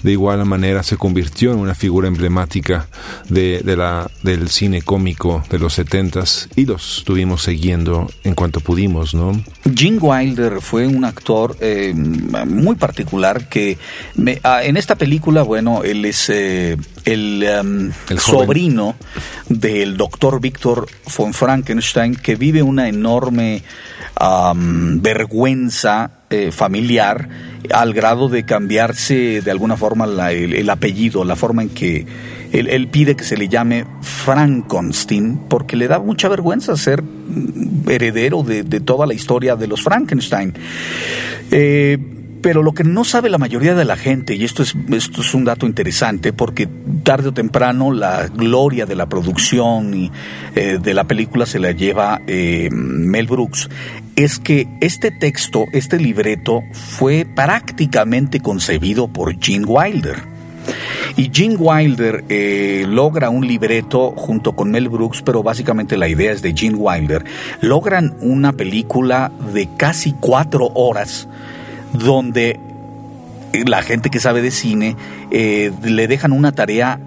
[0.01, 2.87] de igual manera se convirtió en una figura emblemática
[3.29, 8.59] de, de la, del cine cómico de los setentas y los estuvimos siguiendo en cuanto
[8.61, 9.43] pudimos, ¿no?
[9.75, 13.77] Gene Wilder fue un actor eh, muy particular que
[14.15, 18.95] me- ah, en esta película, bueno, él es eh, el, em, El sobrino
[19.49, 23.63] del doctor Víctor von Frankenstein que vive una enorme
[25.01, 27.29] vergüenza eh, familiar
[27.71, 32.05] al grado de cambiarse de alguna forma la- el, el apellido, la forma en que
[32.51, 38.43] él, pide que se le llame Frankenstein porque le da mucha vergüenza ser mm, heredero
[38.43, 40.53] de, de toda la historia de los Frankenstein.
[41.51, 41.97] Eh,
[42.41, 45.33] pero lo que no sabe la mayoría de la gente, y esto es, esto es
[45.33, 46.67] un dato interesante, porque
[47.03, 50.11] tarde o temprano la gloria de la producción y,
[50.53, 53.69] eh, de la película se la lleva eh, Mel Brooks,
[54.15, 60.33] es que este texto, este libreto, fue prácticamente concebido por Gene Wilder.
[61.15, 66.31] Y Gene Wilder eh, logra un libreto junto con Mel Brooks, pero básicamente la idea
[66.31, 67.23] es de Gene Wilder.
[67.61, 71.27] Logran una película de casi cuatro horas
[71.93, 72.59] donde
[73.65, 74.95] la gente que sabe de cine
[75.29, 76.99] eh, le dejan una tarea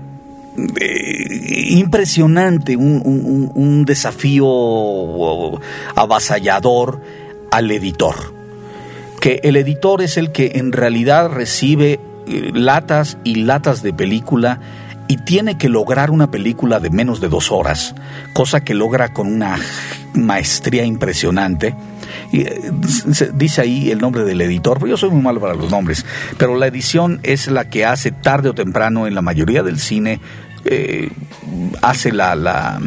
[0.81, 4.47] eh, impresionante, un, desafío
[5.95, 7.01] avasallador
[7.51, 8.35] al editor.
[9.21, 14.61] Que el editor es el que en realidad recibe eh, latas y latas de película
[15.09, 17.95] y tiene que lograr una película de menos de dos horas,
[18.33, 19.57] cosa que logra con una
[20.15, 21.75] maestría impresionante.
[22.33, 22.73] Y, eh,
[23.35, 26.05] dice ahí el nombre del editor, pero yo soy muy malo para los nombres,
[26.39, 30.21] pero la edición es la que hace tarde o temprano en la mayoría del cine,
[30.67, 31.11] eh,
[31.83, 32.81] hace la, la,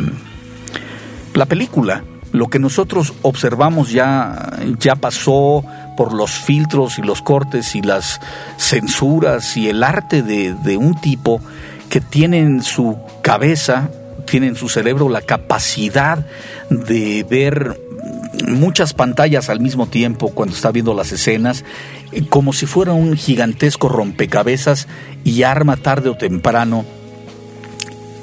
[1.33, 2.03] la película.
[2.31, 5.65] Lo que nosotros observamos ya, ya pasó
[5.97, 8.21] por los filtros y los cortes y las
[8.57, 11.41] censuras y el arte de, un tipo
[11.89, 13.89] que tiene en su cabeza,
[14.25, 16.25] tiene en su cerebro la capacidad
[16.69, 17.81] de ver
[18.47, 21.65] muchas pantallas al mismo tiempo cuando está viendo las escenas,
[22.11, 24.87] eh, como si fuera un gigantesco rompecabezas
[25.23, 26.85] y arma tarde o temprano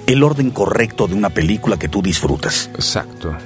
[0.07, 2.71] el orden correcto de una película que tú disfrutas.
[2.75, 3.37] Exacto.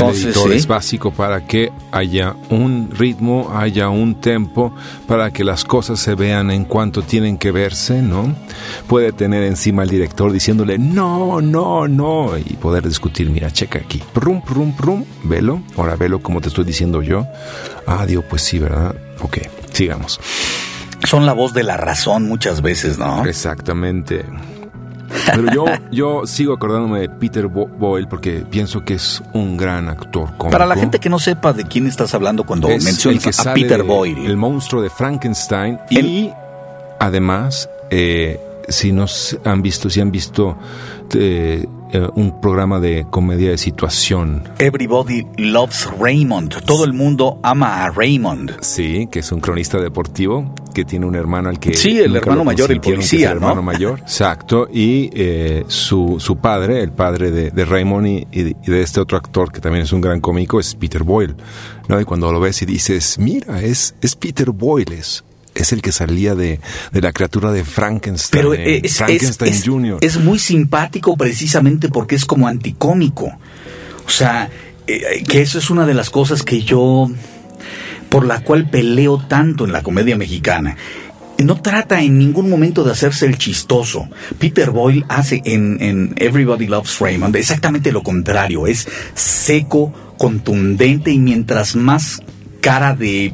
[0.00, 0.56] Entonces, el editor sí.
[0.56, 4.72] es básico para que haya un ritmo, haya un tempo,
[5.06, 8.34] para que las cosas se vean en cuanto tienen que verse, ¿no?
[8.86, 14.00] Puede tener encima al director diciéndole no, no, no, y poder discutir, mira, checa aquí,
[14.12, 17.26] prum, prum, prum, velo, ahora velo como te estoy diciendo yo.
[17.86, 18.94] Ah, pues sí, ¿verdad?
[19.20, 19.38] Ok,
[19.72, 20.20] sigamos.
[21.04, 23.24] Son la voz de la razón muchas veces, ¿no?
[23.24, 24.24] Exactamente.
[25.34, 29.88] Pero yo, yo sigo acordándome de Peter Bo- Boyle porque pienso que es un gran
[29.88, 30.50] actor cómico.
[30.50, 33.48] Para la gente que no sepa de quién estás hablando cuando es el mencionas que
[33.50, 34.26] a Peter Boyle.
[34.26, 35.78] El monstruo de Frankenstein.
[35.90, 36.32] El- Y
[37.00, 40.56] además, eh, si nos han visto, si han visto
[41.14, 44.42] eh, eh, un programa de comedia de situación.
[44.58, 46.62] Everybody loves Raymond.
[46.66, 48.56] Todo el mundo ama a Raymond.
[48.60, 51.74] Sí, que es un cronista deportivo que tiene un hermano al que.
[51.74, 53.48] Sí, el hermano mayor, el es policía, el ¿no?
[53.48, 54.68] hermano mayor, exacto.
[54.72, 59.16] Y eh, su, su padre, el padre de, de Raymond y, y de este otro
[59.18, 61.34] actor que también es un gran cómico, es Peter Boyle.
[61.88, 62.00] ¿no?
[62.00, 65.24] Y cuando lo ves y dices, mira, es, es Peter Boyle, es,
[65.54, 66.60] es el que salía de,
[66.92, 68.40] de la criatura de Frankenstein.
[68.42, 69.98] Pero en es, es- Frankenstein es- Jr.
[70.00, 73.26] es muy simpático precisamente porque es como anticómico.
[74.06, 74.48] O sea,
[74.86, 77.10] eh, que eso es una de las cosas que yo,
[78.08, 80.76] por la cual peleo tanto en la comedia mexicana.
[81.38, 84.08] No trata en ningún momento de hacerse el chistoso.
[84.38, 88.66] Peter Boyle hace en, en Everybody Loves Raymond exactamente lo contrario.
[88.66, 92.20] Es seco, contundente y mientras más
[92.60, 93.32] cara de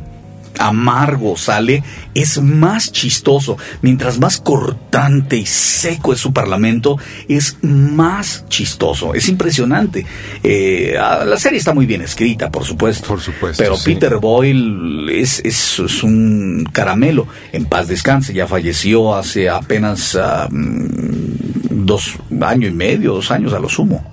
[0.59, 1.83] amargo sale,
[2.15, 3.57] es más chistoso.
[3.83, 6.99] Mientras más cortante y seco es su parlamento,
[7.29, 9.15] es más chistoso.
[9.15, 10.07] Es impresionante.
[10.43, 13.09] Eh, ah, la serie está muy bien escrita, por supuesto.
[13.09, 13.95] Por supuesto, Pero sí.
[13.95, 17.27] Peter Boyle es, es, es un caramelo.
[17.53, 20.19] En paz descanse, ya falleció hace apenas
[20.51, 24.13] dos años y medio, dos años a lo sumo.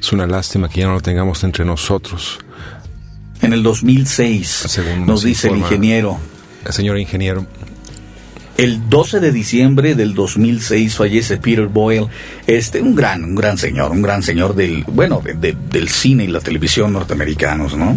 [0.00, 2.38] Es una lástima que ya no lo tengamos entre nosotros.
[3.42, 6.18] En el 2006, Según nos nos dice el ingeniero.
[6.68, 7.46] Señor ingeniero,
[8.58, 12.08] El 12 de diciembre del 2006 fallece Peter Boyle,
[12.46, 16.24] este un gran, un gran señor, un gran señor del, bueno, de- de- del cine
[16.24, 17.96] y la televisión norteamericanos, ¿no?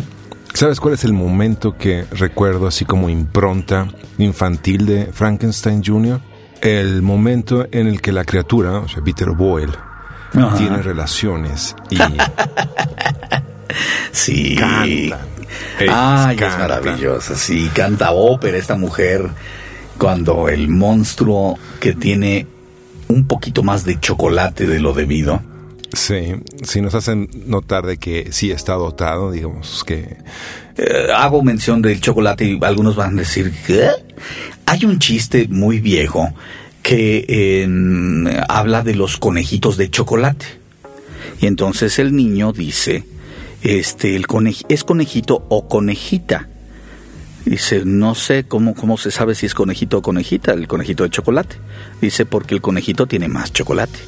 [0.54, 3.88] ¿Sabes cuál es el momento que recuerdo así como impronta
[4.20, 6.22] infantil de Frankenstein Jr.?
[6.62, 9.74] El momento en el que la criatura, o sea, Peter Boyle,
[10.34, 10.56] Ajá.
[10.56, 11.98] tiene relaciones y
[14.12, 14.56] Sí.
[14.56, 15.26] canta.
[15.90, 19.30] Ay, es maravillosa, sí, canta ópera esta mujer
[19.98, 22.48] cuando el monstruo que tiene
[23.08, 25.42] un poquito más de chocolate de lo debido.
[25.94, 26.34] Sí,
[26.64, 30.18] sí nos hacen notar de que sí está dotado, digamos que
[30.76, 33.90] Eh, hago mención del chocolate y algunos van a decir ¿qué?
[34.66, 36.34] Hay un chiste muy viejo
[36.82, 40.46] que eh, habla de los conejitos de chocolate.
[41.40, 43.04] Y entonces el niño dice,
[43.64, 46.48] este, el conej- es conejito o conejita.
[47.46, 51.10] Dice, no sé cómo, cómo se sabe si es conejito o conejita, el conejito de
[51.10, 51.58] chocolate.
[52.02, 54.00] Dice, porque el conejito tiene más chocolate.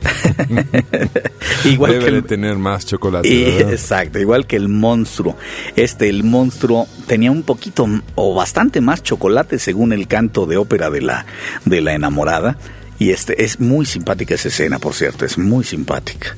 [1.64, 3.60] Igual debe que de tener más chocolate.
[3.72, 5.36] exacto, igual que el monstruo.
[5.76, 10.90] Este, el monstruo tenía un poquito o bastante más chocolate según el canto de ópera
[10.90, 11.26] de la,
[11.64, 12.56] de la enamorada.
[12.98, 16.36] Y este es muy simpática esa escena, por cierto, es muy simpática.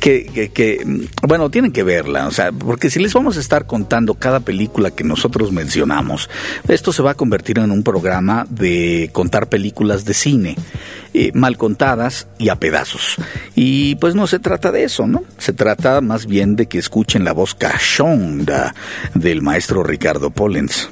[0.00, 3.40] Que, que, que, mm, bueno, tienen que verla, o sea, porque si les vamos a
[3.40, 6.28] estar contando cada película que nosotros mencionamos,
[6.68, 10.56] esto se va a convertir en un programa de contar películas de cine,
[11.14, 13.16] eh, mal contadas y a pedazos.
[13.54, 15.22] Y pues no se trata de eso, ¿no?
[15.38, 18.74] Se trata más bien de que escuchen la voz cachonda
[19.14, 20.88] del maestro Ricardo Pollens.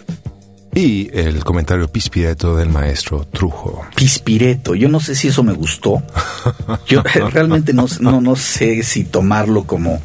[0.78, 3.84] Y el comentario pispireto del maestro Trujo.
[3.96, 6.00] Pispireto, yo no sé si eso me gustó.
[6.86, 7.02] Yo
[7.32, 10.00] realmente no, no, no sé si tomarlo como...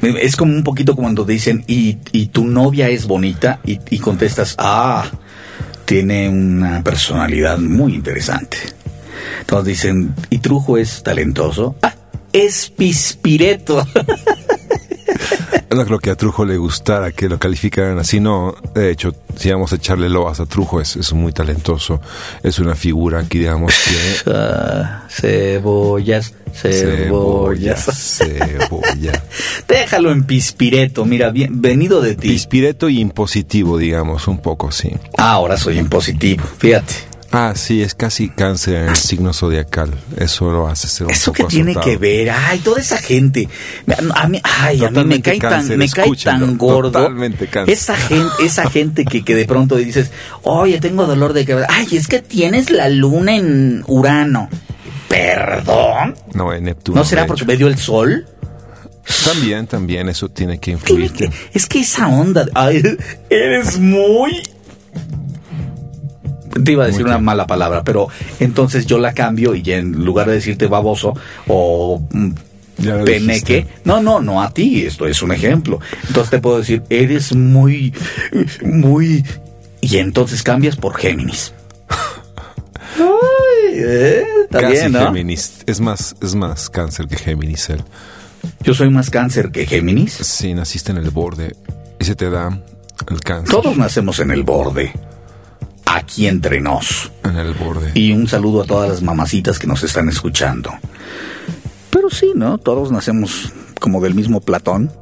[0.00, 4.54] Es como un poquito cuando dicen, y, y tu novia es bonita, y, y contestas,
[4.56, 5.04] ah,
[5.84, 8.56] tiene una personalidad muy interesante.
[9.40, 11.76] Entonces dicen, ¿y Trujo es talentoso?
[11.82, 11.94] Ah,
[12.32, 13.86] es pispireto.
[15.70, 18.56] No creo que a Trujo le gustara que lo calificaran así, no.
[18.74, 22.00] De hecho, si vamos a echarle loas a Trujo, es, es muy talentoso.
[22.42, 24.30] Es una figura que, digamos, que...
[24.32, 27.84] Ah, cebollas, cebollas.
[28.18, 29.22] Cebolla.
[29.68, 32.28] Déjalo en pispireto, mira, bien, venido de ti.
[32.28, 34.92] Pispireto y impositivo, digamos, un poco, sí.
[35.18, 37.09] Ahora soy impositivo, fíjate.
[37.32, 39.92] Ah, sí, es casi cáncer en el signo zodiacal.
[40.16, 41.92] Eso lo hace ser un ¿Eso que tiene azotado.
[41.92, 42.30] que ver?
[42.30, 43.48] Ay, toda esa gente.
[44.16, 46.90] A mí, ay, a mí me cae tan, me cae tan gordo.
[46.90, 47.72] totalmente cáncer.
[47.72, 50.10] Esa gente, esa gente que, que de pronto dices,
[50.42, 51.68] oye, tengo dolor de cabeza.
[51.70, 54.48] Ay, es que tienes la luna en Urano.
[55.08, 56.16] Perdón.
[56.34, 56.98] No, en Neptuno.
[56.98, 58.26] ¿No será porque me dio el sol?
[59.24, 61.12] También, también, eso tiene que influir.
[61.12, 62.82] que- es que esa onda, ay,
[63.28, 64.40] eres muy...
[66.64, 68.08] Te iba a decir Muy una mala palabra, pero
[68.38, 71.14] entonces yo la cambio y en lugar de decirte baboso
[71.46, 72.30] o mm,
[73.04, 73.66] peneque, dijiste.
[73.84, 75.80] no, no, no a ti, esto es un ejemplo.
[76.06, 77.94] Entonces te puedo decir, eres muy,
[78.62, 79.24] muy...
[79.80, 81.54] Y entonces cambias por Géminis.
[82.98, 85.06] Ay, eh, está Casi bien, ¿no?
[85.06, 85.60] Géminis.
[85.66, 87.82] Es más, es más cáncer que Géminis él.
[88.62, 90.12] Yo soy más cáncer que Géminis.
[90.12, 91.54] Si naciste en el borde
[91.98, 92.60] y se te da
[93.08, 94.92] el cáncer Todos nacemos en el borde.
[95.92, 97.10] Aquí entre nos.
[97.24, 97.90] en el borde.
[97.94, 100.70] Y un saludo a todas las mamacitas que nos están escuchando.
[101.90, 102.58] Pero sí, ¿no?
[102.58, 104.92] Todos nacemos como del mismo Platón.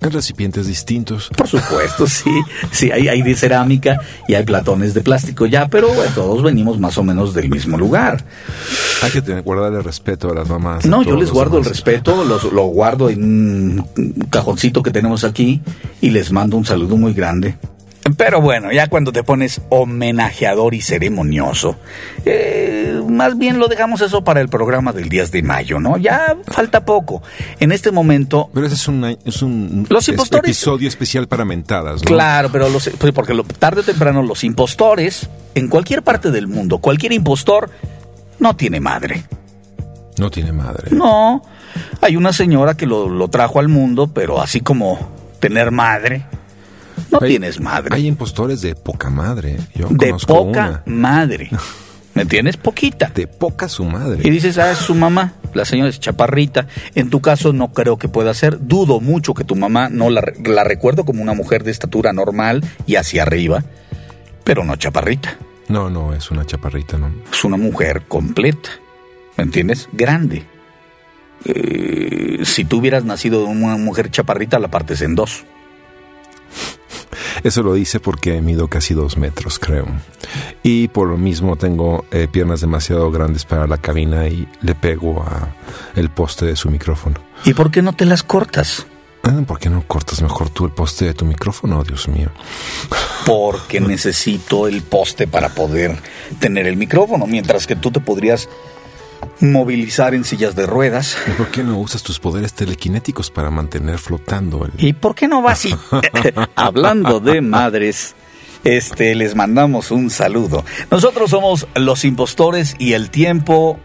[0.00, 1.30] En recipientes distintos.
[1.36, 2.28] Por supuesto, sí.
[2.72, 6.80] Sí, hay, hay de cerámica y hay platones de plástico ya, pero bueno, todos venimos
[6.80, 8.24] más o menos del mismo lugar.
[9.04, 10.84] Hay que tener, guardarle respeto a las mamás.
[10.86, 15.60] No, yo les guardo el respeto, los- lo guardo en un cajoncito que tenemos aquí
[16.00, 17.56] y les mando un saludo muy grande.
[18.16, 21.76] Pero bueno, ya cuando te pones homenajeador y ceremonioso,
[22.24, 25.96] eh, más bien lo dejamos eso para el programa del 10 de mayo, ¿no?
[25.98, 27.22] Ya falta poco.
[27.60, 31.44] En este momento, Pero ese es un, es un Los es- impostores- episodio especial para
[31.44, 32.06] mentadas, ¿no?
[32.06, 36.48] claro, pero los, pues, porque lo- tarde o temprano los impostores, en cualquier parte del
[36.48, 37.70] mundo, cualquier impostor,
[38.40, 39.24] no tiene madre.
[40.18, 40.88] No tiene madre.
[40.90, 41.42] No,
[42.00, 44.98] hay una señora que lo, lo trajo al mundo, pero así como
[45.40, 46.24] tener madre,
[47.10, 47.94] no Hay- tienes madre.
[47.94, 49.58] Hay impostores de poca madre.
[49.74, 50.82] Yo de poca una.
[50.86, 51.50] madre.
[52.14, 52.56] ¿Me entiendes?
[52.58, 53.10] Poquita.
[53.14, 54.20] De poca su madre.
[54.22, 56.66] Y dices, ah, es su mamá, la señora es chaparrita.
[56.94, 58.58] En tu caso no creo que pueda ser.
[58.66, 60.20] Dudo mucho que tu mamá no la
[60.64, 63.64] recuerdo como una mujer de estatura normal y hacia arriba,
[64.44, 65.38] pero no chaparrita.
[65.68, 67.10] No, no, es una chaparrita, ¿no?
[67.32, 68.68] Es una mujer completa.
[69.38, 69.88] ¿Me entiendes?
[69.92, 70.44] Grande.
[71.46, 75.44] Eh, si tú hubieras nacido de una mujer chaparrita, la partes en dos.
[77.44, 79.86] Eso lo dice porque mido casi dos metros, creo.
[80.62, 85.22] Y por lo mismo tengo eh, piernas demasiado grandes para la cabina y le pego
[85.22, 85.48] a
[85.96, 87.20] el poste de su micrófono.
[87.44, 88.86] ¿Y por qué no te las cortas?
[89.24, 92.30] Ah, ¿Por qué no cortas mejor tú el poste de tu micrófono, Dios mío?
[93.24, 95.96] Porque necesito el poste para poder
[96.40, 98.48] tener el micrófono, mientras que tú te podrías
[99.40, 101.16] movilizar en sillas de ruedas.
[101.26, 104.72] ¿Y por qué no usas tus poderes telequinéticos para mantener flotando el...
[104.78, 105.74] ¿Y por qué no vas y
[106.54, 108.14] hablando de madres?
[108.64, 110.64] Este, les mandamos un saludo.
[110.90, 113.78] Nosotros somos los impostores y el tiempo,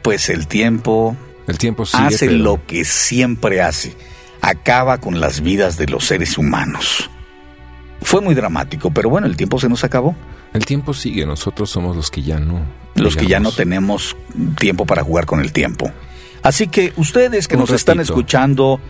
[0.00, 1.16] pues el tiempo
[1.46, 3.94] El tiempo sigue, hace pero lo que siempre hace.
[4.40, 7.10] Acaba con las vidas de los seres humanos.
[8.00, 10.16] Fue muy dramático, pero bueno, el tiempo se nos acabó.
[10.52, 11.26] El tiempo sigue.
[11.26, 12.60] Nosotros somos los que ya no.
[12.94, 14.16] Los que ya no tenemos
[14.58, 15.90] tiempo para jugar con el tiempo.
[16.42, 18.80] Así que ustedes que Un nos están escuchando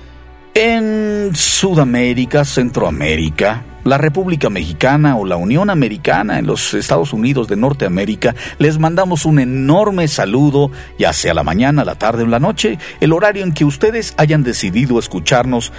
[0.55, 7.57] en Sudamérica, Centroamérica, la República Mexicana o la Unión Americana en los Estados Unidos de
[7.57, 12.79] Norteamérica, les mandamos un enorme saludo, ya sea la mañana, la tarde o la noche,
[13.01, 15.73] el horario en que ustedes hayan decidido escucharnos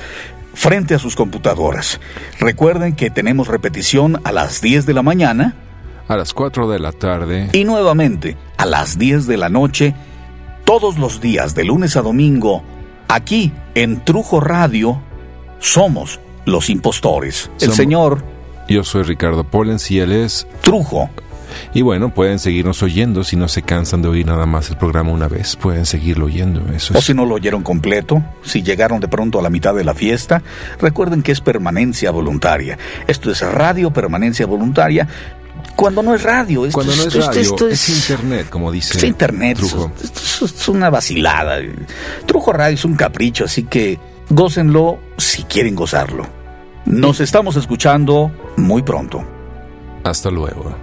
[0.53, 1.99] frente a sus computadoras.
[2.39, 5.55] Recuerden que tenemos repetición a las 10 de la mañana,
[6.07, 7.49] a las 4 de la tarde.
[7.53, 9.95] Y nuevamente, a las 10 de la noche,
[10.65, 12.63] todos los días de lunes a domingo,
[13.07, 15.01] aquí en Trujo Radio,
[15.59, 17.49] somos los impostores.
[17.61, 18.23] El señor
[18.67, 20.47] Yo soy Ricardo Pollens y él es...
[20.61, 21.09] Trujo.
[21.73, 25.11] Y bueno, pueden seguirnos oyendo si no se cansan de oír nada más el programa
[25.11, 25.55] una vez.
[25.55, 26.61] Pueden seguirlo oyendo.
[26.73, 27.05] Eso O es...
[27.05, 30.41] si no lo oyeron completo, si llegaron de pronto a la mitad de la fiesta,
[30.79, 32.77] recuerden que es permanencia voluntaria.
[33.07, 35.07] Esto es radio permanencia voluntaria.
[35.75, 38.97] Cuando no es radio, esto Cuando no es esto- radio, esto es internet, como dice
[38.97, 39.91] Es internet, Trujo.
[40.01, 41.57] esto- esto es una vacilada.
[42.25, 43.99] Trujo Radio es un capricho, así que
[44.29, 46.25] gócenlo si quieren gozarlo.
[46.85, 49.23] Nos estamos escuchando muy pronto.
[50.03, 50.75] Hasta luego.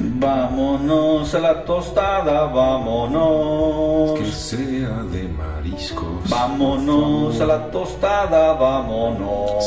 [0.00, 4.18] Vámonos a la tostada, vámonos.
[4.34, 6.28] sea de mariscos.
[6.28, 9.64] Vámonos a la tostada, vámonos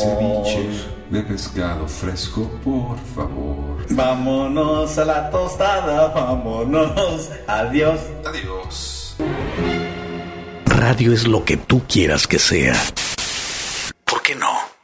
[1.10, 3.86] de pescado fresco, por favor.
[3.90, 7.30] Vámonos a la tostada, vámonos.
[7.48, 8.00] Adiós.
[8.26, 9.16] Adiós.
[10.66, 12.76] Radio es lo que tú quieras que sea.
[14.04, 14.75] ¿Por qué no?